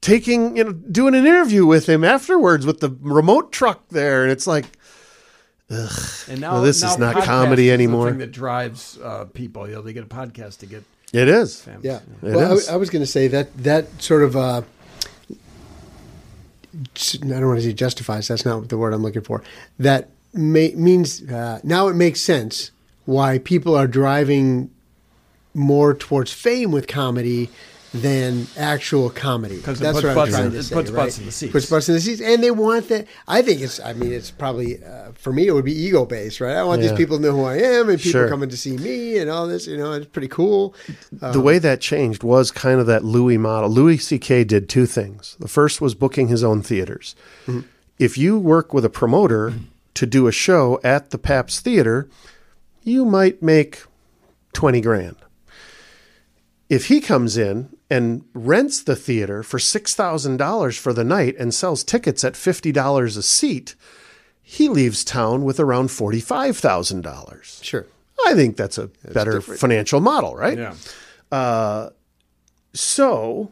taking 0.00 0.56
you 0.56 0.64
know 0.64 0.72
doing 0.72 1.14
an 1.14 1.26
interview 1.26 1.66
with 1.66 1.88
him 1.88 2.04
afterwards 2.04 2.66
with 2.66 2.80
the 2.80 2.96
remote 3.00 3.52
truck 3.52 3.88
there, 3.90 4.22
and 4.22 4.32
it's 4.32 4.46
like 4.46 4.66
And 5.68 6.40
now 6.40 6.54
Well, 6.54 6.62
this 6.62 6.82
now 6.82 6.90
is 6.92 6.98
not 6.98 7.22
comedy 7.24 7.64
is 7.64 7.68
the 7.68 7.72
anymore. 7.74 8.08
thing 8.10 8.18
that 8.18 8.32
drives 8.32 8.98
uh, 9.02 9.24
people. 9.26 9.68
You 9.68 9.76
know, 9.76 9.82
they 9.82 9.92
get 9.92 10.04
a 10.04 10.06
podcast 10.06 10.58
to 10.58 10.66
get. 10.66 10.84
it 11.12 11.28
is. 11.28 11.60
famous. 11.60 11.84
Yeah. 11.84 12.00
It 12.22 12.34
well, 12.34 12.58
I. 12.68 12.74
I 12.74 12.76
was 12.76 12.90
going 12.90 13.02
to 13.02 13.10
say 13.10 13.28
that 13.28 13.56
that 13.58 14.00
sort 14.02 14.22
of 14.22 14.36
uh, 14.36 14.62
I 16.74 17.16
don't 17.26 17.46
want 17.46 17.58
to 17.60 17.64
say 17.64 17.72
justifies. 17.72 18.28
That's 18.28 18.44
not 18.44 18.68
the 18.68 18.76
word 18.78 18.92
I'm 18.92 19.02
looking 19.02 19.22
for. 19.22 19.42
That 19.78 20.10
may, 20.34 20.72
means 20.74 21.22
uh, 21.22 21.60
now 21.64 21.88
it 21.88 21.94
makes 21.94 22.20
sense 22.20 22.70
why 23.06 23.38
people 23.38 23.74
are 23.76 23.86
driving 23.86 24.70
more 25.56 25.94
towards 25.94 26.32
fame 26.32 26.70
with 26.70 26.86
comedy 26.86 27.48
than 27.94 28.46
actual 28.58 29.08
comedy. 29.08 29.58
'Cause 29.58 29.80
it 29.80 29.84
That's 29.84 29.94
what 29.94 30.04
I'm 30.04 30.28
trying 30.28 30.44
in- 30.46 30.52
to 30.52 30.58
it 30.58 30.62
say. 30.64 30.74
puts 30.74 30.90
right? 30.90 31.04
butts 31.04 31.18
in 31.18 31.24
the 31.24 31.32
seats. 31.32 31.52
Puts 31.52 31.70
butts 31.70 31.88
in 31.88 31.94
the 31.94 32.00
seats, 32.00 32.20
and 32.20 32.42
they 32.42 32.50
want 32.50 32.88
that. 32.90 33.06
I 33.26 33.40
think 33.40 33.62
it's. 33.62 33.80
I 33.80 33.94
mean, 33.94 34.12
it's 34.12 34.30
probably 34.30 34.84
uh, 34.84 35.12
for 35.14 35.32
me. 35.32 35.46
It 35.46 35.52
would 35.52 35.64
be 35.64 35.72
ego 35.72 36.04
based, 36.04 36.40
right? 36.40 36.56
I 36.56 36.62
want 36.64 36.82
Yeah. 36.82 36.88
these 36.90 36.96
people 36.98 37.16
to 37.16 37.22
know 37.22 37.32
who 37.32 37.44
I 37.44 37.56
am, 37.56 37.88
and 37.88 37.96
people 37.98 38.10
Sure. 38.20 38.28
coming 38.28 38.50
to 38.50 38.56
see 38.56 38.76
me, 38.76 39.16
and 39.16 39.30
all 39.30 39.46
this. 39.46 39.66
You 39.66 39.78
know, 39.78 39.92
it's 39.92 40.04
pretty 40.06 40.28
cool. 40.28 40.74
the 41.10 41.40
way 41.40 41.58
that 41.58 41.80
changed 41.80 42.22
was 42.22 42.50
kind 42.50 42.80
of 42.80 42.86
that 42.86 43.02
Louis 43.02 43.38
model. 43.38 43.70
Louis 43.70 43.96
C.K. 43.96 44.44
did 44.44 44.68
two 44.68 44.84
things. 44.84 45.36
The 45.40 45.48
first 45.48 45.80
was 45.80 45.94
booking 45.94 46.28
his 46.28 46.44
own 46.44 46.60
theaters. 46.62 47.14
If 47.98 48.18
you 48.18 48.38
work 48.38 48.74
with 48.74 48.84
a 48.84 48.90
promoter 48.90 49.54
to 49.94 50.04
do 50.06 50.26
a 50.26 50.32
show 50.32 50.78
at 50.84 51.10
the 51.10 51.18
Pabst 51.18 51.60
Theater, 51.64 52.08
you 52.82 53.06
might 53.06 53.42
make 53.42 53.84
20 54.52 54.82
grand. 54.82 55.16
If 56.68 56.86
he 56.86 57.00
comes 57.00 57.36
in 57.36 57.76
and 57.88 58.24
rents 58.34 58.82
the 58.82 58.96
theater 58.96 59.42
for 59.42 59.58
$6,000 59.58 60.78
for 60.78 60.92
the 60.92 61.04
night 61.04 61.36
and 61.38 61.54
sells 61.54 61.84
tickets 61.84 62.24
at 62.24 62.34
$50 62.34 63.16
a 63.16 63.22
seat, 63.22 63.74
he 64.42 64.68
leaves 64.68 65.04
town 65.04 65.44
with 65.44 65.60
around 65.60 65.88
$45,000. 65.88 67.62
Sure. 67.62 67.86
I 68.26 68.34
think 68.34 68.56
that's 68.56 68.78
a 68.78 68.90
better 69.12 69.40
financial 69.40 70.00
model, 70.00 70.34
right? 70.34 70.58
Yeah. 70.58 71.88
So 72.74 73.50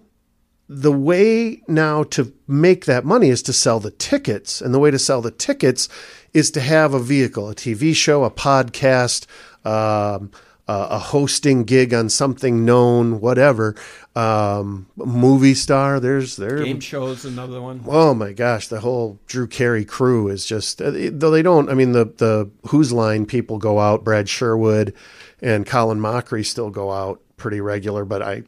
the 0.68 0.92
way 0.92 1.62
now 1.68 2.05
to 2.05 2.33
make 2.46 2.87
that 2.87 3.05
money 3.05 3.29
is 3.29 3.42
to 3.42 3.53
sell 3.53 3.81
the 3.81 3.90
tickets. 3.90 4.61
And 4.61 4.72
the 4.74 4.79
way 4.79 4.90
to 4.90 4.98
sell 4.98 5.20
the 5.20 5.31
tickets 5.31 5.88
is 6.33 6.50
to 6.53 6.61
have 6.61 6.94
a 6.94 7.00
vehicle, 7.00 7.48
a 7.50 7.55
TV 7.55 7.94
show, 7.94 8.24
a 8.24 8.31
podcast, 8.31 9.27
um, 9.64 10.31
a, 10.66 10.87
a 10.90 10.98
hosting 10.98 11.64
gig 11.64 11.92
on 11.92 12.09
something 12.09 12.64
known, 12.64 13.20
whatever. 13.20 13.74
Um, 14.16 14.87
movie 14.96 15.55
star. 15.55 16.00
There's 16.00 16.37
there. 16.37 16.64
Game 16.64 16.81
shows 16.81 17.24
another 17.24 17.61
one. 17.61 17.83
Oh 17.87 18.14
my 18.14 18.33
gosh, 18.33 18.68
the 18.68 18.81
whole 18.81 19.18
Drew 19.27 19.46
Carey 19.46 19.85
crew 19.85 20.29
is 20.29 20.46
just 20.46 20.81
uh, 20.81 20.90
though 20.92 21.31
they 21.31 21.42
don't. 21.42 21.68
I 21.68 21.74
mean, 21.74 21.92
the 21.92 22.05
the 22.05 22.50
Whose 22.68 22.92
Line 22.92 23.27
people 23.27 23.59
go 23.59 23.81
out. 23.81 24.05
Brad 24.05 24.29
Sherwood 24.29 24.94
and 25.42 25.66
Colin 25.66 25.98
Mochrie 25.98 26.46
still 26.46 26.70
go 26.70 26.92
out 26.92 27.20
pretty 27.37 27.61
regular, 27.61 28.05
but 28.05 28.22
I 28.22 28.44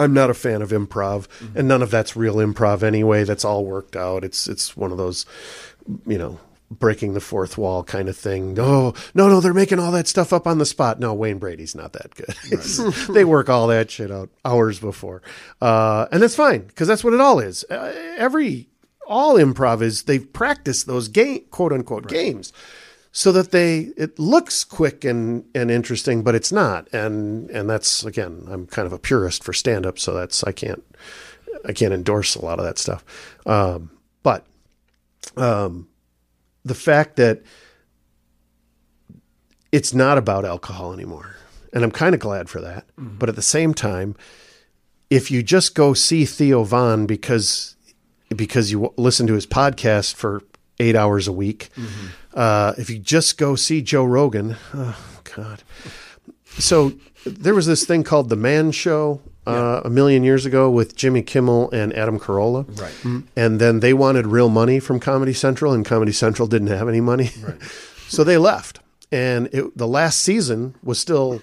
I'm 0.00 0.14
not 0.14 0.30
a 0.30 0.34
fan 0.34 0.62
of 0.62 0.70
improv, 0.70 1.26
and 1.54 1.68
none 1.68 1.82
of 1.82 1.90
that's 1.90 2.16
real 2.16 2.36
improv 2.36 2.82
anyway. 2.82 3.24
That's 3.24 3.44
all 3.44 3.64
worked 3.64 3.96
out. 3.96 4.24
It's 4.24 4.48
it's 4.48 4.76
one 4.76 4.92
of 4.92 4.98
those, 4.98 5.26
you 6.06 6.18
know, 6.18 6.38
breaking 6.70 7.14
the 7.14 7.20
fourth 7.20 7.56
wall 7.56 7.82
kind 7.82 8.08
of 8.08 8.16
thing. 8.16 8.54
No, 8.54 8.94
no, 9.14 9.28
no, 9.28 9.40
they're 9.40 9.54
making 9.54 9.78
all 9.78 9.92
that 9.92 10.06
stuff 10.06 10.32
up 10.32 10.46
on 10.46 10.58
the 10.58 10.66
spot. 10.66 11.00
No, 11.00 11.14
Wayne 11.14 11.38
Brady's 11.38 11.74
not 11.74 11.92
that 11.94 12.14
good. 12.14 12.34
they 13.14 13.24
work 13.24 13.48
all 13.48 13.66
that 13.68 13.90
shit 13.90 14.10
out 14.10 14.30
hours 14.44 14.78
before, 14.78 15.22
uh, 15.60 16.06
and 16.12 16.22
that's 16.22 16.36
fine 16.36 16.62
because 16.62 16.88
that's 16.88 17.04
what 17.04 17.14
it 17.14 17.20
all 17.20 17.38
is. 17.40 17.64
Uh, 17.70 17.92
every 18.16 18.68
all 19.06 19.36
improv 19.36 19.80
is 19.82 20.02
they've 20.04 20.32
practiced 20.32 20.86
those 20.86 21.08
game 21.08 21.44
quote 21.50 21.72
unquote 21.72 22.06
games 22.08 22.52
so 23.10 23.32
that 23.32 23.50
they 23.52 23.90
it 23.96 24.18
looks 24.18 24.64
quick 24.64 25.02
and 25.02 25.44
and 25.54 25.70
interesting 25.70 26.22
but 26.22 26.34
it's 26.34 26.52
not 26.52 26.86
and 26.92 27.48
and 27.50 27.68
that's 27.70 28.04
again 28.04 28.44
i'm 28.50 28.66
kind 28.66 28.86
of 28.86 28.92
a 28.92 28.98
purist 28.98 29.42
for 29.42 29.54
stand 29.54 29.86
up 29.86 29.98
so 29.98 30.12
that's 30.12 30.44
i 30.44 30.52
can't 30.52 30.84
i 31.64 31.72
can't 31.72 31.94
endorse 31.94 32.34
a 32.34 32.44
lot 32.44 32.58
of 32.58 32.66
that 32.66 32.78
stuff 32.78 33.02
um, 33.46 33.90
but 34.22 34.44
um, 35.36 35.88
the 36.68 36.74
fact 36.74 37.16
that 37.16 37.42
it's 39.72 39.92
not 39.92 40.18
about 40.18 40.44
alcohol 40.44 40.92
anymore 40.92 41.36
and 41.72 41.84
i'm 41.84 41.90
kind 41.90 42.14
of 42.14 42.20
glad 42.20 42.48
for 42.48 42.60
that 42.60 42.84
but 42.96 43.28
at 43.28 43.36
the 43.36 43.42
same 43.42 43.74
time 43.74 44.14
if 45.10 45.30
you 45.30 45.42
just 45.42 45.74
go 45.74 45.94
see 45.94 46.24
Theo 46.24 46.64
Von 46.64 47.06
because 47.06 47.76
because 48.36 48.70
you 48.70 48.92
listen 48.96 49.26
to 49.26 49.34
his 49.34 49.46
podcast 49.46 50.14
for 50.14 50.42
eight 50.80 50.94
hours 50.94 51.26
a 51.26 51.32
week. 51.32 51.70
Uh, 52.34 52.74
if 52.76 52.90
you 52.90 52.98
just 52.98 53.38
go 53.38 53.56
see 53.56 53.80
Joe 53.82 54.04
Rogan, 54.04 54.56
oh 54.74 55.20
God. 55.34 55.62
So 56.58 56.92
there 57.24 57.54
was 57.54 57.66
this 57.66 57.84
thing 57.86 58.04
called 58.04 58.28
the 58.28 58.36
Man 58.36 58.70
Show 58.70 59.20
uh, 59.48 59.80
a 59.84 59.90
million 59.90 60.22
years 60.22 60.46
ago 60.46 60.70
with 60.70 60.94
Jimmy 60.96 61.22
Kimmel 61.22 61.70
and 61.70 61.92
Adam 61.94 62.18
Carolla. 62.18 62.64
Right. 62.80 63.22
And 63.36 63.60
then 63.60 63.80
they 63.80 63.94
wanted 63.94 64.26
real 64.26 64.48
money 64.48 64.78
from 64.80 65.00
Comedy 65.00 65.32
Central, 65.32 65.72
and 65.72 65.84
Comedy 65.84 66.12
Central 66.12 66.46
didn't 66.48 66.68
have 66.68 66.88
any 66.88 67.00
money. 67.00 67.30
Right. 67.42 67.60
so 68.08 68.24
they 68.24 68.36
left. 68.38 68.80
And 69.10 69.48
it, 69.52 69.76
the 69.76 69.86
last 69.88 70.18
season 70.22 70.74
was 70.82 70.98
still 70.98 71.42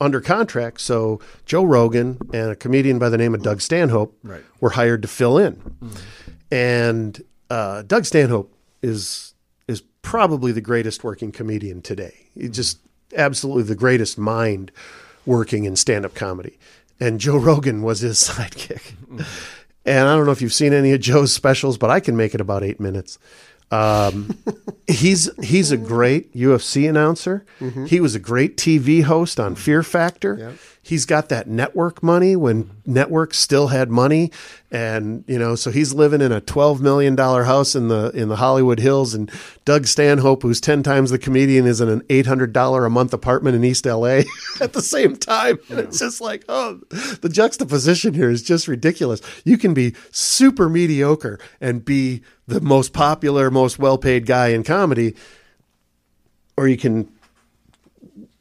under 0.00 0.20
contract. 0.20 0.80
So 0.80 1.20
Joe 1.46 1.64
Rogan 1.64 2.18
and 2.32 2.50
a 2.50 2.56
comedian 2.56 2.98
by 2.98 3.08
the 3.08 3.18
name 3.18 3.34
of 3.34 3.42
Doug 3.42 3.60
Stanhope 3.60 4.16
Right. 4.22 4.44
were 4.60 4.70
hired 4.70 5.02
to 5.02 5.08
fill 5.08 5.38
in. 5.38 5.60
And 6.50 7.22
uh, 7.50 7.82
Doug 7.82 8.04
Stanhope 8.04 8.52
is 8.82 9.34
is 9.66 9.82
probably 10.02 10.52
the 10.52 10.60
greatest 10.60 11.04
working 11.04 11.32
comedian 11.32 11.82
today. 11.82 12.14
He's 12.34 12.50
just 12.50 12.78
absolutely 13.16 13.64
the 13.64 13.74
greatest 13.74 14.18
mind 14.18 14.70
working 15.26 15.64
in 15.64 15.76
stand 15.76 16.04
up 16.06 16.14
comedy. 16.14 16.58
And 17.00 17.20
Joe 17.20 17.36
Rogan 17.36 17.82
was 17.82 18.00
his 18.00 18.18
sidekick. 18.28 18.94
Mm-hmm. 19.06 19.22
And 19.84 20.08
I 20.08 20.14
don't 20.14 20.26
know 20.26 20.32
if 20.32 20.42
you've 20.42 20.52
seen 20.52 20.74
any 20.74 20.92
of 20.92 21.00
Joe's 21.00 21.32
specials, 21.32 21.78
but 21.78 21.90
I 21.90 22.00
can 22.00 22.16
make 22.16 22.34
it 22.34 22.40
about 22.40 22.62
eight 22.62 22.78
minutes. 22.78 23.18
Um, 23.70 24.38
he's 24.86 25.30
he's 25.42 25.70
a 25.70 25.76
great 25.76 26.34
UFC 26.34 26.88
announcer. 26.88 27.44
He 27.86 28.00
was 28.00 28.14
a 28.14 28.20
great 28.20 28.56
TV 28.56 29.02
host 29.02 29.38
on 29.38 29.54
Fear 29.54 29.82
Factor. 29.82 30.36
He's 30.80 31.04
got 31.04 31.28
that 31.28 31.46
network 31.46 32.02
money 32.02 32.34
when 32.34 32.70
networks 32.86 33.38
still 33.38 33.66
had 33.66 33.90
money, 33.90 34.30
and 34.70 35.22
you 35.26 35.38
know, 35.38 35.54
so 35.54 35.70
he's 35.70 35.92
living 35.92 36.22
in 36.22 36.32
a 36.32 36.40
twelve 36.40 36.80
million 36.80 37.14
dollar 37.14 37.44
house 37.44 37.74
in 37.74 37.88
the 37.88 38.10
in 38.14 38.30
the 38.30 38.36
Hollywood 38.36 38.78
Hills. 38.78 39.12
And 39.12 39.30
Doug 39.66 39.86
Stanhope, 39.86 40.42
who's 40.42 40.62
ten 40.62 40.82
times 40.82 41.10
the 41.10 41.18
comedian, 41.18 41.66
is 41.66 41.82
in 41.82 41.90
an 41.90 42.02
eight 42.08 42.24
hundred 42.24 42.54
dollar 42.54 42.86
a 42.86 42.90
month 42.90 43.12
apartment 43.12 43.54
in 43.54 43.64
East 43.64 43.84
LA 43.84 44.22
at 44.62 44.72
the 44.72 44.80
same 44.80 45.14
time. 45.14 45.58
And 45.68 45.78
it's 45.78 45.98
just 45.98 46.22
like, 46.22 46.46
oh, 46.48 46.80
the 47.20 47.28
juxtaposition 47.28 48.14
here 48.14 48.30
is 48.30 48.42
just 48.42 48.66
ridiculous. 48.66 49.20
You 49.44 49.58
can 49.58 49.74
be 49.74 49.94
super 50.10 50.70
mediocre 50.70 51.38
and 51.60 51.84
be 51.84 52.22
the 52.48 52.60
most 52.62 52.92
popular, 52.92 53.50
most 53.50 53.78
well 53.78 53.98
paid 53.98 54.26
guy 54.26 54.48
in 54.48 54.64
comedy, 54.64 55.14
or 56.56 56.66
you 56.66 56.76
can 56.76 57.08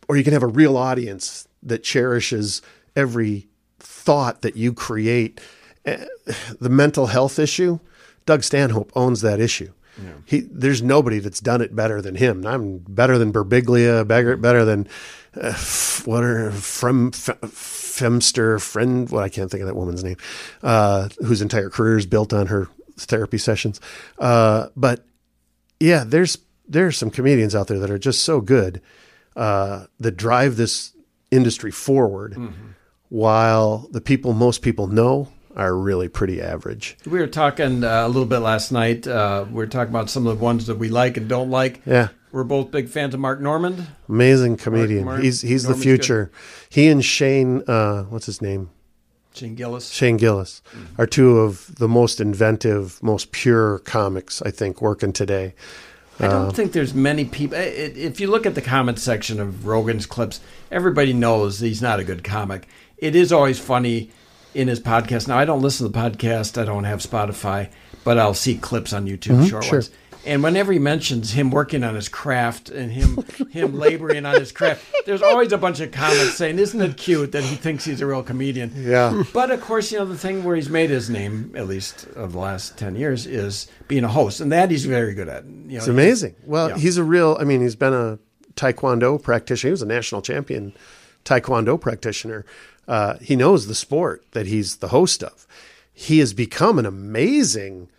or 0.09 0.15
you 0.17 0.23
can 0.23 0.33
have 0.33 0.43
a 0.43 0.47
real 0.47 0.77
audience 0.77 1.47
that 1.61 1.83
cherishes 1.83 2.61
every 2.95 3.47
thought 3.79 4.41
that 4.41 4.55
you 4.55 4.73
create. 4.73 5.39
Eh, 5.85 6.05
The 6.59 6.69
mental 6.69 7.07
health 7.07 7.37
issue, 7.37 7.79
Doug 8.25 8.43
Stanhope 8.43 8.91
owns 8.95 9.21
that 9.21 9.39
issue. 9.39 9.71
He, 10.25 10.41
there's 10.41 10.81
nobody 10.83 11.17
that's 11.19 11.39
done 11.39 11.59
it 11.61 11.75
better 11.75 12.01
than 12.03 12.15
him. 12.15 12.45
I'm 12.45 12.77
better 12.87 13.17
than 13.17 13.33
Birbiglia, 13.33 14.07
better, 14.07 14.37
better 14.37 14.63
than 14.63 14.87
uh, 15.35 15.53
what 16.05 16.23
are 16.23 16.51
from 16.51 17.11
Femster 17.11 18.61
friend. 18.61 19.09
What 19.09 19.23
I 19.23 19.29
can't 19.29 19.49
think 19.49 19.61
of 19.61 19.67
that 19.67 19.75
woman's 19.75 20.03
name, 20.03 20.17
uh, 20.61 21.09
whose 21.25 21.41
entire 21.41 21.69
career 21.71 21.97
is 21.97 22.05
built 22.05 22.31
on 22.31 22.45
her 22.47 22.67
therapy 23.05 23.37
sessions. 23.37 23.79
Uh, 24.19 24.67
but 24.75 25.05
yeah, 25.79 26.03
there's 26.05 26.37
there's 26.67 26.97
some 26.97 27.09
comedians 27.11 27.55
out 27.55 27.67
there 27.67 27.79
that 27.79 27.89
are 27.89 27.99
just 27.99 28.23
so 28.23 28.41
good 28.41 28.81
uh, 29.35 29.85
that 29.99 30.17
drive 30.17 30.57
this 30.57 30.93
industry 31.31 31.71
forward, 31.71 32.37
while 33.09 33.87
the 33.91 34.01
people 34.01 34.33
most 34.33 34.61
people 34.61 34.87
know 34.87 35.29
are 35.55 35.75
really 35.75 36.07
pretty 36.07 36.41
average. 36.41 36.97
We 37.05 37.19
were 37.19 37.27
talking 37.27 37.83
uh, 37.83 38.05
a 38.05 38.07
little 38.07 38.25
bit 38.25 38.39
last 38.39 38.71
night. 38.71 39.07
Uh, 39.07 39.45
we 39.47 39.55
were 39.55 39.67
talking 39.67 39.89
about 39.89 40.09
some 40.09 40.27
of 40.27 40.37
the 40.37 40.43
ones 40.43 40.67
that 40.67 40.77
we 40.77 40.89
like 40.89 41.17
and 41.17 41.27
don't 41.27 41.49
like. 41.49 41.81
Yeah. 41.85 42.09
We're 42.31 42.43
both 42.43 42.69
big 42.71 42.89
fans 42.89 43.13
of 43.13 43.19
Mark 43.19 43.39
Normand. 43.41 43.87
Amazing 44.07 44.57
comedian. 44.57 45.05
Mark- 45.05 45.21
he's 45.23 45.41
he's 45.41 45.63
the 45.63 45.69
Norman's 45.69 45.83
future. 45.83 46.31
He 46.69 46.89
and 46.89 47.03
Shane, 47.03 47.63
uh, 47.67 48.03
what's 48.03 48.25
his 48.25 48.41
name? 48.41 48.69
Shane 49.37 49.55
Gillis. 49.55 49.89
Shane 49.91 50.17
Gillis 50.17 50.61
are 50.97 51.05
two 51.07 51.39
of 51.39 51.75
the 51.75 51.87
most 51.87 52.19
inventive, 52.19 53.01
most 53.03 53.31
pure 53.31 53.79
comics 53.79 54.41
I 54.41 54.51
think 54.51 54.81
working 54.81 55.13
today. 55.13 55.53
I 56.19 56.25
Uh, 56.25 56.29
don't 56.45 56.55
think 56.55 56.71
there's 56.71 56.93
many 56.95 57.25
people. 57.25 57.57
If 57.59 58.19
you 58.19 58.27
look 58.27 58.45
at 58.47 58.55
the 58.55 58.61
comment 58.61 58.97
section 58.99 59.39
of 59.39 59.67
Rogan's 59.67 60.05
clips, 60.07 60.39
everybody 60.71 61.13
knows 61.13 61.59
he's 61.59 61.81
not 61.81 61.99
a 61.99 62.03
good 62.03 62.23
comic. 62.23 62.67
It 62.97 63.15
is 63.15 63.31
always 63.31 63.59
funny 63.59 64.09
in 64.55 64.67
his 64.67 64.79
podcast. 64.79 65.27
Now, 65.27 65.37
I 65.37 65.45
don't 65.45 65.61
listen 65.61 65.85
to 65.85 65.91
the 65.93 65.99
podcast. 65.99 66.59
I 66.59 66.65
don't 66.65 66.85
have 66.85 66.99
Spotify, 66.99 67.69
but 68.03 68.17
I'll 68.17 68.33
see 68.33 68.55
clips 68.57 68.93
on 68.93 69.05
YouTube, 69.05 69.47
short 69.47 69.63
Mm-hmm. 69.63 69.69
sure. 69.69 69.77
ones. 69.79 69.91
And 70.27 70.43
whenever 70.43 70.73
he 70.73 70.79
mentions 70.79 71.31
him 71.31 71.49
working 71.51 71.83
on 71.83 71.95
his 71.95 72.09
craft 72.09 72.69
and 72.69 72.91
him 72.91 73.23
him 73.49 73.79
laboring 73.79 74.25
on 74.25 74.39
his 74.39 74.51
craft, 74.51 74.85
there's 75.05 75.21
always 75.21 75.51
a 75.53 75.57
bunch 75.57 75.79
of 75.79 75.91
comments 75.91 76.35
saying, 76.35 76.59
"Isn't 76.59 76.81
it 76.81 76.97
cute 76.97 77.31
that 77.31 77.43
he 77.43 77.55
thinks 77.55 77.85
he's 77.85 78.01
a 78.01 78.05
real 78.05 78.23
comedian?" 78.23 78.73
Yeah. 78.75 79.23
But 79.33 79.51
of 79.51 79.61
course, 79.61 79.91
you 79.91 79.99
know 79.99 80.05
the 80.05 80.17
thing 80.17 80.43
where 80.43 80.55
he's 80.55 80.69
made 80.69 80.89
his 80.89 81.09
name, 81.09 81.53
at 81.55 81.67
least 81.67 82.05
of 82.15 82.33
the 82.33 82.39
last 82.39 82.77
ten 82.77 82.95
years, 82.95 83.25
is 83.25 83.67
being 83.87 84.03
a 84.03 84.09
host, 84.09 84.41
and 84.41 84.51
that 84.51 84.69
he's 84.69 84.85
very 84.85 85.13
good 85.13 85.29
at. 85.29 85.45
You 85.45 85.51
know, 85.51 85.77
It's 85.77 85.87
amazing. 85.87 86.35
Well, 86.45 86.69
Yeah. 86.69 86.77
he's 86.77 86.97
a 86.97 87.03
real. 87.03 87.37
I 87.39 87.45
mean, 87.45 87.61
he's 87.61 87.75
been 87.77 87.93
a 87.93 88.19
taekwondo 88.55 89.21
practitioner. 89.21 89.69
He 89.69 89.71
was 89.71 89.81
a 89.81 89.85
national 89.85 90.21
champion 90.21 90.73
taekwondo 91.23 91.79
practitioner. 91.79 92.45
Uh, 92.87 93.17
he 93.21 93.35
knows 93.35 93.67
the 93.67 93.75
sport 93.75 94.25
that 94.31 94.45
he's 94.47 94.77
the 94.77 94.89
host 94.89 95.23
of. 95.23 95.47
He 95.93 96.19
has 96.19 96.33
become 96.33 96.77
an 96.79 96.85
amazing 96.85 97.89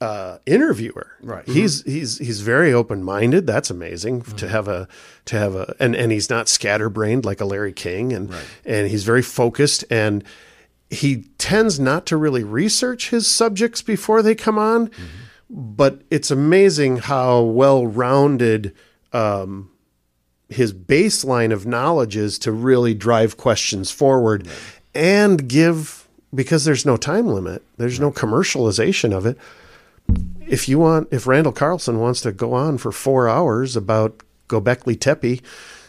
uh, 0.00 0.38
interviewer. 0.44 1.12
Right. 1.22 1.46
He's 1.46 1.82
he's 1.82 2.18
he's 2.18 2.40
very 2.40 2.72
open 2.72 3.02
minded. 3.02 3.46
That's 3.46 3.70
amazing 3.70 4.22
to 4.22 4.48
have 4.48 4.68
a 4.68 4.88
to 5.26 5.38
have 5.38 5.54
a 5.54 5.74
and 5.80 5.96
and 5.96 6.12
he's 6.12 6.28
not 6.28 6.48
scatterbrained 6.48 7.24
like 7.24 7.40
a 7.40 7.44
Larry 7.44 7.72
King 7.72 8.12
and 8.12 8.32
and 8.64 8.88
he's 8.88 9.04
very 9.04 9.22
focused 9.22 9.84
and 9.90 10.22
he 10.90 11.24
tends 11.38 11.80
not 11.80 12.06
to 12.06 12.16
really 12.16 12.44
research 12.44 13.10
his 13.10 13.26
subjects 13.26 13.82
before 13.82 14.22
they 14.22 14.34
come 14.34 14.58
on. 14.58 14.90
But 15.48 16.02
it's 16.10 16.30
amazing 16.30 16.98
how 16.98 17.42
well 17.42 17.86
rounded 17.86 18.74
um, 19.12 19.70
his 20.48 20.72
baseline 20.72 21.52
of 21.52 21.66
knowledge 21.66 22.16
is 22.16 22.38
to 22.40 22.52
really 22.52 22.94
drive 22.94 23.36
questions 23.36 23.90
forward 23.90 24.46
and 24.94 25.48
give 25.48 26.06
because 26.34 26.64
there's 26.64 26.84
no 26.84 26.96
time 26.96 27.26
limit 27.26 27.62
there's 27.76 28.00
no 28.00 28.10
commercialization 28.10 29.12
of 29.12 29.26
it 29.26 29.38
if 30.46 30.68
you 30.68 30.78
want 30.78 31.08
if 31.10 31.26
randall 31.26 31.52
carlson 31.52 31.98
wants 31.98 32.20
to 32.20 32.32
go 32.32 32.54
on 32.54 32.78
for 32.78 32.92
four 32.92 33.28
hours 33.28 33.76
about 33.76 34.22
gobekli 34.48 34.98
tepe 34.98 35.42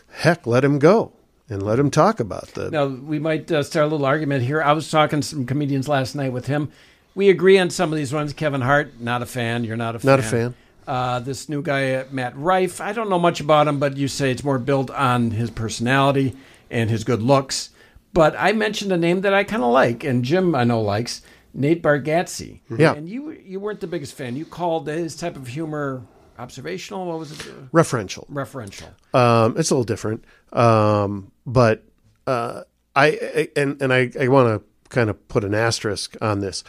heck 0.10 0.47
let 0.47 0.63
him 0.63 0.80
go 0.80 1.13
and 1.49 1.63
let 1.63 1.80
him 1.80 1.89
talk 1.89 2.19
about 2.19 2.47
that. 2.49 2.71
Now 2.71 2.88
we 2.88 3.19
might 3.19 3.51
uh, 3.51 3.63
start 3.63 3.86
a 3.86 3.89
little 3.89 4.06
argument 4.06 4.43
here. 4.43 4.62
I 4.62 4.73
was 4.73 4.89
talking 4.89 5.21
to 5.21 5.27
some 5.27 5.45
comedians 5.45 5.88
last 5.88 6.15
night 6.15 6.34
with 6.34 6.47
him. 6.47 6.71
We 7.15 7.30
agree 7.30 7.58
on 7.58 7.69
some 7.69 7.91
of 7.91 7.97
these 7.97 8.13
ones. 8.13 8.34
Kevin 8.34 8.62
Hart, 8.62 8.99
not 8.99 9.21
a 9.21 9.25
fan. 9.25 9.63
You're 9.63 9.77
not 9.77 9.95
a 9.95 9.99
fan. 9.99 10.08
Not 10.08 10.19
a 10.19 10.23
fan. 10.23 10.56
Uh, 10.86 11.19
this 11.19 11.49
new 11.49 11.62
guy, 11.62 12.06
Matt 12.12 12.38
Rife. 12.38 12.80
I 12.80 12.93
don't 12.93 13.10
know 13.10 13.19
much 13.19 13.39
about 13.39 13.67
him, 13.67 13.80
but 13.80 13.97
you 13.97 14.08
say 14.08 14.32
it's 14.32 14.43
more 14.43 14.60
built 14.60 14.89
on 14.91 15.32
his 15.32 15.49
personality 15.49 16.36
and 16.69 16.89
his 16.89 17.03
good 17.03 17.21
looks. 17.21 17.71
But 18.13 18.36
I 18.38 18.51
mentioned 18.53 18.91
a 18.91 18.97
name 18.97 19.21
that 19.21 19.34
I 19.34 19.43
kind 19.43 19.63
of 19.63 19.71
like, 19.71 20.03
and 20.03 20.23
Jim 20.23 20.56
I 20.56 20.63
know 20.63 20.82
likes 20.82 21.21
Nate 21.58 21.82
Bargatze. 21.82 22.62
Yeah. 22.70 22.93
And 22.93 23.10
you 23.10 23.32
you 23.32 23.60
weren't 23.60 23.82
the 23.82 23.88
biggest 23.88 24.13
fan. 24.13 24.38
You 24.38 24.46
called 24.46 24.88
his 24.88 25.15
type 25.15 25.36
of 25.36 25.48
humor 25.48 26.04
observational. 26.38 27.08
What 27.08 27.20
was 27.20 27.32
it? 27.32 27.72
referential 27.72 28.30
Referential. 28.30 28.89
Um, 29.13 29.58
it's 29.58 29.72
a 29.72 29.74
little 29.74 29.84
different, 29.84 30.24
um, 30.54 31.32
but 31.46 31.84
uh, 32.28 32.62
I, 32.96 33.08
I 33.08 33.50
and 33.56 33.82
and 33.82 33.91
I, 33.91 34.12
I 34.20 34.28
want 34.28 34.62
to 34.62 34.89
kind 34.89 35.10
of 35.10 35.28
put 35.28 35.43
an 35.43 35.56
asterisk 35.56 36.15
on 36.22 36.39
this. 36.41 36.63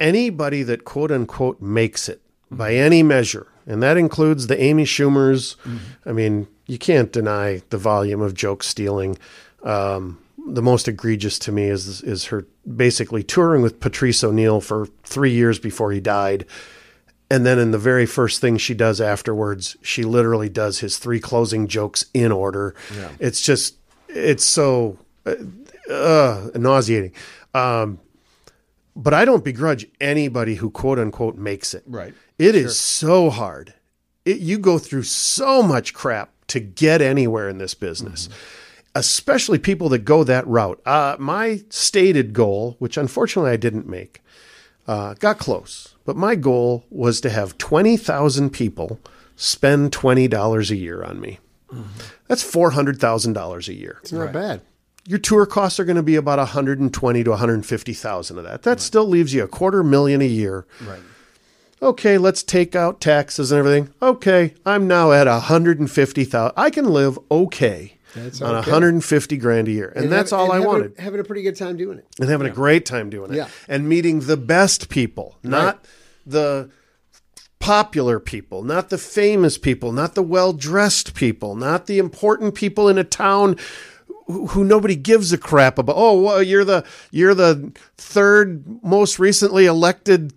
Anybody 0.00 0.62
that 0.62 0.84
quote 0.86 1.12
unquote 1.12 1.60
makes 1.60 2.08
it 2.08 2.22
by 2.50 2.74
any 2.74 3.02
measure, 3.02 3.46
and 3.66 3.82
that 3.82 3.98
includes 3.98 4.46
the 4.46 4.60
Amy 4.60 4.84
Schumers. 4.84 5.56
I 6.06 6.12
mean, 6.12 6.48
you 6.66 6.78
can't 6.78 7.12
deny 7.12 7.60
the 7.68 7.78
volume 7.78 8.22
of 8.22 8.32
joke 8.32 8.62
stealing. 8.62 9.18
Um, 9.62 10.18
the 10.46 10.62
most 10.62 10.88
egregious 10.88 11.38
to 11.40 11.52
me 11.52 11.64
is 11.64 12.02
is 12.02 12.26
her 12.26 12.46
basically 12.76 13.22
touring 13.22 13.62
with 13.62 13.80
Patrice 13.80 14.22
O'Neal 14.24 14.60
for 14.60 14.86
three 15.04 15.32
years 15.32 15.58
before 15.58 15.92
he 15.92 16.00
died. 16.00 16.46
And 17.32 17.46
then 17.46 17.60
in 17.60 17.70
the 17.70 17.78
very 17.78 18.06
first 18.06 18.40
thing 18.40 18.56
she 18.56 18.74
does 18.74 19.00
afterwards, 19.00 19.76
she 19.82 20.02
literally 20.02 20.48
does 20.48 20.80
his 20.80 20.98
three 20.98 21.20
closing 21.20 21.68
jokes 21.68 22.06
in 22.12 22.32
order. 22.32 22.74
It's 23.20 23.40
just, 23.40 23.76
it's 24.08 24.44
so 24.44 24.98
uh, 25.24 25.36
uh, 25.88 26.50
nauseating. 26.56 27.12
Um, 27.54 28.00
but 28.96 29.14
I 29.14 29.24
don't 29.24 29.44
begrudge 29.44 29.86
anybody 30.00 30.56
who 30.56 30.70
quote 30.70 30.98
unquote 30.98 31.36
makes 31.36 31.72
it. 31.72 31.84
Right. 31.86 32.14
It 32.36 32.56
is 32.56 32.76
so 32.78 33.30
hard. 33.30 33.74
It, 34.24 34.40
you 34.40 34.58
go 34.58 34.78
through 34.78 35.04
so 35.04 35.62
much 35.62 35.94
crap 35.94 36.32
to 36.48 36.58
get 36.58 37.00
anywhere 37.00 37.48
in 37.48 37.58
this 37.58 37.74
business, 37.74 38.28
especially 38.94 39.58
people 39.58 39.88
that 39.90 40.04
go 40.04 40.24
that 40.24 40.46
route. 40.46 40.80
Uh, 40.84 41.16
my 41.18 41.62
stated 41.70 42.32
goal, 42.32 42.76
which 42.78 42.96
unfortunately 42.96 43.50
I 43.50 43.56
didn't 43.56 43.88
make, 43.88 44.22
uh, 44.86 45.14
got 45.14 45.38
close, 45.38 45.94
but 46.04 46.16
my 46.16 46.34
goal 46.34 46.84
was 46.90 47.20
to 47.20 47.30
have 47.30 47.58
20,000 47.58 48.50
people 48.50 49.00
spend 49.36 49.92
$20 49.92 50.70
a 50.70 50.76
year 50.76 51.02
on 51.02 51.20
me. 51.20 51.38
That's 52.26 52.42
$400,000 52.44 53.68
a 53.68 53.74
year. 53.74 53.98
It's 54.02 54.12
not 54.12 54.32
bad. 54.32 54.60
Your 55.06 55.18
tour 55.18 55.46
costs 55.46 55.80
are 55.80 55.84
going 55.84 55.96
to 55.96 56.02
be 56.02 56.16
about 56.16 56.38
120 56.38 57.24
to 57.24 57.30
150,000 57.30 58.38
of 58.38 58.44
that. 58.44 58.62
That 58.62 58.80
still 58.80 59.06
leaves 59.06 59.32
you 59.32 59.44
a 59.44 59.48
quarter 59.48 59.82
million 59.82 60.20
a 60.20 60.26
year. 60.26 60.66
Right. 60.84 61.00
Okay, 61.82 62.18
let's 62.18 62.42
take 62.42 62.74
out 62.74 63.00
taxes 63.00 63.50
and 63.50 63.58
everything. 63.58 63.94
Okay, 64.02 64.54
I'm 64.66 64.86
now 64.86 65.12
at 65.12 65.26
150,000. 65.26 66.52
I 66.56 66.70
can 66.70 66.86
live 66.86 67.18
okay 67.30 67.94
That's 68.14 68.40
on 68.42 68.56
okay. 68.56 68.70
150 68.70 69.36
grand 69.36 69.68
a 69.68 69.70
year. 69.70 69.92
And, 69.94 70.10
that's 70.10 70.30
have- 70.30 70.40
all 70.40 70.50
I 70.52 70.56
having 70.56 70.66
a- 70.66 70.68
wanted 70.68 70.94
having 70.98 71.20
a 71.20 71.24
pretty 71.24 71.42
good 71.42 71.56
time 71.56 71.76
doing 71.76 71.98
it. 71.98 72.06
and 72.20 72.28
having 72.28 72.46
a 72.46 72.50
great 72.50 72.84
time 72.86 73.10
doing 73.10 73.32
it 73.32 73.36
Yeah. 73.36 73.48
and 73.68 73.88
meeting 73.88 74.20
the 74.20 74.36
best 74.36 74.88
people 74.88 75.38
not 75.42 75.84
the 76.26 76.70
popular 77.58 78.18
people 78.18 78.62
not 78.62 78.88
the 78.88 78.96
famous 78.98 79.58
people 79.58 79.92
not 79.92 80.14
the 80.14 80.22
well-dressed 80.22 81.14
people 81.14 81.54
not 81.54 81.86
the 81.86 81.98
important 81.98 82.54
people 82.54 82.88
in 82.88 82.96
a 82.96 83.04
town 83.04 83.54
who, 84.26 84.46
who 84.48 84.64
nobody 84.64 84.96
gives 84.96 85.30
a 85.32 85.38
crap 85.38 85.78
about 85.78 85.94
oh 85.98 86.18
well, 86.20 86.42
you're 86.42 86.64
the 86.64 86.84
you're 87.10 87.34
the 87.34 87.72
third 87.98 88.64
most 88.82 89.18
recently 89.18 89.66
elected 89.66 90.32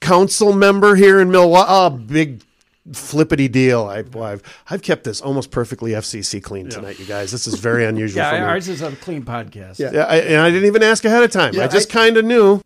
council 0.00 0.52
member 0.52 0.94
here 0.94 1.18
in 1.20 1.30
Milwaukee 1.30 1.66
oh 1.70 1.90
big 1.90 2.42
flippity 2.92 3.48
deal 3.48 3.84
I, 3.84 4.02
well, 4.02 4.24
I've 4.24 4.42
I've 4.70 4.82
kept 4.82 5.04
this 5.04 5.20
almost 5.20 5.50
perfectly 5.50 5.92
FCC 5.92 6.42
clean 6.42 6.68
tonight 6.68 6.98
you 6.98 7.04
guys 7.04 7.32
this 7.32 7.46
is 7.46 7.54
very 7.58 7.84
unusual 7.84 8.22
Yeah, 8.22 8.30
for 8.30 8.36
me 8.36 8.42
ours 8.42 8.68
is 8.68 8.82
a 8.82 8.94
clean 8.96 9.24
podcast. 9.24 9.78
Yeah. 9.78 9.90
yeah, 9.92 10.04
I, 10.04 10.16
and 10.16 10.40
I 10.40 10.50
didn't 10.50 10.66
even 10.66 10.82
ask 10.82 11.04
ahead 11.04 11.22
of 11.22 11.30
time. 11.30 11.54
Yeah, 11.54 11.64
I 11.64 11.68
just 11.68 11.90
kind 11.90 12.16
of 12.16 12.24
knew. 12.24 12.60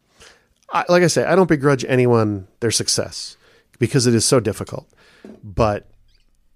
I, 0.73 0.85
like 0.89 1.03
I 1.03 1.07
say, 1.09 1.25
I 1.25 1.35
don't 1.37 1.49
begrudge 1.49 1.85
anyone 1.85 2.49
their 2.61 2.71
success 2.71 3.37
because 3.79 4.07
it 4.07 4.15
is 4.15 4.25
so 4.25 4.41
difficult. 4.41 4.89
But 5.43 5.91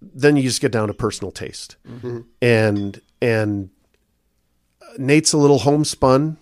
then 0.01 0.37
you 0.37 0.43
just 0.43 0.61
get 0.61 0.73
down 0.73 0.89
to 0.89 0.95
personal 0.95 1.31
taste, 1.31 1.77
mm-hmm. 1.87 2.21
and 2.41 3.01
and 3.21 3.71
Nate's 4.99 5.33
a 5.33 5.39
little 5.39 5.59
homespun. 5.59 6.37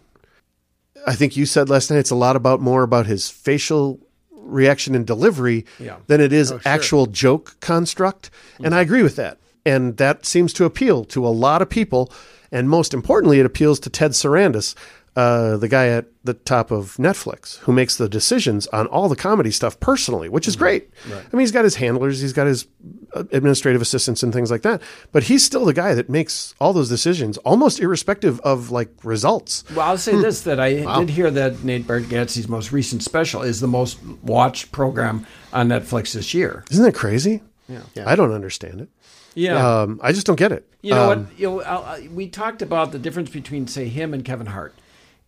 I 1.06 1.14
think 1.14 1.36
you 1.36 1.46
said 1.46 1.68
last 1.68 1.90
night 1.90 1.98
it's 1.98 2.10
a 2.10 2.16
lot 2.16 2.36
about 2.36 2.60
more 2.60 2.82
about 2.82 3.06
his 3.06 3.28
facial 3.28 4.00
reaction 4.44 4.94
and 4.94 5.06
delivery 5.06 5.64
Yeah. 5.78 5.96
than 6.06 6.20
it 6.20 6.32
is 6.32 6.52
oh, 6.52 6.60
actual 6.64 7.06
joke 7.06 7.56
construct. 7.60 8.30
And 8.58 8.66
I 8.66 8.68
mm-hmm. 8.68 8.82
agree 8.82 9.02
with 9.02 9.16
that. 9.16 9.38
And 9.66 9.96
that 9.96 10.26
seems 10.26 10.52
to 10.54 10.64
appeal 10.64 11.04
to 11.06 11.26
a 11.26 11.28
lot 11.28 11.62
of 11.62 11.70
people. 11.70 12.12
And 12.52 12.68
most 12.68 12.94
importantly, 12.94 13.40
it 13.40 13.46
appeals 13.46 13.80
to 13.80 13.90
Ted 13.90 14.12
Sarandos, 14.12 14.74
uh, 15.16 15.56
the 15.56 15.68
guy 15.68 15.86
at 15.88 16.06
the 16.24 16.34
top 16.34 16.70
of 16.70 16.96
Netflix, 16.96 17.58
who 17.58 17.72
makes 17.72 17.96
the 17.96 18.08
decisions 18.08 18.66
on 18.68 18.86
all 18.88 19.08
the 19.08 19.14
comedy 19.16 19.50
stuff 19.52 19.78
personally, 19.78 20.28
which 20.28 20.48
is 20.48 20.56
great. 20.56 20.90
I 21.06 21.10
mean, 21.32 21.40
he's 21.40 21.52
got 21.52 21.64
his 21.64 21.76
handlers, 21.76 22.20
he's 22.20 22.32
got 22.32 22.46
his 22.48 22.66
uh, 23.14 23.24
administrative 23.30 23.80
assistants 23.80 24.22
and 24.24 24.32
things 24.32 24.50
like 24.50 24.62
that. 24.62 24.82
But 25.12 25.24
he's 25.24 25.44
still 25.44 25.64
the 25.64 25.72
guy 25.74 25.94
that 25.94 26.08
makes 26.10 26.54
all 26.60 26.72
those 26.72 26.88
decisions, 26.88 27.38
almost 27.38 27.78
irrespective 27.78 28.40
of 28.40 28.70
like 28.70 28.88
results. 29.04 29.64
Well, 29.70 29.86
I'll 29.88 29.98
say 29.98 30.16
this: 30.16 30.40
that 30.42 30.58
I 30.58 30.98
did 31.00 31.10
hear 31.10 31.30
that 31.30 31.62
Nate 31.62 31.86
Bargatze's 31.86 32.48
most 32.48 32.72
recent 32.72 33.02
special 33.02 33.42
is 33.42 33.60
the 33.60 33.68
most 33.68 34.02
watched 34.22 34.72
program 34.72 35.26
on 35.52 35.68
Netflix 35.68 36.12
this 36.14 36.34
year. 36.34 36.64
Isn't 36.70 36.84
that 36.84 36.94
crazy? 36.94 37.40
Yeah. 37.68 37.82
I 38.04 38.16
don't 38.16 38.32
understand 38.32 38.80
it. 38.80 38.88
Yeah, 39.36 39.80
Um, 39.82 39.98
I 40.02 40.12
just 40.12 40.26
don't 40.28 40.38
get 40.38 40.52
it. 40.52 40.64
you 40.80 40.90
know 40.94 41.10
Um, 41.12 41.24
what? 41.24 41.38
You 41.38 41.46
know, 41.48 41.62
I'll, 41.62 41.82
I, 41.84 42.08
we 42.12 42.28
talked 42.28 42.62
about 42.62 42.92
the 42.92 43.00
difference 43.00 43.30
between, 43.30 43.66
say, 43.66 43.88
him 43.88 44.14
and 44.14 44.24
Kevin 44.24 44.46
Hart, 44.46 44.74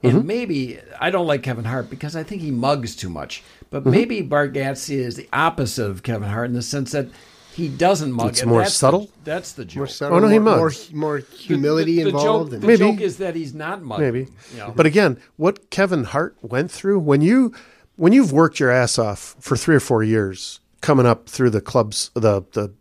and 0.03 0.13
Mm-hmm. 0.13 0.27
maybe 0.27 0.79
I 1.01 1.11
don't 1.11 1.27
like 1.27 1.43
Kevin 1.43 1.65
Hart 1.65 1.89
because 1.91 2.15
I 2.17 2.23
think 2.23 2.43
he 2.43 2.51
mugs 2.51 2.95
too 2.97 3.09
much. 3.09 3.43
But 3.71 3.81
Mm-hmm. 3.83 3.91
maybe 3.91 4.23
Bargatze 4.23 4.95
is 4.95 5.17
the 5.17 5.29
opposite 5.33 5.87
of 5.91 6.03
Kevin 6.03 6.29
Hart 6.29 6.47
in 6.49 6.53
the 6.55 6.63
sense 6.63 6.93
that 6.93 7.09
he 7.55 7.69
doesn't 7.69 8.13
mug. 8.13 8.29
It's 8.31 8.43
and 8.43 8.51
more 8.51 8.61
that's 8.61 8.73
the- 8.73 8.79
subtle? 8.79 9.11
that's 9.25 9.53
the 9.53 9.65
joke. 9.65 9.77
More 9.79 9.87
subtle, 9.87 10.17
Oh, 10.19 10.21
no, 10.21 10.29
he 10.29 10.39
more, 10.39 10.57
more, 10.57 10.65
mugs. 10.67 10.93
more 10.93 11.19
humility 11.19 11.97
the, 11.97 12.03
the 12.03 12.09
involved. 12.11 12.51
Joke, 12.51 12.55
and, 12.55 12.63
the 12.63 12.67
Maybe. 12.67 12.79
joke 12.79 13.01
is 13.01 13.17
that 13.17 13.35
he's 13.35 13.55
not 13.55 13.83
mugging. 13.83 14.05
maybe 14.05 14.29
You 14.53 14.59
know? 14.59 14.73
but 14.77 14.85
again 14.87 15.19
what 15.37 15.71
kevin 15.71 16.05
hart 16.05 16.37
went 16.43 16.71
through 16.71 16.99
when 16.99 17.23
you 17.23 17.53
when 17.97 18.13
you've 18.13 18.31
worked 18.31 18.61
your 18.61 18.71
ass 18.71 18.99
off 18.99 19.35
for 19.41 19.57
three 19.57 19.75
or 19.75 19.81
four 19.81 20.03
years 20.05 20.61
coming 20.83 21.07
up 21.07 21.29
through 21.31 21.49
the 21.51 21.63
clubs 21.63 22.11
the 22.13 22.43
the 22.53 22.75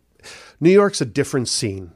new 0.60 0.70
york's 0.70 1.00
a 1.00 1.06
different 1.06 1.48
scene 1.48 1.90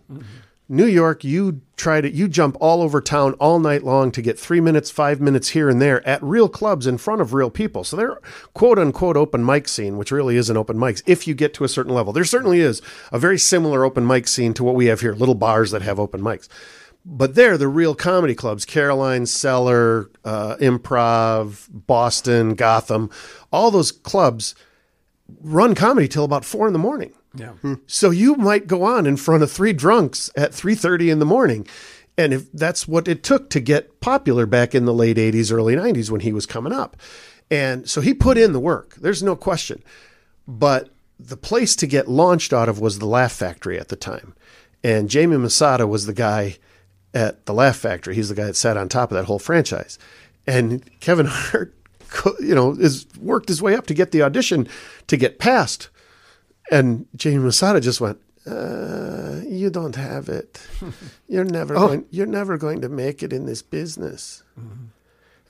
new 0.71 0.87
york 0.87 1.23
you 1.25 1.61
try 1.81 2.01
to 2.01 2.13
you 2.13 2.29
jump 2.29 2.57
all 2.61 2.83
over 2.83 3.01
town 3.01 3.33
all 3.35 3.59
night 3.59 3.83
long 3.83 4.13
to 4.13 4.21
get 4.21 4.39
three 4.39 4.61
minutes 4.61 4.91
five 4.91 5.19
minutes 5.21 5.49
here 5.49 5.71
and 5.71 5.81
there 5.81 6.07
at 6.07 6.23
real 6.23 6.49
clubs 6.49 6.87
in 6.87 6.99
front 6.99 7.23
of 7.23 7.33
real 7.33 7.51
people. 7.51 7.83
So 7.83 7.97
they're 7.97 8.21
quote 8.53 8.79
unquote 8.79 9.17
open 9.17 9.45
mic 9.45 9.67
scene 9.67 9.97
which 9.97 10.13
really 10.13 10.37
isn't 10.37 10.57
open 10.57 10.77
mics 10.77 11.03
if 11.07 11.27
you 11.27 11.35
get 11.35 11.55
to 11.55 11.65
a 11.65 11.69
certain 11.69 11.95
level. 11.95 12.13
There 12.13 12.25
certainly 12.25 12.61
is 12.61 12.83
a 13.11 13.19
very 13.19 13.39
similar 13.39 13.85
open 13.85 14.07
mic 14.07 14.29
scene 14.29 14.53
to 14.55 14.65
what 14.65 14.75
we 14.75 14.87
have 14.87 15.01
here 15.01 15.15
little 15.15 15.35
bars 15.35 15.71
that 15.71 15.83
have 15.83 15.99
open 15.99 16.21
mics. 16.21 16.49
But 17.03 17.35
they're 17.35 17.57
the 17.57 17.67
real 17.67 17.95
comedy 17.95 18.35
clubs 18.35 18.67
caroline 18.67 19.25
cellar 19.25 20.11
uh, 20.23 20.57
improv 20.57 21.67
boston 21.71 22.55
gotham 22.55 23.09
all 23.51 23.71
those 23.71 23.91
clubs 23.91 24.55
run 25.41 25.75
comedy 25.75 26.09
till 26.09 26.25
about 26.25 26.45
four 26.45 26.67
in 26.67 26.75
the 26.75 26.79
morning 26.79 27.15
yeah. 27.35 27.53
Hmm. 27.63 27.75
so 27.87 28.11
you 28.11 28.35
might 28.35 28.67
go 28.67 28.83
on 28.83 29.07
in 29.07 29.17
front 29.17 29.43
of 29.43 29.51
three 29.53 29.73
drunks 29.73 30.31
at 30.37 30.51
3.30 30.53 31.13
in 31.13 31.19
the 31.21 31.27
morning 31.27 31.67
And 32.19 32.35
if 32.35 32.51
that's 32.53 32.87
what 32.89 33.09
it 33.09 33.23
took 33.23 33.49
to 33.51 33.61
get 33.61 34.01
popular 34.01 34.45
back 34.47 34.75
in 34.75 34.85
the 34.85 34.93
late 34.93 35.17
80s, 35.17 35.51
early 35.53 35.75
90s 35.75 36.11
when 36.11 36.21
he 36.21 36.33
was 36.33 36.45
coming 36.45 36.73
up. 36.73 36.97
And 37.51 37.89
so 37.89 38.01
he 38.03 38.13
put 38.13 38.37
in 38.37 38.53
the 38.53 38.61
work. 38.61 38.97
There's 38.97 39.23
no 39.23 39.37
question. 39.37 39.83
But 40.47 40.91
the 41.19 41.37
place 41.37 41.75
to 41.77 41.87
get 41.87 42.09
launched 42.09 42.53
out 42.53 42.69
of 42.69 42.79
was 42.81 42.99
the 42.99 43.07
Laugh 43.07 43.33
Factory 43.33 43.79
at 43.79 43.89
the 43.89 43.97
time. 43.97 44.35
And 44.85 45.09
Jamie 45.09 45.37
Masada 45.39 45.87
was 45.87 46.05
the 46.07 46.13
guy 46.13 46.57
at 47.15 47.47
the 47.47 47.55
Laugh 47.55 47.77
Factory. 47.77 48.15
He's 48.15 48.29
the 48.29 48.35
guy 48.35 48.45
that 48.47 48.57
sat 48.57 48.77
on 48.77 48.89
top 48.89 49.11
of 49.11 49.17
that 49.17 49.27
whole 49.27 49.39
franchise. 49.39 49.99
And 50.47 50.83
Kevin 51.01 51.27
Hart, 51.31 51.75
you 52.41 52.55
know, 52.55 52.75
has 52.75 53.07
worked 53.19 53.49
his 53.49 53.63
way 53.63 53.75
up 53.75 53.87
to 53.87 53.95
get 53.95 54.11
the 54.11 54.23
audition 54.23 54.69
to 55.07 55.17
get 55.17 55.39
past. 55.39 55.89
And 56.71 57.07
Jamie 57.17 57.39
Masada 57.43 57.81
just 57.81 58.01
went, 58.01 58.19
uh, 58.47 59.41
"You 59.47 59.71
don't 59.71 59.97
have 59.97 60.29
it. 60.29 60.61
You're 61.29 61.45
never 61.45 61.75
going. 61.75 62.05
You're 62.11 62.27
never 62.27 62.57
going 62.57 62.81
to 62.83 62.89
make 62.89 63.23
it 63.23 63.33
in 63.33 63.47
this 63.47 63.63
business." 63.63 64.43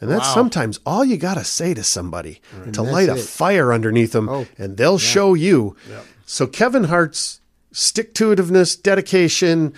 And 0.03 0.11
that's 0.11 0.33
sometimes 0.33 0.81
all 0.87 1.05
you 1.05 1.19
got 1.19 1.35
to 1.35 1.45
say 1.45 1.75
to 1.75 1.85
somebody 1.85 2.41
to 2.73 2.81
light 2.83 3.11
a 3.11 3.17
it. 3.17 3.21
fire 3.21 3.71
underneath 3.71 4.13
them, 4.13 4.31
Oh, 4.31 4.47
and 4.57 4.79
they'll 4.79 4.97
show 4.99 5.35
you. 5.35 5.77
So 6.25 6.47
Kevin 6.47 6.85
Hart's 6.85 7.41
stick 7.71 8.15
to 8.15 8.35
itiveness, 8.35 8.81
dedication, 8.83 9.75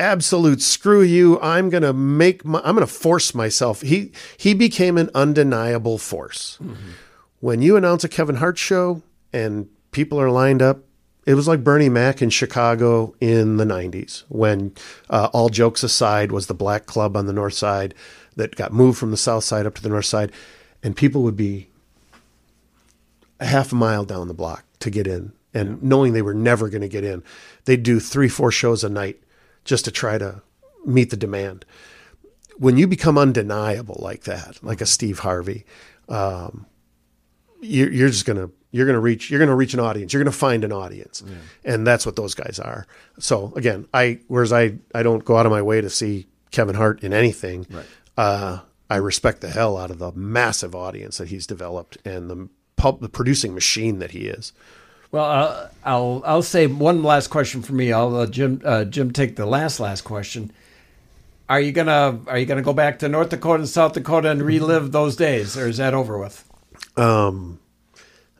absolute 0.00 0.60
screw 0.62 1.02
you. 1.02 1.38
I'm 1.40 1.70
gonna 1.70 1.92
make. 1.92 2.44
My, 2.44 2.60
I'm 2.64 2.74
gonna 2.74 2.88
force 2.88 3.36
myself. 3.36 3.82
He 3.82 4.10
he 4.36 4.52
became 4.52 4.98
an 4.98 5.10
undeniable 5.14 5.96
force. 5.96 6.58
When 7.38 7.62
you 7.62 7.76
announce 7.76 8.02
a 8.02 8.08
Kevin 8.08 8.36
Hart 8.36 8.58
show 8.58 9.02
and 9.32 9.68
people 9.92 10.20
are 10.20 10.30
lined 10.30 10.60
up. 10.60 10.80
It 11.24 11.34
was 11.34 11.46
like 11.46 11.62
Bernie 11.62 11.88
Mac 11.88 12.20
in 12.20 12.30
Chicago 12.30 13.14
in 13.20 13.58
the 13.58 13.64
90s 13.64 14.24
when, 14.28 14.74
uh, 15.08 15.28
all 15.32 15.50
jokes 15.50 15.84
aside, 15.84 16.32
was 16.32 16.48
the 16.48 16.54
black 16.54 16.86
club 16.86 17.16
on 17.16 17.26
the 17.26 17.32
north 17.32 17.54
side 17.54 17.94
that 18.34 18.56
got 18.56 18.72
moved 18.72 18.98
from 18.98 19.12
the 19.12 19.16
south 19.16 19.44
side 19.44 19.64
up 19.64 19.74
to 19.76 19.82
the 19.82 19.88
north 19.88 20.06
side. 20.06 20.32
And 20.82 20.96
people 20.96 21.22
would 21.22 21.36
be 21.36 21.68
a 23.38 23.46
half 23.46 23.70
a 23.70 23.76
mile 23.76 24.04
down 24.04 24.26
the 24.26 24.34
block 24.34 24.64
to 24.80 24.90
get 24.90 25.06
in. 25.06 25.32
And 25.54 25.80
knowing 25.80 26.12
they 26.12 26.22
were 26.22 26.34
never 26.34 26.68
going 26.68 26.80
to 26.80 26.88
get 26.88 27.04
in, 27.04 27.22
they'd 27.66 27.82
do 27.84 28.00
three, 28.00 28.28
four 28.28 28.50
shows 28.50 28.82
a 28.82 28.88
night 28.88 29.22
just 29.64 29.84
to 29.84 29.92
try 29.92 30.18
to 30.18 30.42
meet 30.84 31.10
the 31.10 31.16
demand. 31.16 31.64
When 32.56 32.76
you 32.76 32.88
become 32.88 33.16
undeniable 33.16 33.98
like 34.00 34.24
that, 34.24 34.62
like 34.64 34.80
a 34.80 34.86
Steve 34.86 35.20
Harvey, 35.20 35.64
um, 36.08 36.66
you're, 37.60 37.92
you're 37.92 38.08
just 38.08 38.24
gonna 38.26 38.50
you're 38.72 38.86
gonna 38.86 39.00
reach 39.00 39.30
you're 39.30 39.38
gonna 39.38 39.54
reach 39.54 39.74
an 39.74 39.80
audience. 39.80 40.12
You're 40.12 40.22
gonna 40.24 40.32
find 40.32 40.64
an 40.64 40.72
audience, 40.72 41.22
and 41.64 41.86
that's 41.86 42.04
what 42.04 42.16
those 42.16 42.34
guys 42.34 42.58
are. 42.58 42.86
So 43.18 43.52
again, 43.54 43.86
I 43.94 44.18
whereas 44.26 44.52
I 44.52 44.78
I 44.94 45.02
don't 45.04 45.24
go 45.24 45.36
out 45.36 45.46
of 45.46 45.52
my 45.52 45.62
way 45.62 45.80
to 45.80 45.90
see 45.90 46.26
Kevin 46.50 46.74
Hart 46.74 47.04
in 47.04 47.12
anything. 47.12 47.66
Uh, 48.16 48.60
I 48.90 48.96
respect 48.96 49.40
the 49.40 49.48
hell 49.50 49.78
out 49.78 49.90
of 49.90 49.98
the 49.98 50.12
massive 50.12 50.74
audience 50.74 51.18
that 51.18 51.28
he's 51.28 51.46
developed 51.46 51.96
and 52.04 52.28
the 52.28 52.48
pub, 52.76 53.00
the 53.00 53.08
producing 53.08 53.54
machine 53.54 54.00
that 54.00 54.10
he 54.10 54.26
is. 54.26 54.52
Well, 55.10 55.24
uh, 55.24 55.68
I'll 55.84 56.22
I'll 56.24 56.42
say 56.42 56.66
one 56.66 57.02
last 57.02 57.28
question 57.28 57.62
for 57.62 57.74
me. 57.74 57.92
I'll 57.92 58.10
let 58.10 58.30
Jim 58.30 58.60
uh, 58.64 58.84
Jim 58.84 59.12
take 59.12 59.36
the 59.36 59.46
last 59.46 59.78
last 59.80 60.02
question. 60.02 60.50
Are 61.48 61.60
you 61.60 61.72
gonna 61.72 62.20
Are 62.26 62.38
you 62.38 62.46
gonna 62.46 62.62
go 62.62 62.72
back 62.72 62.98
to 63.00 63.08
North 63.08 63.28
Dakota 63.28 63.60
and 63.60 63.68
South 63.68 63.92
Dakota 63.92 64.30
and 64.30 64.42
relive 64.42 64.92
those 64.92 65.16
days, 65.16 65.56
or 65.56 65.68
is 65.68 65.76
that 65.76 65.92
over 65.92 66.16
with? 66.16 66.48
Um, 66.96 67.58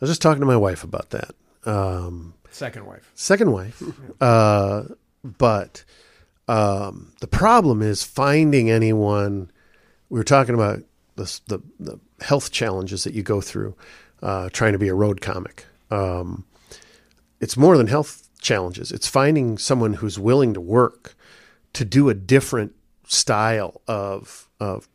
was 0.02 0.10
just 0.10 0.22
talking 0.22 0.40
to 0.40 0.46
my 0.46 0.56
wife 0.56 0.84
about 0.84 1.10
that. 1.10 1.34
Um, 1.64 2.34
Second 2.50 2.86
wife. 2.86 3.10
second 3.14 3.52
wife. 3.52 3.82
Uh, 4.20 4.84
but 5.24 5.84
um, 6.48 7.12
the 7.20 7.26
problem 7.26 7.82
is 7.82 8.02
finding 8.04 8.70
anyone. 8.70 9.50
We 10.10 10.18
were 10.18 10.24
talking 10.24 10.54
about 10.54 10.80
the, 11.16 11.40
the, 11.46 11.58
the 11.80 12.00
health 12.20 12.50
challenges 12.52 13.04
that 13.04 13.14
you 13.14 13.22
go 13.22 13.40
through 13.40 13.74
uh, 14.22 14.48
trying 14.52 14.72
to 14.72 14.78
be 14.78 14.88
a 14.88 14.94
road 14.94 15.20
comic. 15.20 15.66
Um, 15.90 16.44
it's 17.40 17.56
more 17.56 17.76
than 17.76 17.86
health 17.86 18.28
challenges. 18.40 18.92
It's 18.92 19.08
finding 19.08 19.58
someone 19.58 19.94
who's 19.94 20.18
willing 20.18 20.54
to 20.54 20.60
work 20.60 21.14
to 21.74 21.84
do 21.84 22.08
a 22.08 22.14
different 22.14 22.74
style 23.06 23.80
of 23.88 24.48
of 24.60 24.88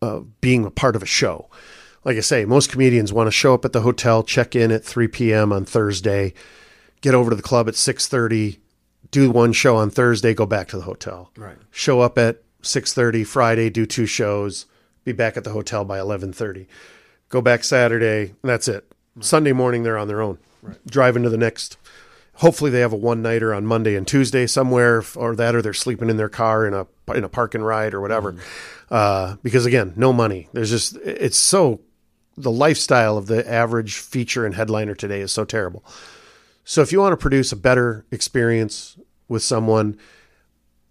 of 0.00 0.40
being 0.40 0.64
a 0.64 0.70
part 0.70 0.96
of 0.96 1.02
a 1.02 1.06
show. 1.06 1.48
Like 2.04 2.16
I 2.16 2.20
say, 2.20 2.44
most 2.44 2.70
comedians 2.70 3.12
want 3.12 3.26
to 3.26 3.32
show 3.32 3.52
up 3.54 3.64
at 3.64 3.72
the 3.72 3.82
hotel, 3.82 4.22
check 4.22 4.56
in 4.56 4.70
at 4.70 4.84
3 4.84 5.08
p.m. 5.08 5.52
on 5.52 5.64
Thursday, 5.64 6.32
get 7.02 7.14
over 7.14 7.30
to 7.30 7.36
the 7.36 7.42
club 7.42 7.68
at 7.68 7.74
6:30, 7.74 8.58
do 9.10 9.30
one 9.30 9.52
show 9.52 9.76
on 9.76 9.90
Thursday, 9.90 10.32
go 10.32 10.46
back 10.46 10.68
to 10.68 10.76
the 10.76 10.84
hotel. 10.84 11.30
Right. 11.36 11.56
Show 11.70 12.00
up 12.00 12.16
at 12.16 12.42
6:30 12.62 13.26
Friday, 13.26 13.70
do 13.70 13.84
two 13.84 14.06
shows, 14.06 14.66
be 15.04 15.12
back 15.12 15.36
at 15.36 15.44
the 15.44 15.50
hotel 15.50 15.84
by 15.84 15.98
11:30. 15.98 16.66
Go 17.28 17.40
back 17.40 17.64
Saturday, 17.64 18.34
that's 18.42 18.68
it. 18.68 18.90
Sunday 19.20 19.52
morning 19.52 19.82
they're 19.82 19.98
on 19.98 20.08
their 20.08 20.22
own. 20.22 20.38
Right. 20.62 20.76
Driving 20.86 21.22
to 21.24 21.30
the 21.30 21.36
next 21.36 21.76
hopefully 22.40 22.70
they 22.70 22.80
have 22.80 22.92
a 22.92 22.96
one 22.96 23.20
nighter 23.22 23.54
on 23.54 23.66
Monday 23.66 23.94
and 23.94 24.06
Tuesday 24.06 24.46
somewhere, 24.46 25.04
or 25.14 25.36
that, 25.36 25.54
or 25.54 25.62
they're 25.62 25.74
sleeping 25.74 26.08
in 26.08 26.16
their 26.16 26.28
car 26.28 26.66
in 26.66 26.74
a 26.74 26.86
in 27.14 27.24
a 27.24 27.28
park 27.28 27.54
and 27.54 27.64
ride 27.64 27.94
or 27.94 28.00
whatever. 28.00 28.34
Uh, 28.90 29.36
because 29.42 29.66
again, 29.66 29.92
no 29.96 30.12
money. 30.12 30.48
There's 30.52 30.70
just 30.70 30.96
it's 30.96 31.36
so 31.36 31.80
the 32.42 32.50
lifestyle 32.50 33.16
of 33.16 33.26
the 33.26 33.48
average 33.50 33.96
feature 33.96 34.44
and 34.46 34.54
headliner 34.54 34.94
today 34.94 35.20
is 35.20 35.32
so 35.32 35.44
terrible. 35.44 35.84
So 36.64 36.82
if 36.82 36.92
you 36.92 37.00
want 37.00 37.12
to 37.12 37.16
produce 37.16 37.52
a 37.52 37.56
better 37.56 38.04
experience 38.10 38.96
with 39.28 39.42
someone, 39.42 39.98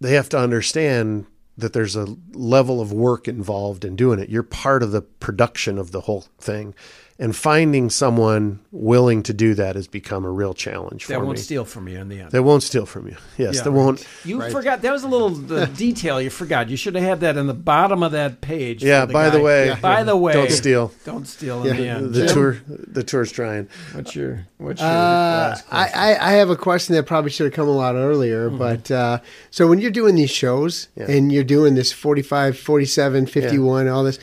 they 0.00 0.14
have 0.14 0.28
to 0.30 0.38
understand 0.38 1.26
that 1.56 1.72
there's 1.72 1.96
a 1.96 2.16
level 2.32 2.80
of 2.80 2.92
work 2.92 3.28
involved 3.28 3.84
in 3.84 3.96
doing 3.96 4.18
it. 4.18 4.30
You're 4.30 4.42
part 4.42 4.82
of 4.82 4.92
the 4.92 5.02
production 5.02 5.78
of 5.78 5.92
the 5.92 6.02
whole 6.02 6.22
thing. 6.38 6.74
And 7.22 7.36
finding 7.36 7.90
someone 7.90 8.60
willing 8.72 9.22
to 9.24 9.34
do 9.34 9.52
that 9.52 9.76
has 9.76 9.86
become 9.86 10.24
a 10.24 10.30
real 10.30 10.54
challenge 10.54 11.04
for 11.04 11.12
That 11.12 11.20
won't 11.20 11.38
steal 11.38 11.66
from 11.66 11.86
you 11.86 11.98
in 11.98 12.08
the 12.08 12.18
end. 12.20 12.30
They 12.30 12.40
won't 12.40 12.62
steal 12.62 12.86
from 12.86 13.08
you. 13.08 13.16
Yes, 13.36 13.56
Yeah. 13.56 13.62
they 13.64 13.70
won't. 13.70 14.06
You 14.24 14.40
forgot 14.50 14.80
that 14.80 14.90
was 14.90 15.02
a 15.02 15.08
little 15.08 15.28
the 15.28 15.66
detail 15.86 16.18
you 16.22 16.30
forgot. 16.30 16.70
You 16.70 16.78
should 16.78 16.94
have 16.94 17.04
had 17.04 17.20
that 17.20 17.36
in 17.36 17.46
the 17.46 17.52
bottom 17.52 18.02
of 18.02 18.12
that 18.12 18.40
page. 18.40 18.80
for 18.80 18.86
Yeah, 18.86 19.04
by 19.04 19.28
the 19.28 19.36
guy. 19.36 19.44
way- 19.44 19.76
by 19.82 20.02
the 20.02 20.16
way, 20.16 20.32
Don't 20.32 20.50
steal. 20.50 20.92
Don't 21.04 21.26
steal 21.28 21.62
in 21.66 21.76
the 21.76 21.86
end. 21.88 22.14
The 22.14 22.24
Jim, 22.24 22.34
tour, 22.34 22.56
the 22.66 23.02
tour's 23.02 23.30
trying. 23.30 23.68
What's 23.92 24.16
your 24.16 24.46
What's 24.56 24.80
your 24.80 24.88
Uh, 24.88 24.92
last 24.92 25.66
question? 25.68 25.98
I, 26.00 26.16
I 26.18 26.32
have 26.32 26.48
a 26.48 26.56
question 26.56 26.94
that 26.94 27.04
probably 27.04 27.30
should 27.30 27.44
have 27.44 27.54
come 27.54 27.68
a 27.68 27.72
lot 27.72 27.96
earlier, 27.96 28.48
but 28.48 28.90
uh, 28.90 29.18
so 29.50 29.66
when 29.66 29.78
you're 29.78 29.90
doing 29.90 30.14
these 30.14 30.30
shows 30.30 30.88
and 30.96 31.30
you're 31.30 31.44
doing 31.44 31.74
this 31.74 31.92
45, 31.92 32.58
47, 32.58 33.26
51, 33.26 33.88
all 33.88 34.04
this, 34.04 34.18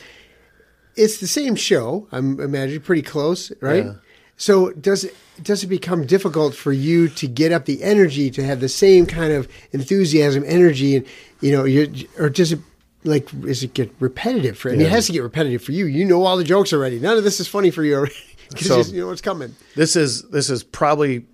it's 0.98 1.18
the 1.18 1.26
same 1.26 1.54
show. 1.56 2.06
I'm 2.12 2.40
imagining 2.40 2.80
pretty 2.82 3.02
close, 3.02 3.52
right? 3.60 3.84
Yeah. 3.84 3.92
So 4.36 4.70
does 4.72 5.04
it 5.04 5.14
does 5.42 5.62
it 5.64 5.68
become 5.68 6.06
difficult 6.06 6.54
for 6.54 6.72
you 6.72 7.08
to 7.08 7.26
get 7.28 7.52
up 7.52 7.64
the 7.64 7.82
energy 7.82 8.30
to 8.32 8.44
have 8.44 8.60
the 8.60 8.68
same 8.68 9.06
kind 9.06 9.32
of 9.32 9.48
enthusiasm, 9.72 10.44
energy, 10.46 10.96
and 10.96 11.06
you 11.40 11.52
know, 11.52 11.64
you 11.64 12.06
or 12.18 12.28
does 12.28 12.52
it 12.52 12.60
like 13.04 13.32
is 13.44 13.62
it 13.62 13.74
get 13.74 13.92
repetitive 14.00 14.58
for? 14.58 14.68
I 14.70 14.72
mean, 14.72 14.82
it 14.82 14.90
has 14.90 15.06
to 15.06 15.12
get 15.12 15.22
repetitive 15.22 15.62
for 15.62 15.72
you. 15.72 15.86
You 15.86 16.04
know 16.04 16.24
all 16.24 16.36
the 16.36 16.44
jokes 16.44 16.72
already. 16.72 16.98
None 17.00 17.16
of 17.16 17.24
this 17.24 17.40
is 17.40 17.48
funny 17.48 17.70
for 17.70 17.82
you 17.84 17.94
already 17.96 18.14
because 18.50 18.66
So- 18.88 18.92
you 18.94 19.00
know 19.00 19.08
what's 19.08 19.20
coming. 19.20 19.54
This 19.76 19.96
is 19.96 20.22
this 20.30 20.50
is 20.50 20.62
probably 20.62 21.26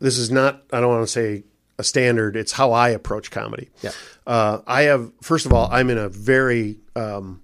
this 0.00 0.18
is 0.18 0.30
not. 0.30 0.62
I 0.72 0.80
don't 0.80 0.90
want 0.90 1.02
to 1.06 1.12
say 1.12 1.44
a 1.78 1.84
standard. 1.84 2.36
It's 2.36 2.52
how 2.52 2.72
I 2.72 2.90
approach 2.90 3.30
comedy. 3.30 3.70
Yeah. 3.82 3.90
Uh, 4.26 4.60
I 4.66 4.82
have 4.82 5.10
first 5.20 5.46
of 5.46 5.52
all, 5.52 5.68
I'm 5.72 5.90
in 5.90 5.98
a 5.98 6.08
very 6.08 6.78
um, 6.96 7.42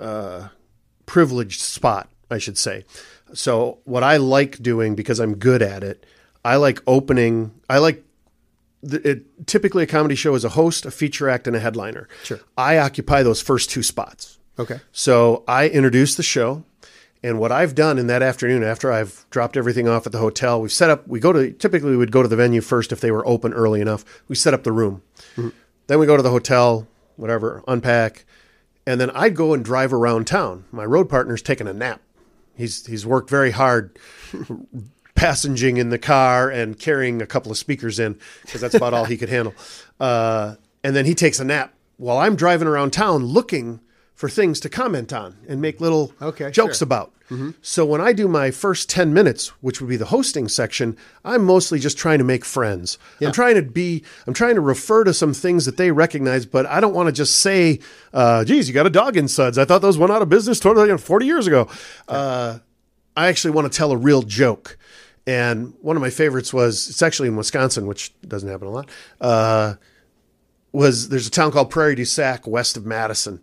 uh, 0.00 0.48
privileged 1.06 1.60
spot, 1.60 2.08
I 2.30 2.38
should 2.38 2.58
say. 2.58 2.84
So 3.32 3.78
what 3.84 4.02
I 4.02 4.16
like 4.16 4.62
doing 4.62 4.94
because 4.94 5.20
I'm 5.20 5.36
good 5.36 5.62
at 5.62 5.84
it, 5.84 6.04
I 6.44 6.56
like 6.56 6.80
opening. 6.86 7.52
I 7.68 7.78
like 7.78 8.04
the, 8.82 9.08
it, 9.08 9.46
typically 9.46 9.82
a 9.84 9.86
comedy 9.86 10.14
show 10.14 10.34
is 10.34 10.44
a 10.44 10.50
host, 10.50 10.86
a 10.86 10.90
feature 10.90 11.28
act, 11.28 11.46
and 11.46 11.54
a 11.54 11.60
headliner. 11.60 12.08
Sure. 12.24 12.40
I 12.56 12.78
occupy 12.78 13.22
those 13.22 13.42
first 13.42 13.70
two 13.70 13.82
spots. 13.82 14.38
Okay. 14.58 14.80
So 14.92 15.44
I 15.46 15.68
introduce 15.68 16.14
the 16.14 16.22
show. 16.22 16.64
And 17.22 17.38
what 17.38 17.52
I've 17.52 17.74
done 17.74 17.98
in 17.98 18.06
that 18.06 18.22
afternoon, 18.22 18.64
after 18.64 18.90
I've 18.90 19.26
dropped 19.28 19.58
everything 19.58 19.86
off 19.86 20.06
at 20.06 20.12
the 20.12 20.18
hotel, 20.18 20.60
we've 20.62 20.72
set 20.72 20.88
up, 20.88 21.06
we 21.06 21.20
go 21.20 21.34
to, 21.34 21.52
typically 21.52 21.90
we 21.90 21.98
would 21.98 22.12
go 22.12 22.22
to 22.22 22.28
the 22.28 22.36
venue 22.36 22.62
first 22.62 22.92
if 22.92 23.00
they 23.00 23.10
were 23.10 23.26
open 23.28 23.52
early 23.52 23.82
enough. 23.82 24.06
We 24.28 24.36
set 24.36 24.54
up 24.54 24.64
the 24.64 24.72
room. 24.72 25.02
Then 25.86 25.98
we 25.98 26.06
go 26.06 26.16
to 26.16 26.22
the 26.22 26.30
hotel, 26.30 26.88
whatever, 27.16 27.62
unpack. 27.68 28.24
And 28.90 29.00
then 29.00 29.10
I'd 29.10 29.36
go 29.36 29.54
and 29.54 29.64
drive 29.64 29.92
around 29.92 30.26
town. 30.26 30.64
My 30.72 30.84
road 30.84 31.08
partner's 31.08 31.42
taking 31.42 31.68
a 31.68 31.72
nap. 31.72 32.00
He's, 32.56 32.84
he's 32.86 33.06
worked 33.06 33.30
very 33.30 33.52
hard 33.52 33.96
passenging 35.14 35.76
in 35.76 35.90
the 35.90 35.98
car 35.98 36.50
and 36.50 36.76
carrying 36.76 37.22
a 37.22 37.26
couple 37.26 37.52
of 37.52 37.56
speakers 37.56 38.00
in 38.00 38.18
because 38.42 38.60
that's 38.60 38.74
about 38.74 38.92
all 38.92 39.04
he 39.04 39.16
could 39.16 39.28
handle. 39.28 39.54
Uh, 40.00 40.56
and 40.82 40.96
then 40.96 41.04
he 41.04 41.14
takes 41.14 41.38
a 41.38 41.44
nap 41.44 41.72
while 41.98 42.18
I'm 42.18 42.34
driving 42.34 42.66
around 42.66 42.92
town 42.92 43.26
looking 43.26 43.78
for 44.20 44.28
things 44.28 44.60
to 44.60 44.68
comment 44.68 45.14
on 45.14 45.34
and 45.48 45.62
make 45.62 45.80
little 45.80 46.12
Okay, 46.20 46.50
jokes 46.50 46.78
sure. 46.78 46.84
about. 46.86 47.12
So 47.62 47.86
when 47.86 48.00
I 48.00 48.12
do 48.12 48.26
my 48.26 48.50
first 48.50 48.90
10 48.90 49.14
minutes, 49.14 49.48
which 49.62 49.80
would 49.80 49.88
be 49.88 49.96
the 49.96 50.06
hosting 50.06 50.48
section, 50.48 50.96
I'm 51.24 51.44
mostly 51.44 51.78
just 51.78 51.96
trying 51.96 52.18
to 52.18 52.24
make 52.24 52.44
friends. 52.44 52.98
I'm 53.22 53.30
trying 53.32 53.54
to 53.54 53.62
be, 53.62 54.02
I'm 54.26 54.34
trying 54.34 54.56
to 54.56 54.60
refer 54.60 55.04
to 55.04 55.14
some 55.14 55.32
things 55.32 55.64
that 55.66 55.76
they 55.76 55.92
recognize, 55.92 56.44
but 56.44 56.66
I 56.66 56.80
don't 56.80 56.92
want 56.92 57.06
to 57.06 57.12
just 57.12 57.36
say, 57.36 57.78
uh, 58.12 58.44
geez, 58.44 58.66
you 58.66 58.74
got 58.74 58.86
a 58.86 58.90
Dog 58.90 59.16
'n 59.16 59.28
Suds. 59.28 59.58
I 59.58 59.64
thought 59.64 59.80
those 59.80 59.96
went 59.96 60.10
out 60.12 60.22
of 60.22 60.28
business 60.28 60.58
totally 60.58 60.94
40 60.98 61.24
years 61.24 61.46
ago. 61.46 61.68
Uh, 62.08 62.58
I 63.16 63.28
actually 63.28 63.52
want 63.52 63.72
to 63.72 63.76
tell 63.78 63.92
a 63.92 63.96
real 63.96 64.22
joke. 64.22 64.76
And 65.24 65.72
one 65.82 65.94
of 65.96 66.02
my 66.02 66.10
favorites 66.10 66.52
was, 66.52 66.88
it's 66.90 67.00
actually 67.00 67.28
in 67.28 67.36
Wisconsin, 67.36 67.86
which 67.86 68.12
doesn't 68.26 68.48
happen 68.48 68.66
a 68.66 68.70
lot. 68.72 68.88
Uh, 69.20 69.74
was 70.72 71.08
there's 71.08 71.26
a 71.26 71.30
town 71.30 71.50
called 71.52 71.70
Prairie 71.70 71.94
du 71.94 72.04
Sac 72.04 72.46
west 72.46 72.76
of 72.76 72.84
Madison, 72.86 73.40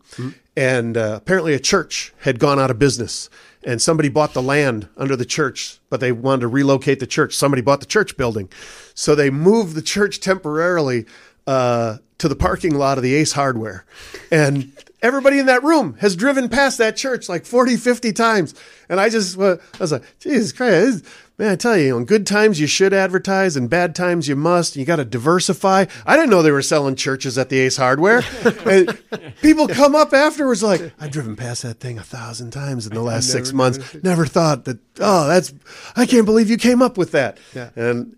and 0.57 0.97
uh, 0.97 1.13
apparently 1.21 1.53
a 1.53 1.59
church 1.59 2.11
had 2.21 2.39
gone 2.39 2.59
out 2.59 2.71
of 2.71 2.79
business, 2.79 3.29
and 3.63 3.79
somebody 3.79 4.09
bought 4.09 4.33
the 4.33 4.41
land 4.41 4.89
under 4.97 5.15
the 5.15 5.23
church, 5.23 5.79
but 5.91 5.99
they 5.99 6.11
wanted 6.11 6.41
to 6.41 6.47
relocate 6.47 6.99
the 6.99 7.05
church. 7.05 7.35
Somebody 7.35 7.61
bought 7.61 7.79
the 7.79 7.85
church 7.85 8.17
building, 8.17 8.49
so 8.95 9.13
they 9.13 9.29
moved 9.29 9.75
the 9.75 9.83
church 9.83 10.19
temporarily 10.19 11.05
uh, 11.45 11.97
to 12.17 12.27
the 12.27 12.35
parking 12.35 12.75
lot 12.75 12.97
of 12.97 13.03
the 13.03 13.13
Ace 13.13 13.33
Hardware, 13.33 13.85
and 14.31 14.73
everybody 15.01 15.39
in 15.39 15.45
that 15.45 15.63
room 15.63 15.95
has 15.99 16.15
driven 16.15 16.49
past 16.49 16.77
that 16.77 16.95
church 16.95 17.29
like 17.29 17.45
40, 17.45 17.77
50 17.77 18.13
times, 18.13 18.55
and 18.89 18.99
I 18.99 19.09
just 19.09 19.37
uh, 19.37 19.57
I 19.75 19.77
was 19.79 19.91
like, 19.91 20.03
Jesus 20.19 20.51
Christ. 20.51 21.05
Man, 21.39 21.51
I 21.51 21.55
tell 21.55 21.77
you, 21.77 21.95
in 21.97 22.05
good 22.05 22.25
times 22.25 22.59
you 22.59 22.65
should 22.65 22.93
advertise, 22.93 23.55
and 23.55 23.69
bad 23.69 23.93
times 23.93 24.27
you 24.27 24.35
must. 24.35 24.75
You 24.75 24.85
got 24.85 24.95
to 24.95 25.05
diversify. 25.05 25.85
I 26.03 26.15
didn't 26.15 26.31
know 26.31 26.41
they 26.41 26.49
were 26.49 26.63
selling 26.63 26.95
churches 26.95 27.37
at 27.37 27.49
the 27.49 27.59
Ace 27.59 27.77
Hardware. 27.77 28.23
and 28.65 28.97
people 29.43 29.67
come 29.67 29.93
up 29.93 30.13
afterwards 30.13 30.63
like, 30.63 30.91
"I've 30.99 31.11
driven 31.11 31.35
past 31.35 31.61
that 31.61 31.79
thing 31.79 31.99
a 31.99 32.03
thousand 32.03 32.51
times 32.51 32.87
in 32.87 32.93
the 32.95 33.03
last 33.03 33.31
six 33.31 33.53
months. 33.53 33.95
Never 34.03 34.25
thought 34.25 34.65
that. 34.65 34.79
Oh, 34.99 35.27
that's. 35.27 35.53
I 35.95 36.07
can't 36.07 36.25
believe 36.25 36.49
you 36.49 36.57
came 36.57 36.81
up 36.81 36.97
with 36.97 37.11
that." 37.11 37.37
Yeah. 37.53 37.69
And 37.75 38.15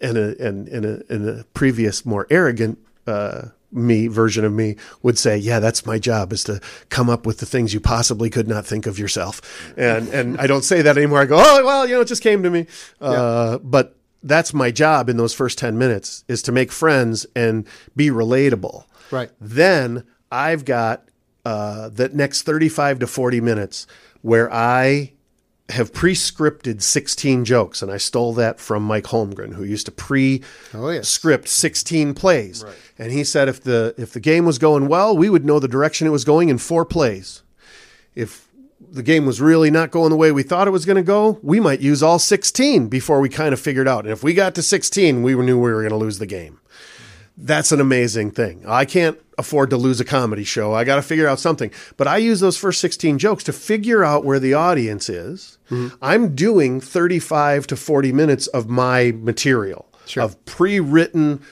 and 0.00 0.16
a, 0.16 0.46
and 0.46 0.66
in 0.68 0.84
a, 0.84 1.12
in 1.12 1.28
a 1.28 1.44
previous 1.52 2.06
more 2.06 2.26
arrogant 2.30 2.78
uh, 3.06 3.48
me 3.74 4.06
version 4.06 4.44
of 4.44 4.52
me 4.52 4.76
would 5.02 5.18
say, 5.18 5.36
"Yeah, 5.36 5.58
that's 5.60 5.84
my 5.84 5.98
job 5.98 6.32
is 6.32 6.44
to 6.44 6.60
come 6.88 7.10
up 7.10 7.26
with 7.26 7.38
the 7.38 7.46
things 7.46 7.74
you 7.74 7.80
possibly 7.80 8.30
could 8.30 8.48
not 8.48 8.64
think 8.64 8.86
of 8.86 8.98
yourself." 8.98 9.40
And 9.76 10.08
and 10.08 10.38
I 10.38 10.46
don't 10.46 10.64
say 10.64 10.82
that 10.82 10.96
anymore. 10.96 11.20
I 11.20 11.26
go, 11.26 11.36
"Oh, 11.38 11.64
well, 11.64 11.86
you 11.86 11.94
know, 11.94 12.00
it 12.00 12.08
just 12.08 12.22
came 12.22 12.42
to 12.42 12.50
me." 12.50 12.66
Uh, 13.00 13.58
but 13.58 13.96
that's 14.22 14.54
my 14.54 14.70
job 14.70 15.08
in 15.08 15.18
those 15.18 15.34
first 15.34 15.58
10 15.58 15.76
minutes 15.76 16.24
is 16.28 16.42
to 16.42 16.52
make 16.52 16.72
friends 16.72 17.26
and 17.36 17.66
be 17.94 18.08
relatable. 18.08 18.84
Right. 19.10 19.30
Then 19.40 20.04
I've 20.32 20.64
got 20.64 21.08
uh, 21.44 21.90
the 21.90 22.08
next 22.08 22.42
35 22.42 23.00
to 23.00 23.06
40 23.06 23.40
minutes 23.42 23.86
where 24.22 24.50
I 24.52 25.12
have 25.70 25.94
pre-scripted 25.94 26.82
16 26.82 27.44
jokes 27.46 27.80
and 27.80 27.90
I 27.90 27.96
stole 27.96 28.34
that 28.34 28.60
from 28.60 28.82
Mike 28.82 29.04
Holmgren 29.04 29.54
who 29.54 29.64
used 29.64 29.86
to 29.86 29.92
pre 29.92 30.42
Oh, 30.74 30.90
yes. 30.90 31.08
script 31.08 31.48
16 31.48 32.12
plays. 32.14 32.62
And 32.98 33.10
he 33.12 33.24
said 33.24 33.48
if 33.48 33.62
the 33.62 33.94
if 33.96 34.12
the 34.12 34.20
game 34.20 34.44
was 34.44 34.58
going 34.58 34.88
well, 34.88 35.16
we 35.16 35.30
would 35.30 35.44
know 35.44 35.58
the 35.58 35.68
direction 35.68 36.06
it 36.06 36.10
was 36.10 36.24
going 36.24 36.50
in 36.50 36.58
four 36.58 36.84
plays. 36.84 37.42
If 38.14 38.46
the 38.90 39.02
game 39.02 39.24
was 39.24 39.40
really 39.40 39.70
not 39.70 39.90
going 39.90 40.10
the 40.10 40.16
way 40.16 40.30
we 40.30 40.42
thought 40.42 40.68
it 40.68 40.72
was 40.72 40.84
going 40.84 40.96
to 40.96 41.02
go, 41.02 41.38
we 41.42 41.58
might 41.58 41.80
use 41.80 42.02
all 42.02 42.18
16 42.18 42.88
before 42.88 43.18
we 43.18 43.28
kind 43.30 43.54
of 43.54 43.58
figured 43.58 43.88
out. 43.88 44.04
And 44.04 44.12
if 44.12 44.22
we 44.22 44.34
got 44.34 44.54
to 44.56 44.62
16, 44.62 45.22
we 45.22 45.34
knew 45.34 45.58
we 45.58 45.72
were 45.72 45.80
going 45.80 45.90
to 45.90 45.96
lose 45.96 46.18
the 46.18 46.26
game. 46.26 46.60
That's 47.36 47.72
an 47.72 47.80
amazing 47.80 48.32
thing. 48.32 48.62
I 48.66 48.84
can't 48.84 49.18
afford 49.38 49.70
to 49.70 49.76
lose 49.76 50.00
a 50.00 50.04
comedy 50.04 50.44
show. 50.44 50.72
I 50.74 50.84
got 50.84 50.96
to 50.96 51.02
figure 51.02 51.26
out 51.28 51.40
something. 51.40 51.70
But 51.96 52.06
I 52.06 52.18
use 52.18 52.40
those 52.40 52.56
first 52.56 52.80
16 52.80 53.18
jokes 53.18 53.44
to 53.44 53.52
figure 53.52 54.04
out 54.04 54.24
where 54.24 54.38
the 54.38 54.54
audience 54.54 55.08
is. 55.08 55.58
Mm-hmm. 55.70 55.96
I'm 56.02 56.34
doing 56.34 56.80
35 56.80 57.66
to 57.68 57.76
40 57.76 58.12
minutes 58.12 58.46
of 58.48 58.68
my 58.68 59.12
material, 59.16 59.86
of 60.16 60.42
pre 60.44 60.78
written, 60.80 61.42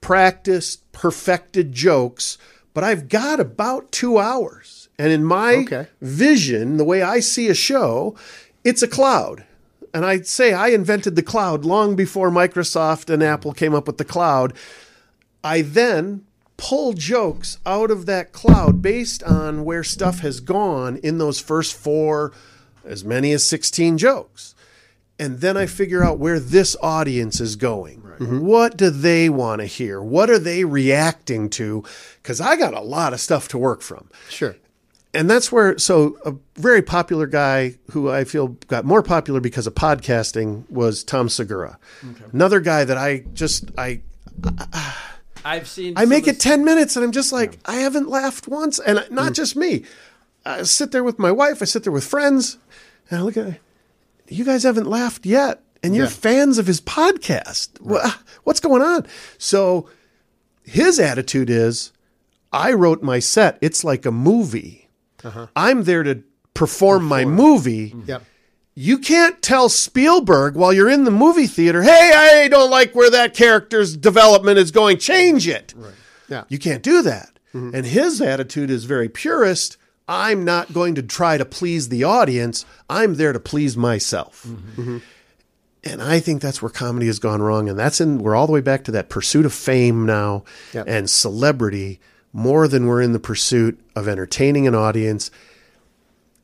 practiced, 0.00 0.90
perfected 0.92 1.72
jokes. 1.72 2.38
But 2.74 2.84
I've 2.84 3.08
got 3.08 3.40
about 3.40 3.90
two 3.92 4.18
hours. 4.18 4.88
And 4.98 5.12
in 5.12 5.24
my 5.24 5.54
Okay. 5.56 5.86
vision, 6.00 6.76
the 6.78 6.84
way 6.84 7.02
I 7.02 7.20
see 7.20 7.48
a 7.48 7.54
show, 7.54 8.14
it's 8.64 8.82
a 8.82 8.88
cloud. 8.88 9.44
And 9.92 10.04
I'd 10.04 10.26
say 10.26 10.52
I 10.52 10.68
invented 10.68 11.16
the 11.16 11.22
cloud 11.22 11.64
long 11.64 11.96
before 11.96 12.30
Microsoft 12.30 13.08
and 13.12 13.22
Apple 13.22 13.52
came 13.52 13.74
up 13.74 13.86
with 13.86 13.96
the 13.98 14.04
cloud. 14.04 14.52
I 15.42 15.62
then 15.62 16.24
pull 16.56 16.92
jokes 16.94 17.58
out 17.66 17.90
of 17.90 18.06
that 18.06 18.32
cloud 18.32 18.80
based 18.82 19.22
on 19.22 19.64
where 19.64 19.84
stuff 19.84 20.20
has 20.20 20.40
gone 20.40 20.96
in 20.98 21.18
those 21.18 21.38
first 21.40 21.74
four, 21.74 22.32
as 22.84 23.04
many 23.04 23.32
as 23.32 23.44
16 23.44 23.98
jokes. 23.98 24.54
And 25.18 25.40
then 25.40 25.56
I 25.56 25.64
figure 25.66 26.04
out 26.04 26.18
where 26.18 26.38
this 26.38 26.76
audience 26.82 27.40
is 27.40 27.56
going. 27.56 28.00
Mm-hmm. 28.02 28.40
What 28.40 28.76
do 28.76 28.90
they 28.90 29.28
want 29.30 29.60
to 29.60 29.66
hear? 29.66 30.00
What 30.02 30.28
are 30.30 30.38
they 30.38 30.64
reacting 30.64 31.48
to? 31.50 31.84
Because 32.22 32.40
I 32.40 32.56
got 32.56 32.74
a 32.74 32.80
lot 32.80 33.12
of 33.12 33.20
stuff 33.20 33.48
to 33.48 33.58
work 33.58 33.80
from 33.82 34.10
Sure. 34.28 34.56
and 35.14 35.28
that's 35.30 35.50
where 35.50 35.78
so 35.78 36.18
a 36.26 36.34
very 36.60 36.82
popular 36.82 37.26
guy 37.26 37.76
who 37.92 38.10
I 38.10 38.24
feel 38.24 38.48
got 38.68 38.84
more 38.84 39.02
popular 39.02 39.40
because 39.40 39.66
of 39.66 39.74
podcasting 39.74 40.68
was 40.70 41.02
Tom 41.04 41.28
Segura. 41.30 41.78
Another 42.32 42.60
guy 42.60 42.84
that 42.84 42.96
I 42.98 43.24
just 43.32 43.70
I 43.78 44.00
I've 45.46 45.68
seen. 45.68 45.94
I 45.96 46.06
make 46.06 46.26
it 46.26 46.40
10 46.40 46.64
minutes 46.64 46.96
and 46.96 47.04
I'm 47.04 47.12
just 47.12 47.32
like 47.32 47.58
I 47.64 47.76
haven't 47.76 48.08
laughed 48.08 48.48
once 48.48 48.80
and 48.80 49.06
not 49.10 49.32
mm. 49.32 49.36
just 49.36 49.54
me. 49.54 49.84
I 50.44 50.64
sit 50.64 50.90
there 50.90 51.04
with 51.04 51.18
my 51.20 51.30
wife, 51.30 51.62
I 51.62 51.66
sit 51.66 51.84
there 51.84 51.92
with 51.92 52.04
friends 52.04 52.58
and 53.08 53.20
I 53.20 53.22
look 53.22 53.36
at 53.36 53.60
you 54.28 54.44
guys 54.44 54.64
haven't 54.64 54.88
laughed 54.88 55.24
yet 55.24 55.62
and 55.84 55.94
you're 55.94 56.06
Yeah. 56.06 56.10
fans 56.10 56.58
of 56.58 56.66
his 56.66 56.80
podcast. 56.80 57.80
Wha- 57.80 58.14
What's 58.42 58.58
going 58.58 58.82
on? 58.82 59.06
So 59.38 59.88
his 60.64 60.98
attitude 60.98 61.48
is 61.48 61.92
I 62.52 62.72
wrote 62.72 63.02
my 63.02 63.20
set. 63.20 63.56
It's 63.60 63.84
like 63.84 64.04
a 64.04 64.10
movie. 64.10 64.88
Uh-huh. 65.22 65.46
I'm 65.54 65.84
there 65.84 66.02
to 66.02 66.24
perform 66.54 67.04
my 67.04 67.24
movie. 67.24 67.90
Mm-hmm. 67.90 68.08
Yep. 68.10 68.22
You 68.78 68.98
can't 68.98 69.40
tell 69.40 69.70
Spielberg 69.70 70.54
while 70.54 70.70
you're 70.70 70.90
in 70.90 71.04
the 71.04 71.10
movie 71.10 71.46
theater, 71.46 71.82
hey, 71.82 72.12
I 72.14 72.48
don't 72.48 72.70
like 72.70 72.94
where 72.94 73.10
that 73.10 73.32
character's 73.32 73.96
development 73.96 74.58
is 74.58 74.70
going. 74.70 74.98
Change 74.98 75.48
it. 75.48 75.72
Yeah. 76.28 76.44
You 76.48 76.58
can't 76.58 76.82
do 76.82 77.00
that. 77.00 77.30
Mm-hmm. 77.54 77.74
And 77.74 77.86
his 77.86 78.20
attitude 78.20 78.68
is 78.70 78.84
very 78.84 79.08
purist. 79.08 79.78
I'm 80.06 80.44
not 80.44 80.74
going 80.74 80.94
to 80.96 81.02
try 81.02 81.38
to 81.38 81.44
please 81.46 81.88
the 81.88 82.04
audience. 82.04 82.66
I'm 82.90 83.14
there 83.14 83.32
to 83.32 83.40
please 83.40 83.78
myself. 83.78 84.44
Mm-hmm. 84.46 84.80
Mm-hmm. 84.82 84.98
And 85.84 86.02
I 86.02 86.20
think 86.20 86.42
that's 86.42 86.60
where 86.60 86.70
comedy 86.70 87.06
has 87.06 87.18
gone 87.18 87.40
wrong. 87.40 87.70
And 87.70 87.78
that's 87.78 88.00
in, 88.00 88.18
we're 88.18 88.34
all 88.36 88.46
the 88.46 88.52
way 88.52 88.60
back 88.60 88.84
to 88.84 88.90
that 88.90 89.08
pursuit 89.08 89.46
of 89.46 89.54
fame 89.54 90.04
now 90.04 90.44
Yep. 90.74 90.84
and 90.86 91.08
celebrity 91.08 91.98
more 92.32 92.68
than 92.68 92.86
we're 92.86 93.00
in 93.00 93.14
the 93.14 93.18
pursuit 93.20 93.80
of 93.94 94.06
entertaining 94.06 94.66
an 94.66 94.74
audience 94.74 95.30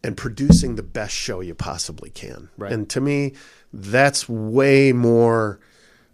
and 0.05 0.16
producing 0.16 0.76
the 0.76 0.82
best 0.82 1.14
show 1.14 1.40
you 1.40 1.55
possibly 1.55 2.11
can. 2.11 2.48
Right. 2.57 2.72
And 2.72 2.88
to 2.90 3.00
me, 3.00 3.34
that's 3.72 4.28
way 4.28 4.92
more 4.92 5.61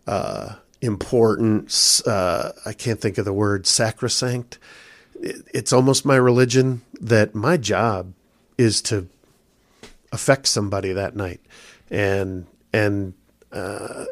uh, 0.06 0.54
important. 0.80 2.02
Uh, 2.06 2.52
I 2.66 2.72
can't 2.72 3.00
think 3.00 3.18
of 3.18 3.24
the 3.24 3.32
word 3.32 3.66
sacrosanct. 3.66 4.58
It, 5.14 5.36
it's 5.52 5.72
almost 5.72 6.04
my 6.04 6.16
religion 6.16 6.82
that 7.00 7.34
my 7.34 7.56
job 7.56 8.12
is 8.56 8.82
to 8.82 9.08
affect 10.12 10.46
somebody 10.46 10.92
that 10.92 11.16
night, 11.16 11.40
and 11.90 12.46
and 12.72 13.14
uh, 13.52 14.04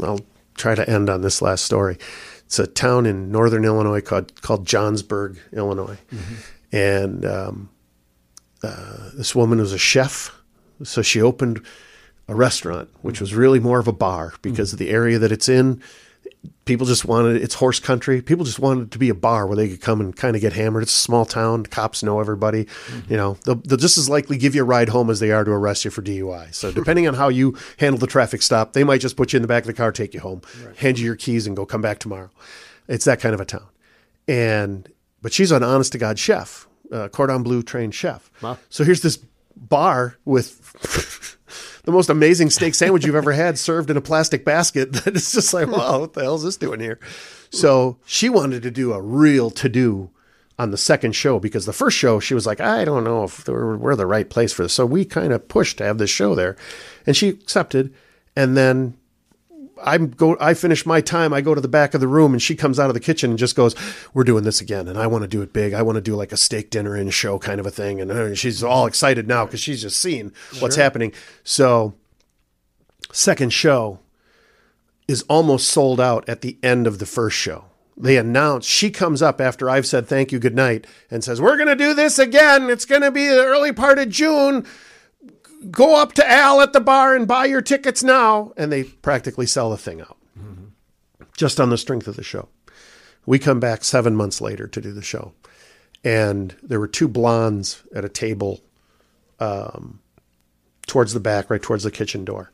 I'll 0.00 0.20
try 0.54 0.74
to 0.74 0.88
end 0.88 1.08
on 1.08 1.22
this 1.22 1.40
last 1.42 1.64
story. 1.64 1.98
It's 2.46 2.58
a 2.58 2.66
town 2.66 3.06
in 3.06 3.30
northern 3.30 3.64
Illinois 3.64 4.00
called 4.00 4.40
called 4.42 4.66
Johnsburg, 4.66 5.38
Illinois, 5.52 5.98
and 6.72 7.24
um, 7.24 7.70
uh, 8.62 9.10
this 9.14 9.34
woman 9.34 9.58
was 9.58 9.72
a 9.72 9.78
chef, 9.78 10.34
so 10.82 11.02
she 11.02 11.20
opened 11.20 11.64
a 12.28 12.34
restaurant, 12.34 12.90
which 13.02 13.20
was 13.20 13.34
really 13.34 13.58
more 13.58 13.78
of 13.78 13.88
a 13.88 13.92
bar 13.92 14.34
because 14.42 14.72
of 14.72 14.78
the 14.78 14.90
area 14.90 15.18
that 15.18 15.32
it's 15.32 15.48
in. 15.48 15.82
People 16.66 16.86
just 16.86 17.04
wanted 17.04 17.42
it's 17.42 17.54
horse 17.54 17.80
country. 17.80 18.20
People 18.20 18.44
just 18.44 18.58
wanted 18.58 18.82
it 18.82 18.90
to 18.92 18.98
be 18.98 19.08
a 19.08 19.14
bar 19.14 19.46
where 19.46 19.56
they 19.56 19.68
could 19.68 19.80
come 19.80 20.00
and 20.00 20.14
kind 20.14 20.36
of 20.36 20.42
get 20.42 20.52
hammered. 20.52 20.82
It's 20.82 20.94
a 20.94 20.98
small 20.98 21.24
town. 21.24 21.64
Cops 21.64 22.02
know 22.02 22.20
everybody. 22.20 22.68
You 23.08 23.16
know, 23.16 23.38
they'll, 23.44 23.56
they'll 23.56 23.78
just 23.78 23.96
as 23.96 24.08
likely 24.10 24.36
give 24.36 24.54
you 24.54 24.62
a 24.62 24.64
ride 24.64 24.90
home 24.90 25.08
as 25.08 25.20
they 25.20 25.30
are 25.30 25.42
to 25.42 25.50
arrest 25.50 25.84
you 25.84 25.90
for 25.90 26.02
DUI. 26.02 26.54
So 26.54 26.70
depending 26.70 27.08
on 27.08 27.14
how 27.14 27.28
you 27.28 27.56
handle 27.78 27.98
the 27.98 28.06
traffic 28.06 28.42
stop, 28.42 28.74
they 28.74 28.84
might 28.84 29.00
just 29.00 29.16
put 29.16 29.32
you 29.32 29.38
in 29.38 29.42
the 29.42 29.48
back 29.48 29.62
of 29.62 29.66
the 29.66 29.72
car, 29.72 29.90
take 29.90 30.14
you 30.14 30.20
home, 30.20 30.42
hand 30.76 30.98
you 30.98 31.06
your 31.06 31.16
keys, 31.16 31.46
and 31.46 31.56
go 31.56 31.64
come 31.64 31.80
back 31.80 31.98
tomorrow. 31.98 32.30
It's 32.86 33.06
that 33.06 33.20
kind 33.20 33.34
of 33.34 33.40
a 33.40 33.46
town. 33.46 33.66
And 34.28 34.92
but 35.22 35.32
she's 35.32 35.50
an 35.50 35.62
honest 35.62 35.92
to 35.92 35.98
god 35.98 36.18
chef, 36.18 36.67
uh, 36.92 37.08
cordon 37.08 37.42
bleu 37.42 37.62
trained 37.62 37.94
chef. 37.94 38.30
Wow. 38.42 38.58
So 38.68 38.84
here's 38.84 39.02
this 39.02 39.18
bar 39.56 40.16
with 40.24 40.72
the 41.84 41.92
most 41.92 42.10
amazing 42.10 42.50
steak 42.50 42.74
sandwich 42.74 43.06
you've 43.06 43.14
ever 43.14 43.32
had 43.32 43.58
served 43.58 43.90
in 43.90 43.96
a 43.96 44.00
plastic 44.00 44.44
basket. 44.44 44.92
that 45.04 45.16
is 45.16 45.32
just 45.32 45.54
like, 45.54 45.68
wow, 45.68 46.00
what 46.00 46.12
the 46.12 46.22
hell 46.22 46.36
is 46.36 46.42
this 46.42 46.56
doing 46.56 46.80
here? 46.80 46.98
So 47.50 47.98
she 48.04 48.28
wanted 48.28 48.62
to 48.62 48.70
do 48.70 48.92
a 48.92 49.00
real 49.00 49.50
to 49.52 49.68
do 49.68 50.10
on 50.58 50.70
the 50.70 50.76
second 50.76 51.12
show 51.14 51.38
because 51.38 51.66
the 51.66 51.72
first 51.72 51.96
show 51.96 52.20
she 52.20 52.34
was 52.34 52.46
like, 52.46 52.60
I 52.60 52.84
don't 52.84 53.04
know 53.04 53.24
if 53.24 53.48
we're, 53.48 53.76
we're 53.76 53.96
the 53.96 54.06
right 54.06 54.28
place 54.28 54.52
for 54.52 54.64
this. 54.64 54.74
So 54.74 54.84
we 54.84 55.04
kind 55.04 55.32
of 55.32 55.48
pushed 55.48 55.78
to 55.78 55.84
have 55.84 55.98
this 55.98 56.10
show 56.10 56.34
there, 56.34 56.56
and 57.06 57.16
she 57.16 57.28
accepted. 57.28 57.94
And 58.36 58.56
then 58.56 58.97
I'm 59.82 60.10
go. 60.10 60.36
I 60.40 60.54
finish 60.54 60.84
my 60.86 61.00
time. 61.00 61.32
I 61.32 61.40
go 61.40 61.54
to 61.54 61.60
the 61.60 61.68
back 61.68 61.94
of 61.94 62.00
the 62.00 62.08
room, 62.08 62.32
and 62.32 62.42
she 62.42 62.56
comes 62.56 62.78
out 62.78 62.88
of 62.88 62.94
the 62.94 63.00
kitchen 63.00 63.30
and 63.30 63.38
just 63.38 63.56
goes, 63.56 63.74
"We're 64.14 64.24
doing 64.24 64.44
this 64.44 64.60
again, 64.60 64.88
and 64.88 64.98
I 64.98 65.06
want 65.06 65.22
to 65.22 65.28
do 65.28 65.42
it 65.42 65.52
big. 65.52 65.74
I 65.74 65.82
want 65.82 65.96
to 65.96 66.02
do 66.02 66.14
like 66.14 66.32
a 66.32 66.36
steak 66.36 66.70
dinner 66.70 66.94
and 66.94 67.12
show 67.12 67.38
kind 67.38 67.60
of 67.60 67.66
a 67.66 67.70
thing." 67.70 68.00
And 68.00 68.10
uh, 68.10 68.34
she's 68.34 68.62
all 68.62 68.86
excited 68.86 69.28
now 69.28 69.44
because 69.44 69.60
she's 69.60 69.82
just 69.82 70.00
seen 70.00 70.32
what's 70.60 70.76
happening. 70.76 71.12
So, 71.44 71.94
second 73.12 73.52
show 73.52 74.00
is 75.06 75.22
almost 75.22 75.68
sold 75.68 76.00
out 76.00 76.28
at 76.28 76.42
the 76.42 76.58
end 76.62 76.86
of 76.86 76.98
the 76.98 77.06
first 77.06 77.36
show. 77.36 77.64
They 77.96 78.16
announce 78.16 78.64
she 78.64 78.90
comes 78.90 79.22
up 79.22 79.40
after 79.40 79.68
I've 79.68 79.86
said 79.86 80.06
thank 80.06 80.30
you, 80.30 80.38
good 80.38 80.54
night, 80.54 80.86
and 81.10 81.24
says, 81.24 81.40
We're 81.40 81.56
going 81.56 81.68
to 81.68 81.74
do 81.74 81.94
this 81.94 82.18
again. 82.18 82.70
It's 82.70 82.84
going 82.84 83.02
to 83.02 83.10
be 83.10 83.26
the 83.26 83.44
early 83.44 83.72
part 83.72 83.98
of 83.98 84.08
June. 84.08 84.64
Go 85.70 86.00
up 86.00 86.12
to 86.14 86.30
Al 86.30 86.60
at 86.60 86.72
the 86.72 86.80
bar 86.80 87.14
and 87.14 87.26
buy 87.26 87.46
your 87.46 87.62
tickets 87.62 88.02
now. 88.02 88.52
And 88.56 88.70
they 88.70 88.84
practically 88.84 89.46
sell 89.46 89.70
the 89.70 89.76
thing 89.76 90.00
out 90.00 90.16
just 91.36 91.60
on 91.60 91.70
the 91.70 91.78
strength 91.78 92.08
of 92.08 92.16
the 92.16 92.22
show. 92.22 92.48
We 93.24 93.38
come 93.38 93.60
back 93.60 93.84
seven 93.84 94.16
months 94.16 94.40
later 94.40 94.66
to 94.66 94.80
do 94.80 94.92
the 94.92 95.02
show. 95.02 95.32
And 96.04 96.54
there 96.62 96.80
were 96.80 96.88
two 96.88 97.08
blondes 97.08 97.82
at 97.94 98.04
a 98.04 98.08
table 98.08 98.60
um, 99.38 100.00
towards 100.86 101.12
the 101.12 101.20
back, 101.20 101.48
right 101.48 101.62
towards 101.62 101.84
the 101.84 101.90
kitchen 101.90 102.24
door 102.24 102.50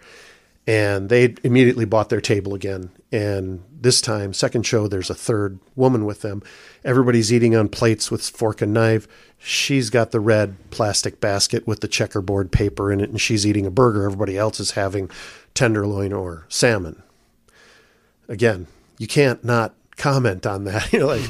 and 0.66 1.08
they 1.08 1.34
immediately 1.44 1.84
bought 1.84 2.08
their 2.08 2.20
table 2.20 2.54
again. 2.54 2.90
And 3.12 3.62
this 3.78 4.00
time, 4.00 4.32
second 4.32 4.64
show, 4.64 4.88
there's 4.88 5.10
a 5.10 5.14
third 5.14 5.58
woman 5.76 6.06
with 6.06 6.22
them. 6.22 6.42
Everybody's 6.84 7.32
eating 7.32 7.54
on 7.54 7.68
plates 7.68 8.10
with 8.10 8.28
fork 8.28 8.62
and 8.62 8.72
knife. 8.72 9.06
She's 9.38 9.90
got 9.90 10.10
the 10.10 10.20
red 10.20 10.56
plastic 10.70 11.20
basket 11.20 11.66
with 11.66 11.80
the 11.80 11.88
checkerboard 11.88 12.50
paper 12.50 12.90
in 12.90 13.00
it, 13.00 13.10
and 13.10 13.20
she's 13.20 13.46
eating 13.46 13.66
a 13.66 13.70
burger. 13.70 14.04
Everybody 14.04 14.38
else 14.38 14.58
is 14.58 14.72
having 14.72 15.10
tenderloin 15.52 16.12
or 16.12 16.46
salmon. 16.48 17.02
Again, 18.26 18.66
you 18.98 19.06
can't 19.06 19.44
not 19.44 19.74
comment 19.96 20.46
on 20.46 20.64
that. 20.64 20.92
You're 20.92 21.06
like, 21.06 21.28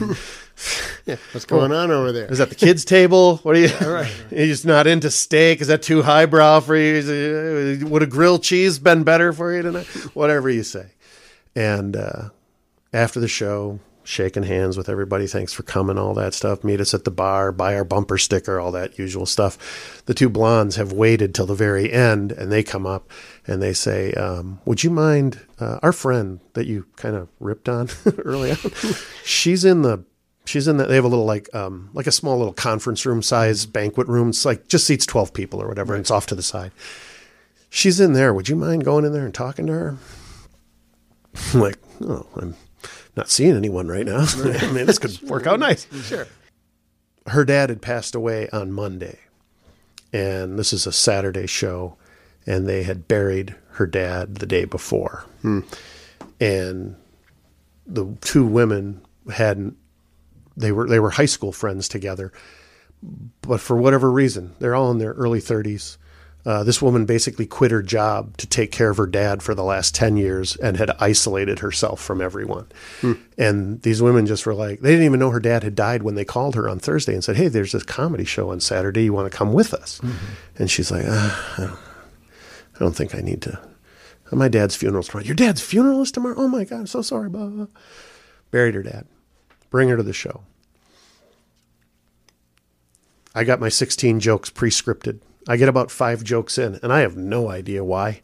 What's 1.33 1.45
going 1.45 1.73
on 1.73 1.91
over 1.91 2.13
there? 2.13 2.31
is 2.31 2.39
that 2.39 2.49
the 2.49 2.55
kids' 2.55 2.85
table? 2.85 3.39
What 3.39 3.57
are 3.57 3.61
you? 3.61 3.69
You're 4.31 4.47
just 4.47 4.65
not 4.67 4.87
into 4.87 5.11
steak? 5.11 5.61
Is 5.61 5.67
that 5.69 5.83
too 5.83 6.03
highbrow 6.03 6.61
for 6.61 6.77
you? 6.77 6.95
It- 7.81 7.85
Would 7.85 8.03
a 8.03 8.07
grilled 8.07 8.43
cheese 8.43 8.79
been 8.79 9.03
better 9.05 9.33
for 9.33 9.55
you 9.55 9.63
tonight? 9.63 9.87
Whatever 10.15 10.49
you 10.49 10.63
say. 10.63 10.87
And 11.57 11.97
uh, 11.97 12.29
after 12.93 13.21
the 13.21 13.29
show, 13.29 13.81
shaking 14.05 14.43
hands 14.45 14.77
with 14.77 14.89
everybody. 14.89 15.27
Thanks 15.27 15.53
for 15.53 15.63
coming. 15.63 15.99
All 15.99 16.15
that 16.15 16.35
stuff. 16.35 16.63
Meet 16.63 16.81
us 16.81 16.95
at 16.95 17.05
the 17.05 17.11
bar. 17.11 17.53
Buy 17.53 17.75
our 17.75 17.85
bumper 17.85 18.19
sticker. 18.19 18.61
All 18.61 18.71
that 18.73 18.99
usual 18.99 19.27
stuff. 19.27 20.03
The 20.07 20.15
two 20.15 20.29
blondes 20.29 20.77
have 20.77 20.93
waited 20.93 21.35
till 21.35 21.47
the 21.47 21.55
very 21.55 21.93
end, 21.93 22.31
and 22.33 22.51
they 22.53 22.63
come 22.63 22.87
up 22.87 23.11
and 23.47 23.63
they 23.63 23.73
say, 23.73 24.13
um, 24.13 24.61
"Would 24.67 24.85
you 24.85 24.91
mind 24.91 25.41
uh, 25.59 25.79
our 25.83 25.93
friend 25.93 26.41
that 26.53 26.67
you 26.67 26.87
kind 26.97 27.17
of 27.17 27.29
ripped 27.41 27.69
on 27.69 27.89
early 28.19 28.53
on? 28.53 28.59
She's 29.25 29.65
in 29.65 29.83
the." 29.83 30.05
She's 30.47 30.69
in 30.69 30.77
the, 30.77 30.85
they 30.85 30.97
have 30.97 31.05
a 31.05 31.09
little 31.09 31.25
like, 31.25 31.53
um, 31.55 31.91
like 31.95 32.07
a 32.07 32.13
small 32.13 32.37
little 32.37 32.53
conference 32.53 33.07
room 33.07 33.23
size 33.23 33.65
banquet 33.67 34.09
room. 34.09 34.29
It's 34.29 34.45
like 34.45 34.69
just 34.69 34.87
seats 34.87 35.07
12 35.07 35.33
people 35.33 35.61
or 35.61 35.69
whatever. 35.69 35.95
And 35.95 36.01
it's 36.01 36.11
off 36.11 36.27
to 36.27 36.35
the 36.35 36.43
side. 36.43 36.73
She's 37.71 37.99
in 37.99 38.13
there. 38.13 38.33
Would 38.35 38.49
you 38.49 38.57
mind 38.57 38.85
going 38.85 39.05
in 39.05 39.13
there 39.13 39.25
and 39.25 39.35
talking 39.35 39.67
to 39.67 39.73
her? 39.73 39.97
I'm 41.53 41.61
like, 41.61 41.79
oh, 42.03 42.27
I'm 42.37 42.55
not 43.17 43.31
seeing 43.31 43.57
anyone 43.57 43.89
right 43.89 44.07
now. 44.07 44.27
I 44.37 44.71
mean, 44.71 44.87
this 44.87 44.99
could 44.99 45.21
work 45.23 45.47
out 45.47 45.59
nice. 45.59 45.87
Sure. 46.05 46.27
Her 47.27 47.45
dad 47.47 47.71
had 47.71 47.81
passed 47.81 48.15
away 48.15 48.51
on 48.51 48.71
Monday, 48.71 49.19
and 50.13 50.59
this 50.59 50.75
is 50.75 50.87
a 50.87 50.93
Saturday 50.93 51.47
show, 51.47 51.97
and 52.47 52.69
they 52.69 52.83
had 52.83 53.09
buried 53.09 53.55
her 53.71 53.87
dad 53.87 54.35
the 54.35 54.47
day 54.47 54.67
before. 54.67 55.25
And 55.43 56.97
the 57.87 58.15
two 58.21 58.45
women 58.45 59.01
hadn't 59.33 59.79
they 60.57 60.73
were 60.73 60.89
they 60.89 61.01
were 61.01 61.11
high 61.11 61.27
school 61.27 61.53
friends 61.53 61.89
together. 61.89 62.33
But 63.43 63.61
for 63.61 63.77
whatever 63.77 64.11
reason 64.11 64.55
they're 64.61 64.75
all 64.75 64.91
in 64.91 64.99
their 64.99 65.13
early 65.13 65.41
30s 65.41 65.99
uh, 66.47 66.63
this 66.63 66.83
woman 66.83 67.07
basically 67.07 67.47
quit 67.47 67.71
her 67.71 67.83
job 67.83 68.37
to 68.37 68.47
take 68.47 68.71
care 68.71 68.91
of 68.91 68.99
her 68.99 69.07
dad 69.07 69.43
for 69.43 69.55
the 69.55 69.65
last 69.65 69.95
10 69.95 70.19
years 70.19 70.57
and 70.57 70.77
had 70.77 70.91
isolated 71.01 71.61
herself 71.61 72.01
from 72.01 72.21
everyone. 72.21 72.67
And 73.39 73.81
these 73.81 74.03
women 74.03 74.27
just 74.27 74.45
were 74.45 74.55
like 74.55 74.81
they 74.81 74.91
didn't 74.91 75.07
even 75.07 75.21
know 75.21 75.31
her 75.31 75.41
dad 75.41 75.63
had 75.63 75.75
died 75.75 76.03
when 76.03 76.17
they 76.17 76.25
called 76.25 76.55
her 76.55 76.69
on 76.69 76.79
thursday 76.79 77.15
and 77.15 77.25
said 77.25 77.37
hey 77.37 77.49
there's 77.49 77.73
this 77.73 77.83
comedy 77.83 78.25
show 78.25 78.51
on 78.51 78.61
saturday. 78.61 79.05
You 79.05 79.15
want 79.15 79.31
to 79.31 79.37
come 79.37 79.53
with 79.55 79.73
us? 79.73 80.01
And 80.57 80.71
she's 80.71 80.91
like 80.91 81.07
uh, 81.07 81.31
I, 81.57 81.61
don't, 81.61 81.79
I 82.75 82.79
don't 82.79 82.97
think 82.97 83.15
i 83.15 83.21
need 83.21 83.41
to. 83.43 83.59
My 84.31 84.49
dad's 84.49 84.75
funeral's 84.75 85.09
tomorrow. 85.09 85.27
Your 85.27 85.37
dad's 85.37 85.63
funeral 85.63 86.03
is 86.03 86.11
tomorrow? 86.11 86.35
Oh 86.37 86.49
my 86.49 86.65
god 86.65 86.81
i'm 86.81 86.87
so 86.87 87.01
sorry 87.01 87.31
blah, 87.31 87.47
blah, 87.47 87.67
blah. 87.67 87.81
buried 88.51 88.75
her 88.75 88.83
dad 88.83 89.07
bring 89.75 89.89
her 89.89 89.97
to 89.97 90.05
the 90.05 90.13
show. 90.13 90.43
I 93.35 93.43
got 93.43 93.59
my 93.59 93.69
16 93.69 94.21
jokes 94.21 94.49
pre 94.49 94.71
scripted. 94.71 95.19
I 95.49 95.57
get 95.57 95.69
about 95.69 95.91
five 95.91 96.23
jokes 96.23 96.59
in, 96.59 96.79
and 96.81 96.93
I 96.93 97.01
have 97.01 97.17
no 97.17 97.51
idea 97.51 97.83
why. 97.83 98.23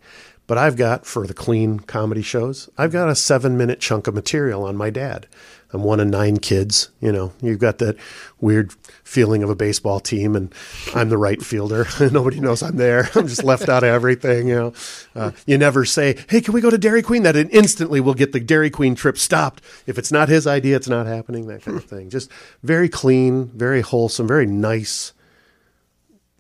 But 0.51 0.59
I've 0.59 0.75
got, 0.75 1.07
for 1.07 1.29
the 1.29 1.33
clean 1.33 1.79
comedy 1.79 2.23
shows, 2.23 2.69
I've 2.77 2.91
got 2.91 3.09
a 3.09 3.15
seven 3.15 3.57
minute 3.57 3.79
chunk 3.79 4.09
of 4.09 4.17
material 4.17 4.65
on 4.65 4.77
my 4.77 4.91
dad. 4.91 5.29
I'm 5.73 5.85
one 5.85 6.01
of 6.01 6.09
nine 6.09 6.39
kids. 6.39 6.91
You 7.01 7.13
know, 7.13 7.33
you've 7.41 7.61
got 7.61 7.79
that 7.79 7.97
weird 8.41 8.73
feeling 9.05 9.45
of 9.45 9.49
a 9.49 9.55
baseball 9.55 10.01
team, 10.01 10.35
and 10.35 10.53
I'm 10.93 11.09
the 11.09 11.19
right 11.19 11.41
fielder. 11.41 11.87
Nobody 12.01 12.41
knows 12.41 12.65
I'm 12.65 12.79
there. 12.79 13.09
I'm 13.15 13.29
just 13.29 13.45
left 13.45 13.69
out 13.69 13.85
of 13.85 13.91
everything. 13.91 14.49
You 14.49 14.57
know, 14.57 14.73
uh, 15.15 15.31
you 15.47 15.57
never 15.57 15.85
say, 15.85 16.17
"Hey, 16.29 16.41
can 16.41 16.53
we 16.53 16.61
go 16.61 16.69
to 16.69 16.79
Dairy 16.79 17.03
Queen?" 17.03 17.23
That 17.23 17.37
instantly 17.37 18.01
will 18.01 18.15
get 18.15 18.33
the 18.33 18.41
Dairy 18.41 18.71
Queen 18.71 18.97
trip 18.97 19.19
stopped. 19.19 19.63
If 19.87 19.99
it's 19.99 20.11
not 20.11 20.29
his 20.29 20.49
idea, 20.49 20.75
it's 20.75 20.89
not 20.89 21.07
happening. 21.07 21.47
That 21.47 21.63
kind 21.63 21.77
of 21.77 21.85
thing. 21.85 22.11
Just 22.11 22.29
very 22.65 22.89
clean, 22.89 23.53
very 23.55 23.83
wholesome, 23.83 24.27
very 24.27 24.47
nice 24.47 25.13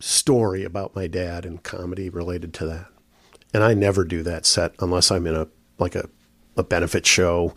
story 0.01 0.65
about 0.65 0.97
my 0.97 1.07
dad 1.07 1.47
and 1.47 1.63
comedy 1.63 2.11
related 2.11 2.53
to 2.55 2.67
that. 2.67 2.89
And 3.53 3.65
I 3.65 3.75
never 3.75 4.05
do 4.05 4.23
that 4.23 4.47
set 4.47 4.75
unless 4.81 5.11
I'm 5.11 5.27
in 5.27 5.35
a 5.35 5.49
like 5.79 5.95
a 5.95 6.09
a 6.57 6.63
benefit 6.63 7.07
show, 7.07 7.55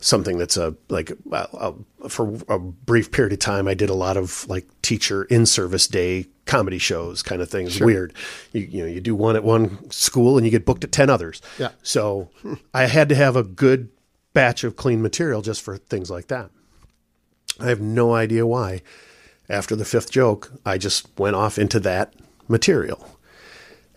something 0.00 0.38
that's 0.38 0.56
a 0.56 0.74
like 0.88 1.12
uh, 1.32 1.46
uh, 1.52 1.72
for 2.08 2.36
a 2.48 2.58
brief 2.58 3.12
period 3.12 3.32
of 3.32 3.38
time. 3.38 3.68
I 3.68 3.74
did 3.74 3.90
a 3.90 3.94
lot 3.94 4.16
of 4.16 4.48
like 4.48 4.66
teacher 4.82 5.24
in 5.24 5.46
service 5.46 5.86
day 5.86 6.26
comedy 6.46 6.78
shows, 6.78 7.22
kind 7.22 7.42
of 7.42 7.50
things. 7.50 7.80
Weird, 7.80 8.14
you 8.52 8.62
you 8.62 8.82
know, 8.82 8.88
you 8.88 9.00
do 9.00 9.14
one 9.14 9.36
at 9.36 9.44
one 9.44 9.90
school 9.90 10.36
and 10.36 10.46
you 10.46 10.50
get 10.50 10.64
booked 10.64 10.84
at 10.84 10.92
ten 10.92 11.10
others. 11.10 11.40
Yeah. 11.58 11.70
So 11.82 12.30
I 12.74 12.86
had 12.86 13.08
to 13.10 13.14
have 13.14 13.36
a 13.36 13.42
good 13.42 13.90
batch 14.32 14.64
of 14.64 14.76
clean 14.76 15.00
material 15.00 15.42
just 15.42 15.62
for 15.62 15.76
things 15.76 16.10
like 16.10 16.28
that. 16.28 16.50
I 17.60 17.68
have 17.68 17.80
no 17.80 18.14
idea 18.14 18.46
why. 18.46 18.82
After 19.48 19.76
the 19.76 19.84
fifth 19.84 20.10
joke, 20.10 20.52
I 20.64 20.76
just 20.76 21.08
went 21.18 21.36
off 21.36 21.58
into 21.58 21.78
that 21.80 22.14
material. 22.48 23.15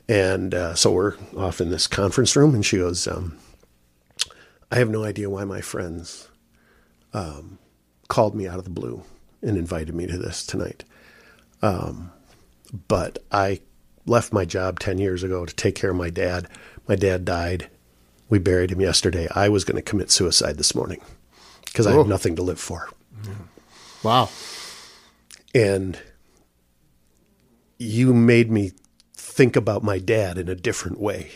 And 0.09 0.55
uh, 0.55 0.73
so 0.73 0.91
we're 0.91 1.13
off 1.37 1.61
in 1.61 1.69
this 1.69 1.85
conference 1.85 2.35
room, 2.35 2.55
and 2.55 2.65
she 2.65 2.77
goes, 2.77 3.07
um, 3.07 3.37
I 4.71 4.77
have 4.77 4.89
no 4.89 5.03
idea 5.03 5.29
why 5.29 5.43
my 5.43 5.61
friends 5.61 6.29
um, 7.13 7.59
called 8.07 8.33
me 8.33 8.47
out 8.47 8.57
of 8.57 8.63
the 8.63 8.71
blue 8.71 9.03
and 9.43 9.55
invited 9.55 9.93
me 9.93 10.07
to 10.07 10.17
this 10.17 10.43
tonight. 10.43 10.83
Um, 11.61 12.11
but 12.87 13.19
I 13.31 13.61
left 14.07 14.33
my 14.33 14.45
job 14.45 14.79
10 14.79 14.97
years 14.97 15.21
ago 15.21 15.45
to 15.45 15.53
take 15.55 15.75
care 15.75 15.91
of 15.91 15.95
my 15.95 16.09
dad. 16.09 16.47
My 16.87 16.95
dad 16.95 17.23
died. 17.23 17.69
We 18.29 18.39
buried 18.39 18.71
him 18.71 18.81
yesterday. 18.81 19.27
I 19.35 19.47
was 19.49 19.63
going 19.63 19.75
to 19.75 19.81
commit 19.83 20.09
suicide 20.09 20.57
this 20.57 20.73
morning 20.73 21.01
because 21.65 21.85
I 21.85 21.91
have 21.91 22.07
nothing 22.07 22.35
to 22.37 22.41
live 22.41 22.59
for. 22.59 22.89
Wow. 24.01 24.29
and 25.53 25.99
you 27.77 28.13
made 28.13 28.49
me 28.49 28.71
think 29.39 29.55
about 29.55 29.83
my 29.83 29.99
dad 29.99 30.37
in 30.37 30.49
a 30.49 30.53
different 30.53 30.99
way. 30.99 31.31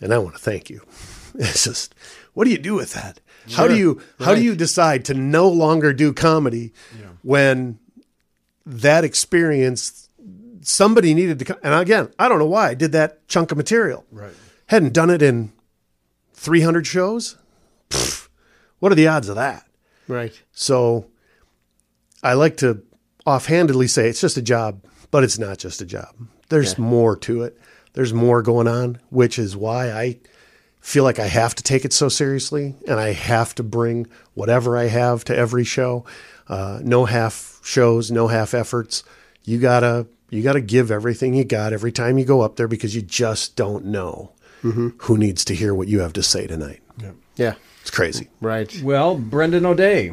And 0.00 0.12
I 0.12 0.18
want 0.18 0.34
to 0.34 0.42
thank 0.42 0.68
you. 0.68 0.82
It's 1.38 1.64
just, 1.64 1.94
what 2.32 2.44
do 2.44 2.50
you 2.50 2.56
do 2.56 2.74
with 2.74 2.94
that? 2.94 3.20
How 3.52 3.68
do 3.68 3.76
you 3.76 4.00
how 4.18 4.34
do 4.34 4.42
you 4.42 4.56
decide 4.56 5.04
to 5.04 5.12
no 5.12 5.48
longer 5.50 5.92
do 5.92 6.14
comedy 6.14 6.72
when 7.22 7.78
that 8.64 9.04
experience 9.04 10.08
somebody 10.62 11.12
needed 11.12 11.38
to 11.40 11.44
come 11.44 11.58
and 11.62 11.74
again, 11.74 12.10
I 12.18 12.28
don't 12.30 12.38
know 12.38 12.46
why 12.46 12.70
I 12.70 12.74
did 12.74 12.92
that 12.92 13.28
chunk 13.28 13.52
of 13.52 13.58
material. 13.58 14.06
Right. 14.10 14.32
Hadn't 14.68 14.94
done 14.94 15.10
it 15.10 15.20
in 15.20 15.52
300 16.32 16.86
shows. 16.86 17.36
Pfft, 17.90 18.28
what 18.78 18.90
are 18.92 18.94
the 18.94 19.08
odds 19.08 19.28
of 19.28 19.36
that? 19.36 19.68
Right. 20.08 20.40
So 20.52 21.10
I 22.22 22.32
like 22.32 22.56
to 22.58 22.82
offhandedly 23.26 23.88
say 23.88 24.08
it's 24.08 24.22
just 24.22 24.38
a 24.38 24.42
job, 24.42 24.82
but 25.10 25.22
it's 25.22 25.38
not 25.38 25.58
just 25.58 25.82
a 25.82 25.86
job. 25.86 26.14
There's 26.48 26.78
more 26.78 27.16
to 27.16 27.42
it. 27.42 27.58
There's 27.94 28.12
more 28.12 28.42
going 28.42 28.68
on, 28.68 28.98
which 29.10 29.38
is 29.38 29.56
why 29.56 29.90
I 29.90 30.18
feel 30.80 31.02
like 31.02 31.18
I 31.18 31.26
have 31.26 31.54
to 31.56 31.62
take 31.62 31.84
it 31.84 31.92
so 31.92 32.08
seriously 32.08 32.74
and 32.86 33.00
I 33.00 33.12
have 33.12 33.54
to 33.56 33.62
bring 33.62 34.06
whatever 34.34 34.76
I 34.76 34.84
have 34.84 35.24
to 35.24 35.36
every 35.36 35.64
show. 35.64 36.04
Uh, 36.48 36.80
no 36.82 37.06
half 37.06 37.60
shows, 37.64 38.10
no 38.10 38.28
half 38.28 38.54
efforts. 38.54 39.02
You 39.44 39.58
gotta 39.58 40.06
you 40.30 40.42
gotta 40.42 40.60
give 40.60 40.90
everything 40.90 41.34
you 41.34 41.44
got 41.44 41.72
every 41.72 41.90
time 41.90 42.18
you 42.18 42.24
go 42.24 42.40
up 42.42 42.56
there 42.56 42.68
because 42.68 42.94
you 42.94 43.02
just 43.02 43.56
don't 43.56 43.86
know 43.86 44.32
who 44.62 45.16
needs 45.16 45.44
to 45.44 45.54
hear 45.54 45.72
what 45.72 45.86
you 45.86 46.00
have 46.00 46.12
to 46.14 46.22
say 46.24 46.46
tonight. 46.48 46.80
Yeah. 47.36 47.54
It's 47.82 47.90
crazy. 47.90 48.28
Right. 48.40 48.80
Well, 48.82 49.16
Brendan 49.16 49.64
O'Day. 49.64 50.12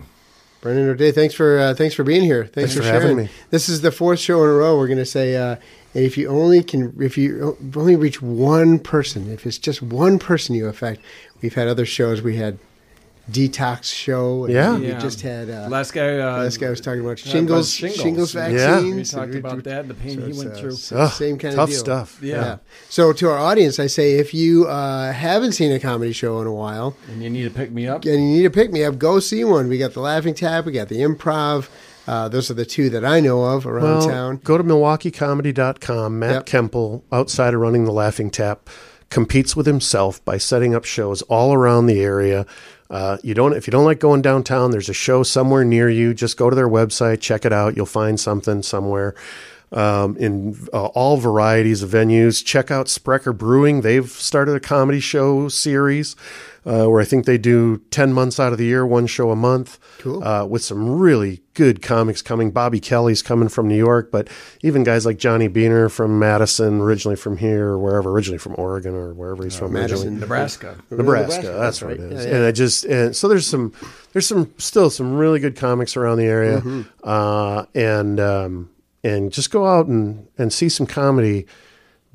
Brendan 0.62 0.90
O'Day, 0.90 1.12
thanks 1.12 1.34
for 1.34 1.58
uh, 1.58 1.74
thanks 1.74 1.96
for 1.96 2.04
being 2.04 2.22
here. 2.22 2.44
Thanks, 2.44 2.54
Thanks 2.56 2.74
for, 2.76 2.82
for 2.82 2.88
having 2.88 3.02
sharing. 3.08 3.18
me. 3.18 3.30
This 3.50 3.68
is 3.68 3.82
the 3.82 3.92
fourth 3.92 4.20
show 4.20 4.44
in 4.44 4.50
a 4.50 4.54
row. 4.54 4.78
We're 4.78 4.88
going 4.88 5.00
to 5.00 5.06
say, 5.06 5.36
uh, 5.36 5.56
and 5.94 6.04
if 6.06 6.18
you 6.18 6.28
only 6.28 6.64
can, 6.64 6.94
if 7.00 7.18
you 7.18 7.58
only 7.76 7.96
reach 7.96 8.22
one 8.22 8.80
person, 8.80 9.32
if 9.32 9.46
it's 9.46 9.58
just 9.58 9.82
one 9.82 10.20
person 10.20 10.56
you 10.56 10.68
affect, 10.68 11.02
we've 11.42 11.54
had 11.56 11.68
other 11.68 11.86
shows. 11.86 12.22
We 12.22 12.36
had 12.38 12.58
detox 13.32 13.86
show. 13.86 14.44
and 14.46 14.54
Yeah. 14.54 14.78
we 14.78 14.88
Yeah. 14.90 15.00
just 15.00 15.22
had. 15.22 15.50
Uh, 15.50 15.68
Last 15.70 15.94
guy. 15.94 16.18
Uh, 16.20 16.40
last 16.44 16.58
guy 16.60 16.70
was 16.70 16.82
talking 16.82 17.00
about 17.00 17.12
about 17.12 17.20
shingles, 17.32 17.72
shingles. 17.72 18.02
shingles, 18.02 18.36
Yeah. 18.36 18.82
We 18.82 19.04
talked 19.06 19.36
about 19.36 19.64
that, 19.64 19.82
and 19.82 19.90
the 19.90 19.94
pain 19.94 20.20
so 20.20 20.26
he 20.28 20.34
went 20.34 20.52
uh, 20.52 20.56
through. 20.58 20.74
s- 20.74 20.92
Ugh, 20.92 21.10
same 21.12 21.38
kind 21.38 21.56
tough 21.56 21.70
of 21.70 21.76
tough 21.76 21.80
stuff. 22.12 22.20
Yeah. 22.22 22.58
So 22.90 23.14
to 23.14 23.30
our 23.30 23.38
audience, 23.38 23.80
I 23.80 23.88
say, 23.88 24.16
if 24.16 24.34
you 24.34 24.66
uh, 24.66 25.14
haven't 25.14 25.54
seen 25.54 25.72
a 25.72 25.80
comedy 25.80 26.12
show 26.12 26.42
in 26.42 26.48
a 26.48 26.54
while, 26.54 26.98
And 27.10 27.24
you 27.24 27.30
need 27.30 27.44
to 27.44 27.50
pick 27.50 27.72
me 27.72 27.88
up. 27.88 28.04
and 28.04 28.14
you 28.16 28.20
need 28.38 28.44
to 28.44 28.50
pick 28.50 28.74
me 28.74 28.84
up, 28.84 28.98
go 28.98 29.22
see 29.22 29.46
one. 29.46 29.70
We 29.70 29.78
got 29.78 29.94
the 29.94 30.02
Laughing 30.02 30.34
Tap, 30.34 30.66
we 30.66 30.74
got 30.74 30.90
the 30.90 30.98
Improv. 31.00 31.68
Uh, 32.08 32.28
those 32.28 32.52
are 32.52 32.54
the 32.56 32.66
two 32.66 32.90
that 32.90 33.06
I 33.06 33.20
know 33.22 33.44
of 33.44 33.66
around 33.66 33.84
Well, 33.84 34.08
town. 34.08 34.42
go 34.44 34.58
to 34.58 34.64
milwaukeecomedy.com. 34.64 36.20
Matt 36.20 36.32
Yep. 36.32 36.46
Kemple, 36.46 37.02
outside 37.12 37.54
of 37.54 37.62
running 37.62 37.86
the 37.86 37.92
Laughing 37.92 38.30
Tap, 38.30 38.70
competes 39.10 39.56
with 39.56 39.66
himself 39.66 40.24
by 40.26 40.38
setting 40.38 40.74
up 40.76 40.86
shows 40.86 41.22
all 41.24 41.54
around 41.54 41.86
the 41.86 42.02
area. 42.02 42.46
Uh, 42.90 43.18
you 43.24 43.34
don't 43.34 43.54
if 43.54 43.66
you 43.68 43.72
don't 43.72 43.86
like 43.86 44.00
going 44.00 44.22
downtown, 44.22 44.72
there's 44.72 44.90
a 44.90 44.94
show 44.94 45.24
somewhere 45.24 45.64
near 45.64 45.90
you. 45.90 46.14
Just 46.14 46.38
go 46.38 46.50
to 46.50 46.56
their 46.56 46.68
website, 46.70 47.22
check 47.22 47.46
it 47.46 47.54
out. 47.54 47.76
You'll 47.76 47.86
find 47.86 48.20
something 48.20 48.62
somewhere. 48.64 49.16
Um, 49.74 50.16
in 50.18 50.68
uh, 50.72 50.86
all 50.86 51.18
varieties 51.18 51.82
of 51.82 51.90
venues. 51.90 52.46
Check 52.46 52.70
out 52.70 52.88
Sprecher 52.88 53.34
Brewing. 53.34 53.82
They've 53.82 54.08
started 54.08 54.56
a 54.56 54.60
comedy 54.60 55.00
show 55.00 55.48
series 55.48 56.16
uh, 56.64 56.86
where 56.86 57.02
I 57.02 57.06
think 57.06 57.26
they 57.26 57.40
do 57.40 57.80
10 57.90 58.14
months 58.14 58.40
out 58.40 58.52
of 58.52 58.60
the 58.60 58.66
year, 58.66 58.86
one 58.86 59.08
show 59.08 59.32
a 59.32 59.36
month. 59.36 59.80
Cool. 59.98 60.24
Uh, 60.24 60.46
with 60.46 60.64
some 60.64 60.88
really 61.00 61.42
good 61.56 61.82
comics 61.82 62.22
coming. 62.22 62.52
Bobby 62.52 62.80
Kelly's 62.80 63.24
coming 63.24 63.50
from 63.50 63.68
New 63.68 63.76
York, 63.76 64.12
but 64.12 64.28
even 64.62 64.84
guys 64.84 65.08
like 65.08 65.18
Johnny 65.18 65.50
Beehner 65.50 65.90
from 65.90 66.20
Madison, 66.20 66.80
originally 66.80 67.16
from 67.16 67.38
here, 67.38 67.70
or 67.70 67.80
wherever, 67.80 68.12
originally 68.12 68.38
from 68.38 68.54
Oregon 68.60 68.94
or 68.94 69.16
wherever 69.16 69.44
he's 69.44 69.56
from. 69.56 69.76
originally. 69.76 70.06
Madison. 70.06 70.20
Nebraska. 70.20 70.78
Nebraska. 70.92 70.98
Nebraska, 71.42 71.42
that's, 71.48 71.80
that's 71.80 71.82
what 71.82 71.92
it 71.94 72.00
right. 72.04 72.12
Yeah, 72.12 72.22
yeah. 72.30 72.36
And 72.36 72.46
I 72.46 72.52
just 72.52 72.84
and 72.86 73.16
so 73.16 73.28
there's 73.28 73.48
some 73.48 73.74
there's 74.12 74.28
some 74.28 74.54
still 74.60 74.92
some 74.92 75.16
really 75.18 75.40
good 75.40 75.56
comics 75.56 75.98
around 75.98 76.18
the 76.20 76.26
area, 76.26 76.60
Mm-hmm. 76.62 76.82
uh, 77.04 77.66
and 77.74 78.20
um, 78.20 78.70
and 79.04 79.32
just 79.32 79.52
go 79.52 79.66
out 79.68 79.88
and 79.88 80.28
and 80.38 80.52
see 80.54 80.70
some 80.70 80.86
comedy 80.88 81.46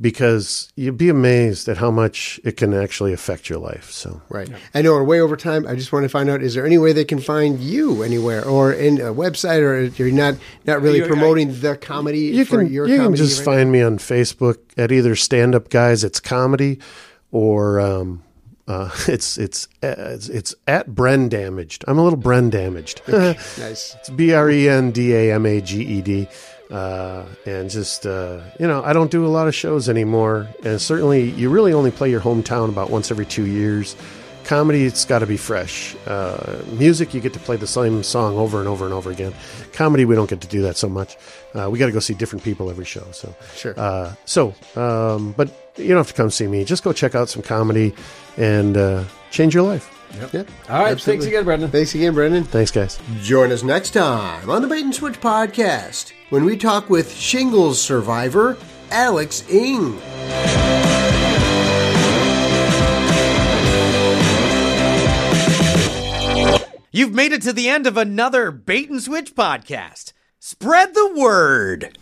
because 0.01 0.73
you'd 0.77 0.97
be 0.97 1.09
amazed 1.09 1.69
at 1.69 1.79
how 1.79 1.91
much 1.91 2.39
it 2.45 2.57
can 2.57 2.73
actually 2.73 3.13
affect 3.13 3.51
your 3.51 3.59
life. 3.59 3.91
So 3.91 4.23
Right. 4.29 4.49
I 4.73 4.81
know 4.81 4.93
we're 4.93 5.03
way 5.03 5.21
over 5.21 5.37
time. 5.37 5.67
I 5.67 5.75
just 5.75 5.93
want 5.93 6.05
to 6.05 6.09
find 6.09 6.31
out: 6.31 6.41
is 6.41 6.55
there 6.55 6.65
any 6.65 6.79
way 6.79 6.93
they 6.93 7.05
can 7.05 7.19
find 7.19 7.59
you 7.59 8.03
anywhere, 8.05 8.45
or 8.45 8.73
in 8.73 9.01
a 9.01 9.13
website, 9.13 9.61
or 9.61 9.81
you're 10.03 10.13
not 10.13 10.37
not 10.67 10.83
really 10.83 10.99
You- 10.99 11.05
I- 11.05 11.09
promoting 11.09 11.61
the 11.61 11.77
comedy 11.77 12.21
you 12.21 12.45
for 12.45 12.59
can 12.65 12.73
your 12.73 12.87
you 12.87 12.97
can 12.99 13.15
just 13.17 13.39
right 13.41 13.45
find 13.57 13.73
me 13.73 13.83
on 13.83 13.99
Facebook 13.99 14.59
at 14.77 14.93
either 14.93 15.17
Stand 15.17 15.55
Up 15.57 15.69
Guys 15.69 16.05
It's 16.05 16.21
Comedy 16.21 16.79
or 17.33 17.81
um, 17.81 18.23
uh, 18.69 18.91
it's 19.09 19.37
it's 19.37 19.67
uh, 19.83 19.95
it's 19.99 20.29
it's 20.29 20.55
at 20.69 20.91
Bren 20.91 21.29
Damaged. 21.29 21.85
I'm 21.89 21.99
a 21.99 22.05
little 22.05 22.19
Bren 22.21 22.51
Damaged. 22.51 23.03
Nice. 23.09 23.97
It's 23.99 24.11
B 24.11 24.33
R 24.33 24.49
E 24.49 24.69
N 24.69 24.93
D 24.93 25.13
A 25.13 25.35
M 25.35 25.45
A 25.45 25.61
G 25.61 25.83
E 25.83 26.03
D. 26.03 26.29
Uh, 26.71 27.25
and 27.47 27.71
just, 27.71 28.07
uh, 28.07 28.41
you 28.61 28.67
know, 28.67 28.83
I 28.83 28.93
don't 28.93 29.11
do 29.11 29.25
a 29.25 29.29
lot 29.29 29.49
of 29.49 29.55
shows 29.55 29.89
anymore. 29.89 30.49
And 30.65 30.81
certainly, 30.81 31.31
you 31.31 31.49
really 31.51 31.73
only 31.73 31.91
play 31.91 32.11
your 32.11 32.21
hometown 32.21 32.69
about 32.69 32.91
once 32.91 33.11
every 33.11 33.27
two 33.27 33.47
years. 33.47 33.97
Comedy, 34.45 34.85
it's 34.85 35.05
got 35.05 35.19
to 35.19 35.27
be 35.27 35.37
fresh. 35.37 35.95
Uh, 36.07 36.63
music, 36.73 37.13
you 37.13 37.21
get 37.21 37.35
to 37.35 37.39
play 37.39 37.57
the 37.57 37.67
same 37.67 38.03
song 38.03 38.37
over 38.39 38.59
and 38.59 38.69
over 38.69 38.85
and 38.87 38.95
over 38.95 39.11
again. 39.11 39.35
Comedy, 39.73 40.05
we 40.07 40.15
don't 40.15 40.29
get 40.31 40.41
to 40.41 40.49
do 40.49 40.63
that 40.63 40.77
so 40.77 40.89
much. 40.89 41.17
Uh, 41.55 41.69
we 41.71 41.79
got 41.79 41.87
to 41.87 41.93
go 41.93 42.01
see 42.01 42.15
different 42.15 42.43
people 42.45 42.71
every 42.71 42.87
show. 42.87 43.05
So, 43.13 43.35
Sure. 43.55 43.75
Uh, 43.79 44.15
so, 44.25 44.55
um, 44.75 45.33
but 45.33 45.51
you 45.77 45.89
don't 45.89 45.99
have 45.99 46.09
to 46.09 46.15
come 46.15 46.31
see 46.31 46.47
me. 46.47 46.65
Just 46.65 46.83
go 46.83 46.93
check 46.93 47.15
out 47.15 47.29
some 47.29 47.43
comedy 47.43 47.95
and 48.37 48.77
uh, 48.77 49.05
change 49.31 49.55
your 49.55 49.65
life. 49.65 49.98
Yeah. 50.15 50.43
All 50.69 50.81
right. 50.81 50.93
Absolutely. 50.93 50.99
Thanks 50.99 51.27
again, 51.27 51.45
Brendan. 51.45 51.71
Thanks 51.71 51.95
again, 51.95 52.15
Brendan. 52.15 52.45
Thanks, 52.45 52.71
guys. 52.71 52.99
Join 53.21 53.53
us 53.53 53.63
next 53.63 53.91
time 53.91 54.49
on 54.51 54.63
the 54.63 54.69
Bait 54.69 54.85
and 54.85 54.95
Switch 54.95 55.21
podcast 55.21 56.13
when 56.31 56.45
we 56.45 56.57
talk 56.57 56.89
with 56.91 57.15
shingles 57.15 57.81
survivor 57.81 58.57
Alex 58.91 59.49
Ing. 59.49 59.99
You've 66.91 67.15
made 67.15 67.33
it 67.33 67.43
to 67.43 67.53
the 67.53 67.69
end 67.69 67.87
of 67.87 67.97
another 67.97 68.51
Bait 68.51 68.89
and 68.91 69.01
Switch 69.01 69.35
podcast. 69.35 70.13
Spread 70.41 70.95
the 70.95 71.13
word. 71.15 71.99